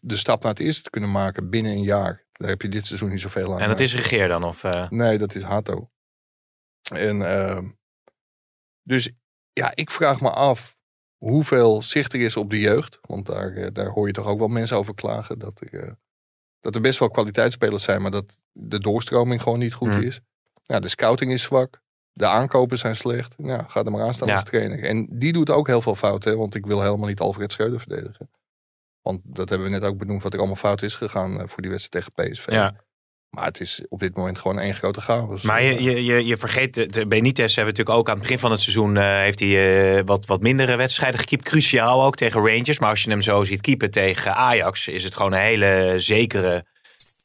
de 0.00 0.16
stap 0.16 0.42
naar 0.42 0.52
het 0.52 0.60
eerste 0.60 0.82
te 0.82 0.90
kunnen 0.90 1.10
maken 1.10 1.50
binnen 1.50 1.72
een 1.72 1.82
jaar. 1.82 2.26
Daar 2.32 2.48
heb 2.48 2.62
je 2.62 2.68
dit 2.68 2.86
seizoen 2.86 3.10
niet 3.10 3.20
zoveel 3.20 3.52
aan. 3.52 3.60
En 3.60 3.68
dat 3.68 3.80
is 3.80 3.94
Regeer 3.94 4.28
dan? 4.28 4.44
Of, 4.44 4.62
uh... 4.62 4.90
Nee, 4.90 5.18
dat 5.18 5.34
is 5.34 5.42
Hato. 5.42 5.90
En 6.92 7.20
uh, 7.20 7.60
dus 8.82 9.10
ja, 9.52 9.72
ik 9.74 9.90
vraag 9.90 10.20
me 10.20 10.30
af 10.30 10.77
hoeveel 11.18 11.82
zicht 11.82 12.12
er 12.12 12.20
is 12.20 12.36
op 12.36 12.50
de 12.50 12.60
jeugd. 12.60 12.98
Want 13.00 13.26
daar, 13.26 13.52
uh, 13.52 13.66
daar 13.72 13.88
hoor 13.88 14.06
je 14.06 14.12
toch 14.12 14.26
ook 14.26 14.38
wel 14.38 14.48
mensen 14.48 14.76
over 14.76 14.94
klagen. 14.94 15.38
Dat 15.38 15.60
er, 15.60 15.96
dat 16.60 16.74
er 16.74 16.80
best 16.80 16.98
wel 16.98 17.10
kwaliteitsspelers 17.10 17.82
zijn, 17.82 18.02
maar 18.02 18.10
dat 18.10 18.42
de 18.52 18.80
doorstroming 18.80 19.42
gewoon 19.42 19.58
niet 19.58 19.74
goed 19.74 19.88
mm. 19.88 20.02
is. 20.02 20.20
Ja, 20.62 20.80
de 20.80 20.88
scouting 20.88 21.32
is 21.32 21.42
zwak. 21.42 21.80
De 22.12 22.26
aankopen 22.26 22.78
zijn 22.78 22.96
slecht. 22.96 23.34
Ja, 23.38 23.64
ga 23.68 23.84
er 23.84 23.90
maar 23.90 24.02
aan 24.02 24.14
staan 24.14 24.28
ja. 24.28 24.34
als 24.34 24.44
trainer. 24.44 24.84
En 24.84 25.06
die 25.10 25.32
doet 25.32 25.50
ook 25.50 25.66
heel 25.66 25.82
veel 25.82 25.94
fouten. 25.94 26.38
Want 26.38 26.54
ik 26.54 26.66
wil 26.66 26.82
helemaal 26.82 27.08
niet 27.08 27.20
Alfred 27.20 27.52
Schreuder 27.52 27.80
verdedigen. 27.80 28.30
Want 29.02 29.20
dat 29.24 29.48
hebben 29.48 29.68
we 29.68 29.74
net 29.74 29.84
ook 29.84 29.98
benoemd 29.98 30.22
wat 30.22 30.32
er 30.32 30.38
allemaal 30.38 30.56
fout 30.56 30.82
is 30.82 30.96
gegaan 30.96 31.48
voor 31.48 31.62
die 31.62 31.70
wedstrijd 31.70 32.14
tegen 32.14 32.32
PSV. 32.32 32.50
Ja. 32.50 32.74
Maar 33.30 33.44
het 33.44 33.60
is 33.60 33.82
op 33.88 34.00
dit 34.00 34.16
moment 34.16 34.38
gewoon 34.38 34.58
één 34.58 34.74
grote 34.74 35.00
chaos. 35.00 35.42
Maar 35.42 35.62
je, 35.62 35.82
je, 35.82 36.04
je, 36.04 36.26
je 36.26 36.36
vergeet, 36.36 36.74
de 36.74 37.06
Benitez 37.06 37.54
hebben 37.54 37.74
we 37.74 37.78
natuurlijk 37.78 37.98
ook 37.98 38.08
aan 38.08 38.14
het 38.14 38.22
begin 38.22 38.38
van 38.38 38.50
het 38.50 38.60
seizoen... 38.60 38.94
Uh, 38.94 39.18
heeft 39.18 39.38
hij 39.38 39.96
uh, 39.96 40.02
wat, 40.04 40.26
wat 40.26 40.40
mindere 40.40 40.76
wedstrijden 40.76 41.20
gekiept. 41.20 41.44
Cruciaal 41.44 42.04
ook 42.04 42.16
tegen 42.16 42.46
Rangers. 42.46 42.78
Maar 42.78 42.90
als 42.90 43.02
je 43.02 43.10
hem 43.10 43.22
zo 43.22 43.44
ziet 43.44 43.60
keepen 43.60 43.90
tegen 43.90 44.34
Ajax... 44.34 44.88
is 44.88 45.04
het 45.04 45.14
gewoon 45.14 45.32
een 45.32 45.38
hele 45.38 45.94
zekere 45.96 46.66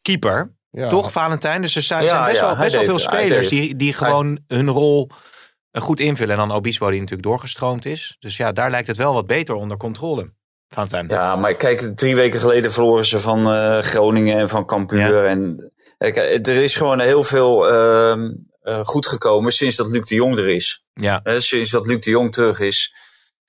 keeper. 0.01 0.55
Ja. 0.71 0.89
Toch, 0.89 1.11
Valentijn? 1.11 1.61
Dus 1.61 1.75
er 1.75 1.81
zijn, 1.81 2.03
ja, 2.03 2.25
best, 2.25 2.39
ja, 2.39 2.45
wel, 2.45 2.55
best 2.55 2.75
wel 2.75 2.83
veel 2.83 2.99
spelers 2.99 3.49
die, 3.49 3.75
die 3.75 3.93
gewoon 3.93 4.39
hij... 4.47 4.57
hun 4.57 4.69
rol 4.69 5.09
goed 5.71 5.99
invullen. 5.99 6.39
En 6.39 6.47
dan 6.47 6.57
Obispo 6.57 6.89
die 6.89 6.99
natuurlijk 6.99 7.27
doorgestroomd 7.27 7.85
is. 7.85 8.15
Dus 8.19 8.37
ja, 8.37 8.51
daar 8.51 8.69
lijkt 8.69 8.87
het 8.87 8.97
wel 8.97 9.13
wat 9.13 9.27
beter 9.27 9.55
onder 9.55 9.77
controle. 9.77 10.33
Valentijn. 10.69 11.07
Ja, 11.09 11.35
maar 11.35 11.53
kijk, 11.53 11.81
drie 11.81 12.15
weken 12.15 12.39
geleden 12.39 12.71
verloren 12.71 13.05
ze 13.05 13.19
van 13.19 13.39
uh, 13.39 13.77
Groningen 13.77 14.37
en 14.37 14.49
van 14.49 14.65
Cambuur. 14.65 15.25
En 15.25 15.71
er 16.11 16.63
is 16.63 16.75
gewoon 16.75 16.99
heel 16.99 17.23
veel 17.23 17.71
uh, 17.71 18.29
uh, 18.63 18.79
goed 18.83 19.07
gekomen 19.07 19.51
sinds 19.51 19.75
dat 19.75 19.87
Luc 19.87 20.07
de 20.07 20.15
Jong 20.15 20.37
er 20.37 20.49
is. 20.49 20.83
Ja. 20.93 21.21
sinds 21.37 21.71
dat 21.71 21.87
Luc 21.87 22.03
de 22.03 22.09
Jong 22.09 22.33
terug 22.33 22.59
is. 22.59 22.95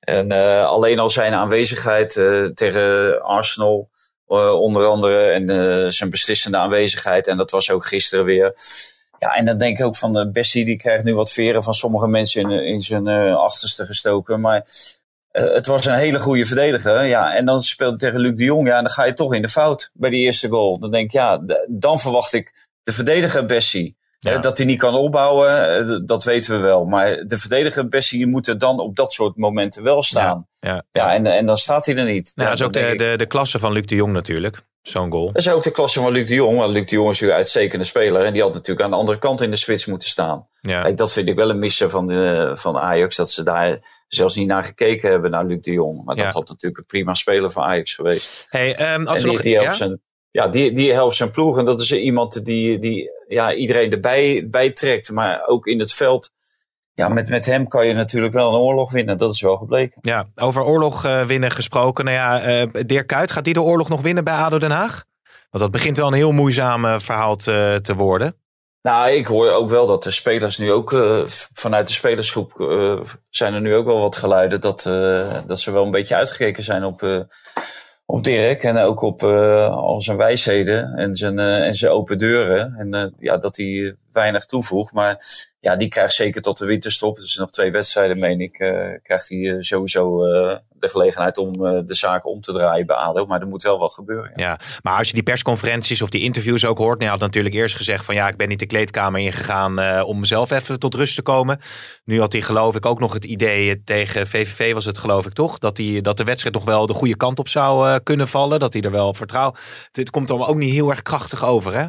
En 0.01 0.33
alleen 0.67 0.99
al 0.99 1.11
zijn 1.11 1.33
aanwezigheid 1.33 2.13
tegen 2.55 3.21
Arsenal 3.23 3.91
onder 4.59 4.87
andere. 4.87 5.19
En 5.19 5.93
zijn 5.93 6.11
beslissende 6.11 6.57
aanwezigheid. 6.57 7.27
En 7.27 7.37
dat 7.37 7.51
was 7.51 7.71
ook 7.71 7.87
gisteren 7.87 8.25
weer. 8.25 8.55
Ja, 9.19 9.35
en 9.35 9.45
dan 9.45 9.59
denk 9.59 9.79
ik 9.79 9.85
ook 9.85 9.97
van 9.97 10.13
de 10.13 10.31
Bessie, 10.31 10.65
die 10.65 10.77
krijgt 10.77 11.05
nu 11.05 11.15
wat 11.15 11.33
veren 11.33 11.63
van 11.63 11.75
sommige 11.75 12.09
mensen 12.09 12.41
in, 12.41 12.51
in 12.51 12.81
zijn 12.81 13.09
achterste 13.35 13.87
gestoken. 13.87 14.41
Maar 14.41 14.67
het 15.43 15.67
was 15.67 15.85
een 15.85 15.95
hele 15.95 16.21
goede 16.21 16.47
verdediger. 16.47 17.05
Ja, 17.05 17.35
en 17.35 17.45
dan 17.45 17.63
speelde 17.63 17.97
tegen 17.97 18.21
Luc 18.21 18.35
de 18.35 18.45
Jong. 18.45 18.69
Ja, 18.69 18.77
en 18.77 18.83
dan 18.83 18.93
ga 18.93 19.05
je 19.05 19.15
toch 19.15 19.35
in 19.35 19.43
de 19.43 19.49
fout 19.49 19.91
bij 19.93 20.11
die 20.11 20.21
eerste 20.21 20.49
goal. 20.49 20.79
Dan 20.79 20.91
denk 20.91 21.05
ik, 21.05 21.13
ja, 21.13 21.41
dan 21.69 22.01
verwacht 22.01 22.33
ik 22.33 22.69
de 22.83 22.93
verdediger 22.93 23.45
Bessie. 23.45 23.97
Ja. 24.19 24.39
dat 24.39 24.57
hij 24.57 24.67
niet 24.67 24.79
kan 24.79 24.95
opbouwen, 24.95 26.07
dat 26.07 26.25
weten 26.25 26.57
we 26.57 26.59
wel. 26.59 26.85
Maar 26.85 27.25
de 27.27 27.39
verdediger 27.39 27.89
Bessie 27.89 28.27
moet 28.27 28.49
er 28.49 28.59
dan 28.59 28.81
op 28.81 28.97
dat 28.97 29.13
soort 29.13 29.37
momenten 29.37 29.83
wel 29.83 30.03
staan. 30.03 30.47
Ja, 30.61 30.71
ja, 30.71 30.85
ja. 30.93 31.15
en, 31.15 31.27
en 31.27 31.47
dan 31.47 31.57
staat 31.57 31.87
hij 31.87 31.97
er 31.97 32.05
niet. 32.05 32.33
Nou, 32.35 32.49
dat 32.49 32.59
is 32.59 32.65
ook 32.65 32.73
de, 32.73 32.97
de, 32.97 33.15
de 33.17 33.27
klasse 33.27 33.59
van 33.59 33.73
Luc 33.73 33.87
de 33.87 33.95
Jong 33.95 34.13
natuurlijk. 34.13 34.65
Zo'n 34.83 35.11
goal. 35.11 35.27
Dat 35.27 35.37
is 35.37 35.51
ook 35.51 35.63
de 35.63 35.71
klasse 35.71 36.01
van 36.01 36.13
Luc 36.13 36.27
de 36.27 36.35
Jong. 36.35 36.59
Want 36.59 36.73
Luc 36.73 36.87
de 36.87 36.97
Jong 36.97 37.11
is 37.11 37.21
een 37.21 37.31
uitstekende 37.31 37.85
speler. 37.85 38.25
En 38.25 38.33
die 38.33 38.43
had 38.43 38.53
natuurlijk 38.53 38.85
aan 38.85 38.91
de 38.91 38.97
andere 38.97 39.19
kant 39.19 39.41
in 39.41 39.51
de 39.51 39.57
spits 39.57 39.87
moeten 39.87 40.09
staan. 40.09 40.49
Ja. 40.61 40.83
Kijk, 40.83 40.97
dat 40.97 41.13
vind 41.13 41.29
ik 41.29 41.37
wel 41.37 41.51
een 41.51 41.59
missen 41.59 41.91
van, 41.91 42.07
de, 42.07 42.51
van 42.55 42.79
Ajax. 42.79 43.17
Dat 43.17 43.31
ze 43.31 43.43
daar 43.43 43.79
zelfs 44.15 44.37
niet 44.37 44.47
naar 44.47 44.65
gekeken 44.65 45.11
hebben 45.11 45.31
naar 45.31 45.45
Luc 45.45 45.61
de 45.61 45.73
Jong. 45.73 46.05
Maar 46.05 46.17
dat 46.17 46.33
had 46.33 46.49
natuurlijk 46.49 46.79
een 46.79 46.87
prima 46.87 47.15
speler 47.15 47.51
van 47.51 47.63
Ajax 47.63 47.95
geweest. 47.95 48.47
Hey, 48.49 48.95
um, 48.95 49.07
als 49.07 49.19
en 49.19 49.25
die, 49.25 49.33
nog, 49.33 49.43
die 49.43 49.55
helpt 49.55 49.71
ja? 49.71 49.77
zijn, 49.77 50.01
ja, 50.31 50.49
die, 50.49 50.73
die 50.73 50.93
helpt 50.93 51.15
zijn 51.15 51.31
ploeg. 51.31 51.59
En 51.59 51.65
dat 51.65 51.81
is 51.81 51.93
iemand 51.93 52.45
die, 52.45 52.79
die 52.79 53.11
ja, 53.29 53.55
iedereen 53.55 53.93
erbij 53.93 54.47
bij 54.51 54.71
trekt. 54.71 55.11
Maar 55.11 55.47
ook 55.47 55.67
in 55.67 55.79
het 55.79 55.93
veld. 55.93 56.31
Ja, 56.93 57.09
met, 57.09 57.29
met 57.29 57.47
hem 57.47 57.69
kan 57.69 57.87
je 57.87 57.95
natuurlijk 57.95 58.35
wel 58.35 58.49
een 58.49 58.61
oorlog 58.61 58.93
winnen. 58.93 59.19
Dat 59.19 59.35
is 59.35 59.41
wel 59.41 59.57
gebleken. 59.57 59.99
Ja, 60.01 60.27
over 60.35 60.63
oorlog 60.63 61.05
uh, 61.05 61.25
winnen 61.25 61.51
gesproken. 61.51 62.05
Nou 62.05 62.17
ja, 62.17 62.63
uh, 62.63 62.83
Dirk 62.87 63.07
Kuyt, 63.07 63.33
gaat 63.33 63.45
die 63.45 63.55
de 63.55 63.63
oorlog 63.63 63.89
nog 63.89 64.01
winnen 64.01 64.25
bij 64.25 64.35
ADO 64.35 64.59
Den 64.59 64.71
Haag? 64.71 65.05
Want 65.51 65.63
dat 65.63 65.71
begint 65.71 65.97
wel 65.97 66.07
een 66.07 66.13
heel 66.13 66.33
moeizaam 66.33 66.85
uh, 66.85 66.99
verhaal 66.99 67.37
te, 67.37 67.79
te 67.83 67.95
worden. 67.95 68.37
Nou, 68.85 69.11
ik 69.11 69.27
hoor 69.27 69.51
ook 69.51 69.71
wel 69.71 69.87
dat 69.87 70.03
de 70.03 70.11
spelers 70.11 70.59
nu 70.59 70.73
ook 70.73 70.93
uh, 70.93 71.23
vanuit 71.55 71.87
de 71.87 71.93
spelersgroep 71.93 72.59
uh, 72.59 73.01
zijn 73.31 73.55
er 73.55 73.61
nu 73.61 73.75
ook 73.75 73.85
wel 73.85 74.01
wat 74.01 74.17
geluiden 74.17 74.61
dat, 74.61 74.85
uh, 74.85 75.31
dat 75.47 75.61
ze 75.61 75.73
wel 75.73 75.85
een 75.85 75.91
beetje 75.91 76.15
uitgekeken 76.15 76.63
zijn 76.63 76.85
op, 76.85 77.29
op 78.07 78.25
Dirk 78.25 78.63
en 78.63 78.79
ook 78.79 79.03
op 79.03 79.23
al 79.23 80.01
zijn 80.01 80.17
wijsheden 80.17 80.95
en 80.95 81.15
zijn, 81.15 81.39
en 81.39 81.75
zijn 81.75 81.93
open 81.93 82.19
deuren. 82.19 82.75
En 82.75 83.15
ja, 83.19 83.39
dat 83.39 83.57
hij 83.57 83.97
weinig 84.13 84.45
toevoegt. 84.45 84.93
Maar 84.93 85.25
ja, 85.65 85.77
die 85.77 85.89
krijgt 85.89 86.15
zeker 86.15 86.43
tot 86.43 86.59
de 86.59 86.67
winterstop. 86.67 87.17
Dus 87.17 87.37
nog 87.37 87.51
twee 87.51 87.71
wedstrijden, 87.71 88.19
meen 88.19 88.41
ik, 88.41 88.53
krijgt 89.03 89.29
hij 89.29 89.57
sowieso 89.63 90.19
de 90.69 90.89
gelegenheid 90.89 91.39
om 91.39 91.53
de 91.87 91.95
zaken 91.95 92.31
om 92.31 92.41
te 92.41 92.53
draaien 92.53 92.87
bij 92.87 92.97
ADO. 92.97 93.27
Maar 93.27 93.41
er 93.41 93.47
moet 93.47 93.63
wel 93.63 93.79
wat 93.79 93.95
gebeuren. 93.95 94.33
Ja. 94.35 94.59
maar 94.83 94.99
als 94.99 95.09
je 95.09 95.15
die 95.15 95.23
persconferenties 95.23 96.03
of 96.03 96.09
die 96.09 96.23
interviews 96.23 96.65
ook 96.65 96.79
hoort. 96.79 96.99
Nou, 96.99 97.03
hij 97.03 97.11
had 97.11 97.21
natuurlijk 97.21 97.55
eerst 97.55 97.77
gezegd 97.77 98.05
van 98.05 98.15
ja, 98.15 98.29
ik 98.29 98.37
ben 98.37 98.49
niet 98.49 98.59
de 98.59 98.67
kleedkamer 98.67 99.21
ingegaan 99.21 100.03
om 100.03 100.21
mezelf 100.21 100.51
even 100.51 100.79
tot 100.79 100.95
rust 100.95 101.15
te 101.15 101.23
komen. 101.23 101.61
Nu 102.05 102.21
had 102.21 102.33
hij 102.33 102.43
geloof 102.43 102.75
ik 102.75 102.87
ook 102.87 103.01
nog 103.01 103.13
het 103.13 103.25
idee 103.25 103.85
tegen 103.85 104.27
VVV 104.27 104.73
was 104.73 104.85
het 104.85 104.99
geloof 104.99 105.27
ik 105.27 105.33
toch. 105.33 105.59
Dat, 105.59 105.77
hij, 105.77 106.01
dat 106.01 106.17
de 106.17 106.25
wedstrijd 106.25 106.55
nog 106.55 106.65
wel 106.65 106.87
de 106.87 106.95
goede 106.95 107.17
kant 107.17 107.39
op 107.39 107.49
zou 107.49 107.99
kunnen 108.01 108.29
vallen. 108.29 108.61
Dat 108.61 108.73
hij 108.73 108.83
er 108.83 108.91
wel 108.91 109.15
vertrouwt. 109.15 109.59
Dit 109.93 110.11
komt 110.11 110.31
allemaal 110.31 110.49
ook 110.49 110.57
niet 110.57 110.73
heel 110.73 110.91
erg 110.91 111.03
krachtig 111.03 111.45
over 111.45 111.75
hè, 111.75 111.87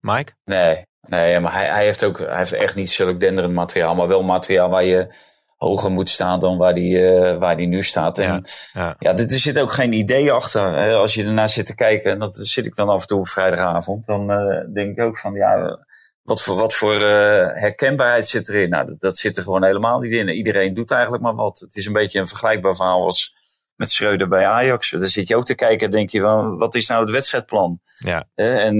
Mike? 0.00 0.32
Nee, 0.44 0.86
nee 1.00 1.40
maar 1.40 1.52
hij, 1.52 1.66
hij, 1.66 1.84
heeft 1.84 2.04
ook 2.04 2.18
hij 2.18 2.38
heeft 2.38 2.52
echt 2.52 2.74
niet 2.74 2.90
zulk 2.90 3.20
denderend 3.20 3.54
materiaal. 3.54 3.94
Maar 3.94 4.08
wel 4.08 4.22
materiaal 4.22 4.68
waar 4.68 4.84
je 4.84 5.12
hoger 5.56 5.90
moet 5.90 6.08
staan 6.08 6.40
dan 6.40 6.58
waar 6.58 6.74
die, 6.74 6.98
uh, 6.98 7.38
waar 7.38 7.56
die 7.56 7.66
nu 7.66 7.82
staat. 7.82 8.18
En 8.18 8.26
ja, 8.26 8.42
ja. 8.72 8.96
ja 8.98 9.12
dit, 9.12 9.32
er 9.32 9.38
zit 9.38 9.58
ook 9.58 9.72
geen 9.72 9.92
idee 9.92 10.32
achter. 10.32 10.72
Hè? 10.72 10.94
Als 10.94 11.14
je 11.14 11.24
ernaar 11.24 11.48
zit 11.48 11.66
te 11.66 11.74
kijken, 11.74 12.10
en 12.10 12.18
dat 12.18 12.36
zit 12.36 12.66
ik 12.66 12.76
dan 12.76 12.88
af 12.88 13.00
en 13.00 13.06
toe 13.06 13.18
op 13.18 13.28
vrijdagavond, 13.28 14.06
dan 14.06 14.30
uh, 14.30 14.74
denk 14.74 14.98
ik 14.98 15.04
ook 15.04 15.18
van 15.18 15.34
ja, 15.34 15.78
wat 16.22 16.42
voor, 16.42 16.56
wat 16.56 16.74
voor 16.74 16.94
uh, 16.94 17.48
herkenbaarheid 17.52 18.26
zit 18.26 18.48
erin? 18.48 18.68
Nou, 18.68 18.86
dat, 18.86 19.00
dat, 19.00 19.18
zit 19.18 19.36
er 19.36 19.42
gewoon 19.42 19.64
helemaal 19.64 20.00
niet 20.00 20.12
in. 20.12 20.28
Iedereen 20.28 20.74
doet 20.74 20.90
eigenlijk 20.90 21.22
maar 21.22 21.34
wat. 21.34 21.58
Het 21.58 21.76
is 21.76 21.86
een 21.86 21.92
beetje 21.92 22.18
een 22.18 22.28
vergelijkbaar 22.28 22.76
verhaal 22.76 23.04
als 23.04 23.36
met 23.78 23.90
Schreuder 23.90 24.28
bij 24.28 24.46
Ajax. 24.46 24.90
Daar 24.90 25.02
zit 25.02 25.28
je 25.28 25.36
ook 25.36 25.44
te 25.44 25.54
kijken 25.54 25.86
en 25.86 25.92
denk 25.92 26.10
je 26.10 26.20
van, 26.20 26.56
wat 26.58 26.74
is 26.74 26.86
nou 26.86 27.02
het 27.02 27.10
wedstrijdplan? 27.10 27.80
Ja. 27.98 28.28
en 28.34 28.78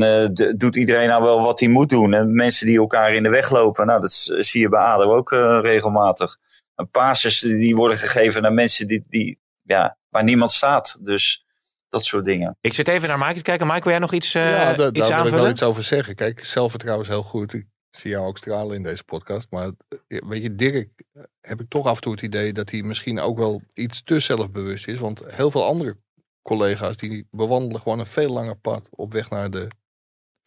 doet 0.56 0.76
iedereen 0.76 1.08
nou 1.08 1.22
wel 1.22 1.42
wat 1.42 1.60
hij 1.60 1.68
moet 1.68 1.88
doen? 1.88 2.14
En 2.14 2.34
mensen 2.34 2.66
die 2.66 2.78
elkaar 2.78 3.12
in 3.12 3.22
de 3.22 3.28
weg 3.28 3.50
lopen, 3.50 3.86
nou, 3.86 4.00
dat 4.00 4.12
zie 4.38 4.60
je 4.60 4.68
bij 4.68 4.80
ADO 4.80 5.14
ook 5.14 5.30
regelmatig 5.62 6.36
een 6.78 6.90
passes 6.90 7.40
die 7.40 7.76
worden 7.76 7.96
gegeven 7.96 8.42
naar 8.42 8.52
mensen 8.52 8.88
die, 8.88 9.04
die, 9.08 9.40
ja, 9.62 9.96
waar 10.08 10.24
niemand 10.24 10.52
staat. 10.52 10.98
Dus 11.00 11.44
dat 11.88 12.04
soort 12.04 12.24
dingen. 12.24 12.56
Ik 12.60 12.72
zit 12.72 12.88
even 12.88 13.08
naar 13.08 13.18
Mike 13.18 13.34
te 13.34 13.42
kijken. 13.42 13.66
Mike, 13.66 13.82
wil 13.82 13.90
jij 13.90 14.00
nog 14.00 14.12
iets, 14.12 14.34
uh, 14.34 14.50
ja, 14.50 14.70
iets 14.70 15.08
daar 15.08 15.22
wil 15.22 15.32
ik 15.32 15.38
wel 15.38 15.48
iets 15.48 15.62
over 15.62 15.82
zeggen. 15.82 16.14
Kijk, 16.14 16.44
zelfvertrouwen 16.44 17.04
is 17.06 17.12
heel 17.12 17.22
goed. 17.22 17.52
Ik 17.52 17.66
zie 17.98 18.10
jou 18.10 18.26
ook 18.26 18.38
stralen 18.38 18.76
in 18.76 18.82
deze 18.82 19.04
podcast. 19.04 19.50
Maar 19.50 19.70
eh, 20.08 20.28
weet 20.28 20.42
je, 20.42 20.54
Dirk 20.54 20.88
eh, 21.12 21.22
heb 21.40 21.60
ik 21.60 21.68
toch 21.68 21.86
af 21.86 21.94
en 21.94 22.00
toe 22.00 22.12
het 22.12 22.22
idee 22.22 22.52
dat 22.52 22.70
hij 22.70 22.82
misschien 22.82 23.20
ook 23.20 23.38
wel 23.38 23.62
iets 23.74 24.02
te 24.02 24.20
zelfbewust 24.20 24.88
is. 24.88 24.98
Want 24.98 25.22
heel 25.26 25.50
veel 25.50 25.64
andere 25.64 25.96
collega's 26.42 26.96
die 26.96 27.26
bewandelen 27.30 27.80
gewoon 27.80 27.98
een 27.98 28.06
veel 28.06 28.32
langer 28.32 28.56
pad 28.56 28.88
op 28.90 29.12
weg 29.12 29.30
naar 29.30 29.50
de 29.50 29.68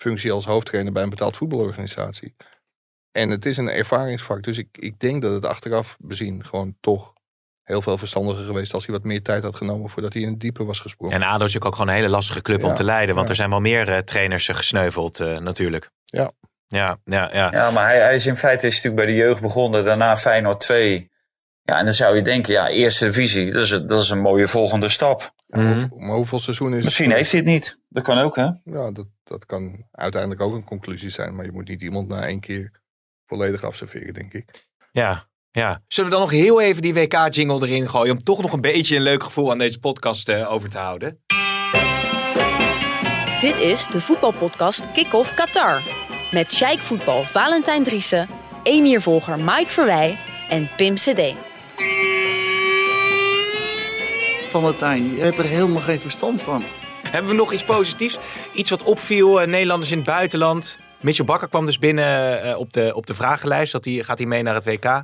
functie 0.01 0.31
als 0.31 0.45
hoofdtrainer 0.45 0.93
bij 0.93 1.03
een 1.03 1.09
betaald 1.09 1.37
voetbalorganisatie. 1.37 2.35
En 3.11 3.29
het 3.29 3.45
is 3.45 3.57
een 3.57 3.69
ervaringsvak. 3.69 4.43
Dus 4.43 4.57
ik, 4.57 4.67
ik 4.71 4.99
denk 4.99 5.21
dat 5.21 5.33
het 5.33 5.45
achteraf 5.45 5.97
bezien 5.99 6.45
gewoon 6.45 6.75
toch 6.79 7.13
heel 7.63 7.81
veel 7.81 7.97
verstandiger 7.97 8.45
geweest 8.45 8.73
als 8.73 8.85
hij 8.85 8.95
wat 8.95 9.03
meer 9.03 9.21
tijd 9.21 9.43
had 9.43 9.55
genomen 9.55 9.89
voordat 9.89 10.13
hij 10.13 10.21
in 10.21 10.29
het 10.29 10.39
diepe 10.39 10.63
was 10.63 10.79
gesprongen. 10.79 11.15
En 11.15 11.21
ADO 11.21 11.33
is 11.33 11.39
natuurlijk 11.39 11.65
ook 11.65 11.75
gewoon 11.75 11.87
een 11.87 11.95
hele 11.95 12.09
lastige 12.09 12.41
club 12.41 12.61
Ja, 12.61 12.67
om 12.67 12.73
te 12.73 12.83
leiden. 12.83 13.15
Want 13.15 13.25
ja. 13.25 13.31
er 13.31 13.37
zijn 13.37 13.49
wel 13.49 13.59
meer 13.59 13.89
eh, 13.89 13.97
trainers 13.97 14.47
gesneuveld 14.47 15.19
natuurlijk. 15.19 15.91
Ja. 16.05 16.31
Ja, 16.71 16.97
ja, 17.05 17.29
ja. 17.33 17.51
Ja, 17.51 17.71
maar 17.71 17.85
hij, 17.85 17.99
hij 18.01 18.15
is 18.15 18.25
in 18.25 18.37
feite 18.37 18.67
is 18.67 18.75
natuurlijk 18.75 19.05
bij 19.05 19.13
de 19.15 19.19
jeugd 19.21 19.41
begonnen. 19.41 19.85
Daarna 19.85 20.17
Feyenoord 20.17 20.59
2. 20.59 21.09
Ja, 21.63 21.77
en 21.77 21.85
dan 21.85 21.93
zou 21.93 22.15
je 22.15 22.21
denken, 22.21 22.53
ja, 22.53 22.67
eerste 22.69 23.05
divisie, 23.05 23.51
dat 23.51 23.63
is, 23.63 23.71
een- 23.71 23.87
dat 23.87 24.01
is 24.01 24.09
een 24.09 24.19
mooie 24.21 24.47
volgende 24.47 24.89
stap. 24.89 25.33
Mhm. 25.47 25.87
Maar 25.97 26.15
hoeveel 26.15 26.39
seizoenen 26.39 26.77
is 26.77 26.83
Misschien 26.83 27.07
het? 27.09 27.17
heeft 27.17 27.31
hij 27.31 27.39
het 27.39 27.49
niet. 27.49 27.79
Dat 27.89 28.03
kan 28.03 28.17
ook, 28.17 28.35
hè? 28.35 28.43
Ja, 28.63 28.91
dat, 28.91 29.05
dat 29.23 29.45
kan 29.45 29.85
uiteindelijk 29.91 30.41
ook 30.41 30.53
een 30.53 30.63
conclusie 30.63 31.09
zijn. 31.09 31.35
Maar 31.35 31.45
je 31.45 31.51
moet 31.51 31.67
niet 31.67 31.81
iemand 31.81 32.07
na 32.07 32.25
één 32.27 32.39
keer 32.39 32.71
volledig 33.25 33.63
afserveren, 33.63 34.13
denk 34.13 34.33
ik. 34.33 34.67
Ja, 34.91 35.27
ja. 35.51 35.81
Zullen 35.87 36.09
we 36.09 36.15
dan 36.15 36.25
nog 36.25 36.35
heel 36.35 36.61
even 36.61 36.81
die 36.81 36.93
WK-jingle 36.93 37.67
erin 37.67 37.89
gooien... 37.89 38.11
om 38.11 38.23
toch 38.23 38.41
nog 38.41 38.53
een 38.53 38.61
beetje 38.61 38.95
een 38.95 39.01
leuk 39.01 39.23
gevoel 39.23 39.51
aan 39.51 39.57
deze 39.57 39.79
podcast 39.79 40.29
eh, 40.29 40.51
over 40.51 40.69
te 40.69 40.77
houden? 40.77 41.23
Dit 43.41 43.55
is 43.57 43.87
de 43.87 44.01
voetbalpodcast 44.01 44.91
Kick-Off 44.93 45.33
Qatar. 45.33 45.81
Met 46.31 46.53
Sheikh 46.53 46.81
Voetbal 46.81 47.23
Valentijn 47.23 47.83
Driessen, 47.83 48.27
Emir-volger 48.63 49.37
Mike 49.37 49.65
Verwij 49.69 50.17
en 50.49 50.69
Pim 50.77 50.93
CD. 50.95 51.33
Valentijn, 54.47 55.03
je 55.15 55.21
hebt 55.21 55.37
er 55.37 55.43
helemaal 55.45 55.81
geen 55.81 55.99
verstand 55.99 56.41
van. 56.41 56.63
Hebben 57.07 57.31
we 57.31 57.37
nog 57.37 57.53
iets 57.53 57.63
positiefs? 57.65 58.19
Iets 58.55 58.69
wat 58.69 58.83
opviel, 58.83 59.41
eh, 59.41 59.47
Nederlanders 59.47 59.91
in 59.91 59.97
het 59.97 60.05
buitenland. 60.05 60.77
Mitchell 61.01 61.25
Bakker 61.25 61.47
kwam 61.49 61.65
dus 61.65 61.79
binnen 61.79 62.41
eh, 62.43 62.57
op, 62.57 62.73
de, 62.73 62.95
op 62.95 63.05
de 63.05 63.13
vragenlijst. 63.13 63.71
Dat 63.71 63.85
hij, 63.85 63.93
gaat 64.03 64.17
hij 64.17 64.27
mee 64.27 64.43
naar 64.43 64.53
het 64.55 64.65
WK? 64.65 65.03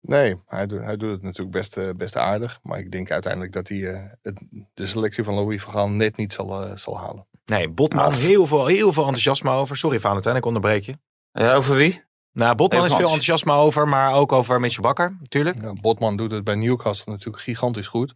Nee, 0.00 0.36
hij, 0.46 0.66
doet- 0.66 0.82
hij 0.84 0.96
doet 0.96 1.10
het 1.12 1.22
natuurlijk 1.22 1.50
best, 1.56 1.76
eh, 1.76 1.88
best 1.96 2.16
aardig. 2.16 2.58
Maar 2.62 2.78
ik 2.78 2.90
denk 2.92 3.10
uiteindelijk 3.10 3.52
dat 3.52 3.68
hij 3.68 3.92
eh, 3.92 4.00
het, 4.22 4.40
de 4.74 4.86
selectie 4.86 5.24
van 5.24 5.34
Louis 5.34 5.62
van 5.62 5.72
Gaal 5.72 5.88
net 5.88 6.16
niet 6.16 6.32
zal, 6.32 6.78
zal 6.78 6.98
halen. 6.98 7.26
Nee, 7.50 7.68
Botman, 7.68 8.08
Nou, 8.08 8.14
heel, 8.20 8.46
veel, 8.46 8.66
heel 8.66 8.92
veel 8.92 9.02
enthousiasme 9.04 9.50
over. 9.50 9.76
Sorry 9.76 10.00
Valentijn, 10.00 10.36
ik 10.36 10.44
onderbreek 10.44 10.84
je. 10.84 10.98
Ja, 11.32 11.54
over 11.54 11.76
wie? 11.76 12.02
Nou, 12.32 12.54
Botman 12.54 12.80
Even 12.80 12.90
is 12.90 12.96
veel 12.96 13.06
Hans. 13.08 13.18
enthousiasme 13.18 13.52
over, 13.64 13.88
maar 13.88 14.14
ook 14.14 14.32
over 14.32 14.60
Mitchell 14.60 14.82
Bakker, 14.82 15.16
natuurlijk. 15.20 15.62
Ja, 15.62 15.72
Botman 15.80 16.16
doet 16.16 16.30
het 16.30 16.44
bij 16.44 16.54
Newcastle 16.54 17.12
natuurlijk 17.12 17.42
gigantisch 17.42 17.86
goed. 17.86 18.14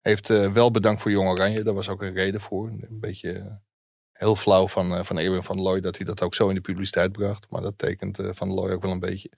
Heeft 0.00 0.30
eh, 0.30 0.52
wel 0.52 0.70
bedankt 0.70 1.02
voor 1.02 1.10
Jong 1.10 1.28
Oranje. 1.28 1.62
Daar 1.62 1.74
was 1.74 1.88
ook 1.88 2.02
een 2.02 2.12
reden 2.12 2.40
voor. 2.40 2.68
Een 2.68 2.86
beetje 3.00 3.32
eh, 3.32 3.44
heel 4.12 4.36
flauw 4.36 4.68
van, 4.68 4.94
eh 4.94 5.04
van 5.04 5.18
Erwin 5.18 5.42
van 5.42 5.56
der 5.56 5.64
Looy 5.64 5.80
dat 5.80 5.96
hij 5.96 6.06
dat 6.06 6.22
ook 6.22 6.34
zo 6.34 6.48
in 6.48 6.54
de 6.54 6.60
publiciteit 6.60 7.12
bracht. 7.12 7.46
Maar 7.50 7.62
dat 7.62 7.78
tekent 7.78 8.18
eh, 8.18 8.28
van 8.32 8.48
der 8.48 8.56
Looy 8.56 8.72
ook 8.72 8.82
wel 8.82 8.90
een 8.92 9.00
beetje. 9.00 9.30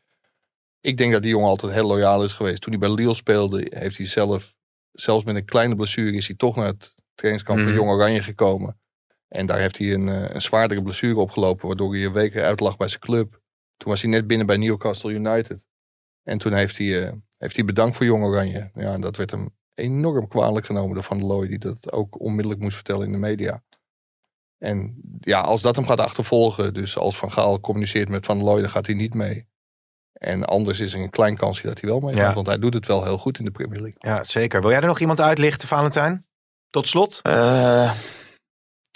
Ik 0.81 0.97
denk 0.97 1.13
dat 1.13 1.23
die 1.23 1.31
jongen 1.31 1.49
altijd 1.49 1.73
heel 1.73 1.87
loyaal 1.87 2.25
is 2.25 2.33
geweest. 2.33 2.61
Toen 2.63 2.73
hij 2.73 2.81
bij 2.81 2.91
Lille 2.95 3.15
speelde, 3.15 3.67
heeft 3.71 3.97
hij 3.97 4.07
zelf, 4.07 4.55
zelfs 4.93 5.25
met 5.25 5.37
een 5.37 5.45
kleine 5.45 5.77
blessure, 5.77 6.17
is 6.17 6.27
hij 6.27 6.37
toch 6.37 6.57
naar 6.57 6.67
het 6.67 6.95
trainingskamp 7.15 7.59
van 7.59 7.69
Mhm. 7.69 7.77
Jong 7.79 7.91
Oranje 7.91 8.23
gekomen. 8.23 8.81
En 9.29 9.47
daar 9.47 9.59
heeft 9.59 9.79
hij 9.79 9.93
een, 9.95 10.09
eh, 10.09 10.35
een 10.35 10.41
zwaardere 10.43 10.83
blessure 10.83 11.21
opgelopen, 11.21 11.67
waardoor 11.67 11.93
hij 11.95 12.05
een 12.05 12.13
week 12.13 12.37
uit 12.37 12.61
lag 12.61 12.77
bij 12.77 12.89
zijn 12.89 13.01
club. 13.01 13.41
Toen 13.77 13.91
was 13.91 14.03
hij 14.03 14.11
net 14.11 14.27
binnen 14.27 14.47
bij 14.47 14.57
Newcastle 14.57 15.13
United. 15.13 15.67
En 16.23 16.39
toen 16.39 16.53
heeft 16.53 16.79
hij, 16.79 17.07
eh, 17.07 17.13
heeft 17.39 17.57
hij 17.57 17.65
bedankt 17.65 17.97
voor 17.97 18.07
Jong 18.07 18.25
Oranje. 18.25 18.71
Ja, 18.75 18.93
en 18.93 19.01
dat 19.01 19.17
werd 19.17 19.31
hem 19.31 19.49
enorm 19.75 20.29
kwalijk 20.29 20.67
genomen 20.67 20.95
door 20.95 21.05
Van 21.05 21.19
der 21.19 21.27
Looy, 21.27 21.49
die 21.49 21.59
dat 21.59 21.93
ook 21.93 22.21
onmiddellijk 22.21 22.61
moest 22.63 22.75
vertellen 22.75 23.07
in 23.07 23.13
de 23.13 23.19
media. 23.19 23.63
En 24.59 25.01
ja, 25.21 25.41
als 25.41 25.63
dat 25.63 25.77
hem 25.77 25.87
gaat 25.87 26.01
achtervolgen, 26.01 26.75
dus 26.75 26.97
als 26.97 27.17
Van 27.19 27.33
Gaal 27.33 27.61
communiceert 27.61 28.09
met 28.09 28.27
Van 28.27 28.37
der 28.37 28.45
Looy, 28.47 28.61
dan 28.61 28.71
gaat 28.71 28.87
hij 28.87 28.95
niet 28.95 29.15
mee. 29.15 29.47
En 30.13 30.45
anders 30.45 30.81
is 30.81 30.93
er 30.93 31.01
een 31.01 31.11
klein 31.11 31.37
kansje 31.37 31.67
dat 31.67 31.81
hij 31.81 31.91
wel 31.91 32.01
mee 32.01 32.15
gaat, 32.15 32.29
Ja. 32.29 32.35
want 32.35 32.47
hij 32.47 32.59
doet 32.59 32.75
het 32.75 32.87
wel 32.87 33.05
heel 33.05 33.19
goed 33.19 33.39
in 33.39 33.45
de 33.45 33.51
Premier 33.51 33.81
League. 33.81 33.99
Ja, 33.99 34.25
zeker. 34.25 34.61
Wil 34.61 34.71
jij 34.71 34.81
er 34.81 34.87
nog 34.87 35.01
iemand 35.01 35.21
uitlichten, 35.21 35.69
Valentijn? 35.69 36.27
Tot 36.71 36.87
slot? 36.89 37.21
Eh, 37.23 37.93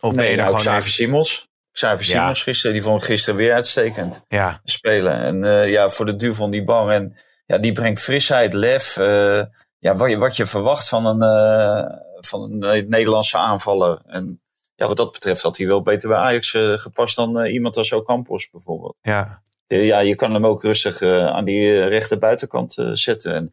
Of 0.02 0.14
ben 0.14 0.22
je 0.22 0.28
nee, 0.28 0.36
nou, 0.36 0.46
gewoon 0.46 0.60
Xavier 0.60 0.92
Simons. 0.92 1.48
Xavier 1.72 2.06
Ja. 2.08 2.20
Simons 2.20 2.42
gisteren, 2.42 2.72
die 2.72 2.82
vond 2.82 3.02
ik 3.02 3.08
gisteren 3.08 3.38
weer 3.38 3.52
uitstekend 3.54 4.22
Ja, 4.28 4.60
spelen. 4.64 5.14
En 5.14 5.44
eh, 5.44 5.70
ja, 5.70 5.90
voor 5.90 6.06
de 6.06 6.16
duur 6.16 6.34
van 6.34 6.50
die 6.50 6.64
bang. 6.64 6.90
En 6.90 7.16
ja, 7.46 7.58
die 7.58 7.72
brengt 7.72 8.00
frisheid, 8.00 8.52
lef. 8.54 8.96
eh, 8.96 9.42
ja, 9.78 9.94
wat 9.96 10.10
je, 10.10 10.18
wat 10.18 10.36
je 10.36 10.46
verwacht 10.46 10.88
van 10.88 11.06
een, 11.06 11.22
eh, 11.22 11.96
van 12.20 12.42
een 12.42 12.88
Nederlandse 12.88 13.38
aanvaller. 13.38 14.02
En 14.06 14.40
ja, 14.74 14.86
wat 14.86 14.96
dat 14.96 15.12
betreft 15.12 15.42
had 15.42 15.56
hij 15.56 15.66
wel 15.66 15.82
beter 15.82 16.08
bij 16.08 16.18
Ajax 16.18 16.50
gepast 16.76 17.16
dan 17.16 17.44
iemand 17.44 17.76
als 17.76 17.92
Ocampos 17.92 18.50
bijvoorbeeld. 18.50 18.96
ja. 19.02 19.40
Ja, 19.66 19.98
je 19.98 20.14
kan 20.14 20.34
hem 20.34 20.46
ook 20.46 20.62
rustig 20.62 21.02
aan 21.02 21.44
die 21.44 21.84
rechter 21.84 22.18
buitenkant 22.18 22.74
zetten. 22.92 23.34
En 23.34 23.50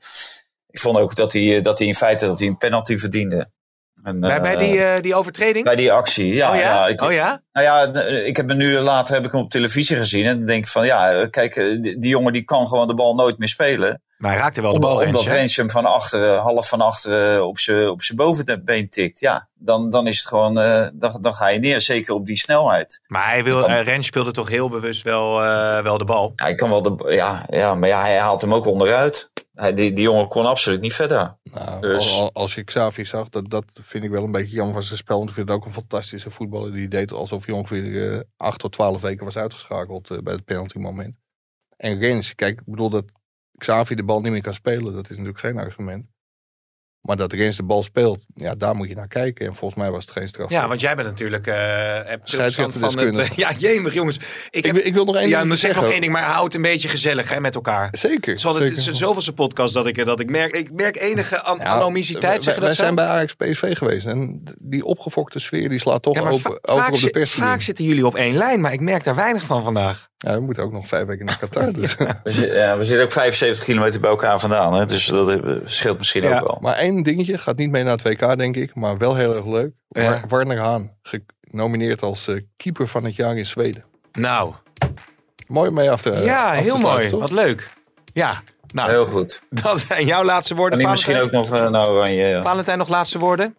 ik 0.70 0.80
vond 0.80 0.97
ook 0.97 1.16
dat 1.16 1.34
hij, 1.34 1.62
dat 1.62 1.78
hij 1.78 1.88
in 1.88 1.95
feite 1.95 2.26
dat 2.26 2.39
hij 2.39 2.47
een 2.47 2.58
penalty 2.58 2.97
verdiende. 2.97 3.52
En, 4.04 4.20
Bij, 4.20 4.41
bij 4.41 4.54
eh, 4.54 4.60
die, 4.60 4.84
eh, 4.84 5.02
die 5.02 5.16
overtreding? 5.16 5.66
bij 5.66 5.76
die 5.76 5.91
actie, 5.91 6.34
ja. 6.34 6.52
oh 6.52 6.56
ja? 6.56 6.62
ja, 6.62 6.88
ik, 6.88 7.02
oh 7.02 7.12
ja? 7.12 7.41
nou 7.52 7.66
ja, 7.66 8.04
ik 8.08 8.38
heb 8.38 8.47
hem 8.47 8.58
nu 8.58 8.78
later 8.78 9.16
heb 9.16 9.26
ik 9.26 9.32
hem 9.32 9.41
op 9.41 9.52
televisie 9.52 9.95
gezien. 9.97 10.26
En 10.26 10.38
dan 10.38 10.45
denk 10.45 10.64
ik 10.64 10.70
van 10.70 10.86
ja, 10.86 11.28
kijk, 11.28 11.56
eh, 11.56 11.82
die, 11.82 12.00
die 12.00 12.10
jongen 12.10 12.34
die 12.34 12.43
kan 12.43 12.68
gewoon 12.68 12.88
de 12.88 12.95
bal 12.95 13.16
nooit 13.16 13.38
meer 13.38 13.47
spelen. 13.47 14.02
Maar 14.20 14.32
hij 14.32 14.40
raakte 14.40 14.62
wel 14.62 14.70
de 14.72 14.76
Omdat, 14.76 14.92
bal 14.92 15.00
omdat 15.06 15.16
Rens, 15.22 15.30
hè? 15.34 15.36
Rens 15.38 15.56
hem 15.56 15.70
van 15.70 15.86
achteren, 15.86 16.38
half 16.40 16.68
van 16.70 16.82
achteren 16.82 17.48
op 17.48 17.60
zijn 17.60 17.90
op 17.90 18.02
zijn 18.02 18.18
bovenbeen 18.18 18.90
tikt. 18.90 19.20
Ja, 19.20 19.48
dan, 19.54 19.90
dan 19.90 20.08
is 20.08 20.18
het 20.18 20.28
gewoon, 20.28 20.60
eh, 20.60 20.88
dan, 20.94 21.18
dan 21.22 21.34
ga 21.34 21.48
je 21.50 21.60
neer, 21.60 21.82
zeker 21.82 22.14
op 22.14 22.26
die 22.26 22.38
snelheid. 22.38 23.02
Maar 23.08 23.26
hij 23.30 23.44
wil, 23.44 23.58
Ik 23.60 23.66
kan- 23.66 23.74
eh, 23.74 23.84
Rens 23.84 24.08
speelde 24.08 24.32
toch 24.32 24.50
heel 24.50 24.70
bewust 24.70 25.04
wel, 25.04 25.44
eh, 25.44 25.82
wel 25.84 25.98
de 25.98 26.06
bal. 26.06 26.34
Ik 26.48 26.58
kan 26.58 26.70
wel 26.70 26.82
de, 26.82 27.06
ja, 27.14 27.46
ja, 27.50 27.76
maar 27.76 27.90
ja, 27.90 28.02
hij 28.02 28.18
haalt 28.18 28.42
hem 28.42 28.54
ook 28.54 28.66
onderuit. 28.66 29.32
Hij, 29.54 29.74
die, 29.74 29.94
die 29.94 30.04
jongen 30.04 30.28
kon 30.28 30.46
absoluut 30.46 30.82
niet 30.82 30.94
verder. 30.94 31.38
Nou, 31.44 31.82
Dus- 31.82 32.14
al- 32.14 32.20
al- 32.22 32.34
als 32.34 32.56
je 32.56 32.64
Xavi 32.64 33.06
zag, 33.06 33.30
dat, 33.30 33.50
dat 33.50 33.66
vind 33.84 34.04
ik 34.04 34.10
wel 34.10 34.24
een 34.24 34.32
beetje 34.32 34.56
jammer 34.56 34.74
van 34.74 34.84
zijn 34.84 34.98
spel. 34.98 35.18
Want 35.18 35.30
ik 35.30 35.36
vind 35.36 35.48
het 35.50 35.58
ook 35.58 35.66
een 35.66 35.74
fantastische 35.74 36.32
voetballer. 36.32 36.74
Die 36.74 36.88
deed 36.88 37.12
alsof 37.12 37.46
hij 37.46 37.56
ongeveer 37.56 38.24
8 38.38 38.60
tot 38.60 38.72
12 38.72 39.02
weken 39.02 39.26
was 39.26 39.38
uitgeschakeld 39.38 40.24
bij 40.24 40.34
het 40.34 40.46
penalty 40.46 40.78
moment. 40.78 41.16
En 41.78 42.00
Rens, 42.00 42.36
kijk, 42.36 42.60
ik 42.60 42.66
bedoel 42.66 42.90
dat 42.90 43.04
Xavi 43.60 43.95
de 43.95 44.03
bal 44.03 44.22
niet 44.22 44.32
meer 44.32 44.41
kan 44.41 44.53
spelen. 44.53 44.93
Dat 44.93 45.03
is 45.03 45.10
natuurlijk 45.10 45.39
geen 45.39 45.57
argument. 45.57 46.05
Maar 46.99 47.16
dat 47.18 47.34
Rens 47.34 47.57
de 47.57 47.64
bal 47.64 47.84
speelt, 47.84 48.26
ja, 48.36 48.55
daar 48.55 48.76
moet 48.76 48.89
je 48.89 48.95
naar 48.95 49.07
kijken. 49.07 49.45
En 49.47 49.55
volgens 49.55 49.80
mij 49.82 49.91
was 49.91 50.05
het 50.05 50.14
geen 50.14 50.28
straf. 50.28 50.49
Ja, 50.49 50.68
want 50.68 50.82
jij 50.82 50.95
bent 50.95 51.07
natuurlijk... 51.07 51.47
eh 51.47 51.55
hebt 51.55 52.30
veel 52.30 52.39
verstand 52.39 52.74
van 52.74 52.82
het... 52.82 52.91
Scheidsrechterdeskundige. 52.91 53.32
eh, 53.32 53.38
ja, 53.60 53.70
jemig 53.74 53.93
jongens. 53.93 54.20
Ik, 54.49 54.66
heb, 54.66 54.76
wil- 54.76 54.86
ik 54.86 54.93
wil 54.93 55.05
nog 55.05 55.16
één 55.16 55.28
ja, 55.30 55.43
ding 55.43 55.57
zeg 55.57 55.76
nog 55.76 55.91
één 55.91 56.01
ding, 56.01 56.14
maar 56.14 56.24
houd 56.24 56.53
een 56.53 56.62
beetje 56.62 56.88
gezellig 56.88 57.30
hè, 57.30 57.39
met 57.39 57.55
elkaar. 57.55 57.88
Zeker. 57.91 58.30
Het 58.30 58.38
is 58.38 58.45
altijd 58.45 58.70
zeker. 58.72 58.86
het 58.88 58.97
zoveelste 58.97 59.34
podcast 59.34 59.74
dat 59.74 59.86
ik, 59.86 60.05
dat 60.05 60.20
ik 60.20 60.30
merk. 60.30 60.55
Ik 60.55 60.72
merk 60.72 60.97
enige 60.97 61.41
an 61.41 61.57
Ja, 61.57 61.64
wij- 62.60 62.74
zijn 62.74 62.95
bij 62.95 63.05
Ajax 63.05 63.34
PSV 63.34 63.78
geweest. 63.78 64.05
En 64.07 64.43
die 64.60 64.86
opgefokte 64.86 65.39
sfeer 65.39 65.70
die 65.70 65.80
slaat 65.80 66.01
toch 66.03 66.16
Ja, 66.16 66.30
over, 66.30 66.60
over 66.62 66.91
op 66.93 66.99
de 66.99 67.10
pers. 67.10 67.32
vaak 67.34 67.62
zitten 67.62 67.86
jullie 67.86 68.05
op 68.05 68.16
één 68.16 68.36
lijn, 68.36 68.62
maar 68.62 68.74
ik 68.74 68.82
merk 68.82 69.03
daar 69.03 69.16
weinig 69.16 69.43
van 69.43 69.64
vandaag. 69.64 70.09
Ja, 70.26 70.34
we 70.34 70.40
moeten 70.40 70.64
ook 70.64 70.72
nog 70.72 70.88
vijf 70.88 71.06
weken 71.06 71.26
naar 71.26 71.38
Qatar. 71.38 71.72
Dus. 71.82 71.96
We, 72.24 72.32
zi- 72.32 72.46
ja, 72.54 72.78
we 72.78 72.84
zitten 72.84 73.06
ook 73.06 73.12
75 73.12 73.66
kilometer 73.66 74.00
bij 74.00 74.10
elkaar 74.10 74.40
vandaan. 74.40 74.74
Hè? 74.74 74.86
Dus 74.86 75.06
dat 75.06 75.30
eh, 75.30 75.56
scheelt 75.66 75.98
misschien 75.98 76.24
Ja. 76.24 76.40
ook 76.40 76.48
wel. 76.48 76.58
Maar 76.62 76.76
één 76.76 77.04
dingetje, 77.04 77.38
gaat 77.38 77.58
niet 77.58 77.70
mee 77.70 77.84
naar 77.84 77.98
het 77.98 78.02
WK 78.02 78.38
denk 78.38 78.56
ik, 78.56 78.76
maar 78.76 78.98
wel 78.98 79.16
heel 79.16 79.36
erg 79.36 79.46
leuk. 79.46 79.74
Ja. 79.90 80.02
War- 80.10 80.24
Warner 80.28 80.58
Haan, 80.60 80.92
genomineerd 81.02 82.02
als 82.02 82.28
eh, 82.28 82.36
keeper 82.58 82.88
van 82.88 83.04
het 83.04 83.16
jaar 83.16 83.38
in 83.38 83.46
Zweden. 83.46 83.84
Nou, 84.12 84.54
Mooi 85.48 85.70
mee 85.72 85.92
af 85.92 86.02
te 86.02 86.12
ja, 86.12 86.46
af 86.50 86.56
te 86.58 86.62
heel 86.64 86.78
sluiten, 86.78 86.90
mooi. 86.98 87.10
toch? 87.10 87.20
Wat 87.20 87.32
leuk. 87.32 87.74
Ja, 88.14 88.42
nou, 88.74 88.90
Heel 88.90 89.06
goed. 89.06 89.42
dat 89.50 89.80
zijn 89.88 90.06
jouw 90.06 90.24
laatste 90.24 90.54
En 90.54 90.60
woorden, 90.60 90.80
die 90.80 90.88
misschien 90.88 91.20
ook 91.20 91.32
nog 91.32 91.54
uh, 91.54 91.70
naar 91.70 91.88
Oranje. 91.90 92.26
Ja. 92.28 92.44
Valentijn, 92.44 92.78
nog 92.78 92.88
laatste 92.90 93.20
woorden? 93.20 93.56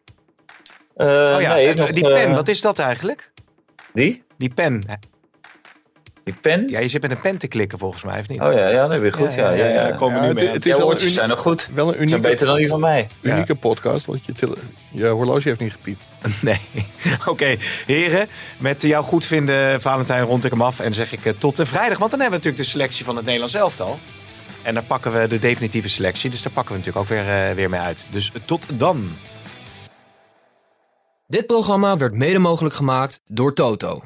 Eh, 0.96 1.06
oh 1.06 1.40
ja, 1.40 1.54
nee, 1.54 1.74
nog, 1.74 1.90
die 1.92 2.02
pen, 2.04 2.34
wat 2.34 2.48
is 2.48 2.60
dat 2.60 2.78
eigenlijk? 2.78 3.32
Die? 3.92 4.22
Die 4.38 4.54
pen. 4.54 4.82
Die 6.30 6.40
pen? 6.40 6.68
Ja, 6.68 6.78
je 6.78 6.88
zit 6.88 7.02
met 7.02 7.10
een 7.10 7.20
pen 7.20 7.36
te 7.38 7.46
klikken 7.46 7.78
volgens 7.78 8.02
mij, 8.02 8.20
of 8.20 8.28
niet? 8.28 8.40
Oh 8.40 8.52
ja, 8.52 8.68
ja, 8.68 8.88
dat 8.88 9.00
weer 9.00 9.12
goed. 9.12 9.34
Ja, 9.34 9.50
ja, 9.50 9.66
ja, 9.66 9.86
ja, 9.86 9.96
komen 9.96 10.16
Ja, 10.16 10.22
nu 10.22 10.28
het, 10.28 10.36
mee. 10.36 10.46
het 10.48 10.66
is 10.66 10.76
wel 10.76 10.98
zijn 10.98 11.28
nog 11.28 11.38
goed. 11.40 11.68
wel 11.74 11.86
een 11.86 11.92
Ze 11.92 11.96
zijn 11.98 12.08
unieke, 12.08 12.28
beter 12.28 12.46
dan 12.46 12.56
die 12.56 12.68
van 12.68 12.80
mij. 12.80 13.08
unieke 13.20 13.54
podcast, 13.54 14.06
want 14.06 14.24
je, 14.24 14.32
tele- 14.32 14.56
je 14.90 15.06
horloge 15.06 15.48
heeft 15.48 15.60
niet 15.60 15.72
gepiept. 15.72 16.00
Nee. 16.40 16.60
Oké, 17.26 17.56
heren. 17.86 18.28
Met 18.58 18.82
jouw 18.82 19.02
goedvinden, 19.02 19.80
Valentijn, 19.80 20.24
rond 20.24 20.44
ik 20.44 20.50
hem 20.50 20.62
af. 20.62 20.80
En 20.80 20.94
zeg 20.94 21.12
ik 21.12 21.24
eh, 21.24 21.32
tot 21.38 21.56
de 21.56 21.66
vrijdag. 21.66 21.98
Want 21.98 22.10
dan 22.10 22.20
hebben 22.20 22.38
we 22.40 22.44
natuurlijk 22.46 22.64
de 22.72 22.78
selectie 22.78 23.04
van 23.04 23.16
het 23.16 23.24
Nederlands 23.24 23.54
elftal. 23.54 23.98
En 24.62 24.74
daar 24.74 24.82
pakken 24.82 25.12
we 25.20 25.28
de 25.28 25.38
definitieve 25.38 25.88
selectie. 25.88 26.30
Dus 26.30 26.42
daar 26.42 26.52
pakken 26.52 26.72
we 26.74 26.78
natuurlijk 26.78 27.04
ook 27.12 27.18
weer, 27.18 27.48
eh, 27.48 27.54
weer 27.54 27.70
mee 27.70 27.80
uit. 27.80 28.06
Dus 28.10 28.30
eh, 28.34 28.40
tot 28.44 28.66
dan. 28.72 29.12
Dit 31.26 31.46
programma 31.46 31.96
werd 31.96 32.14
mede 32.14 32.38
mogelijk 32.38 32.74
gemaakt 32.74 33.20
door 33.24 33.54
Toto. 33.54 34.02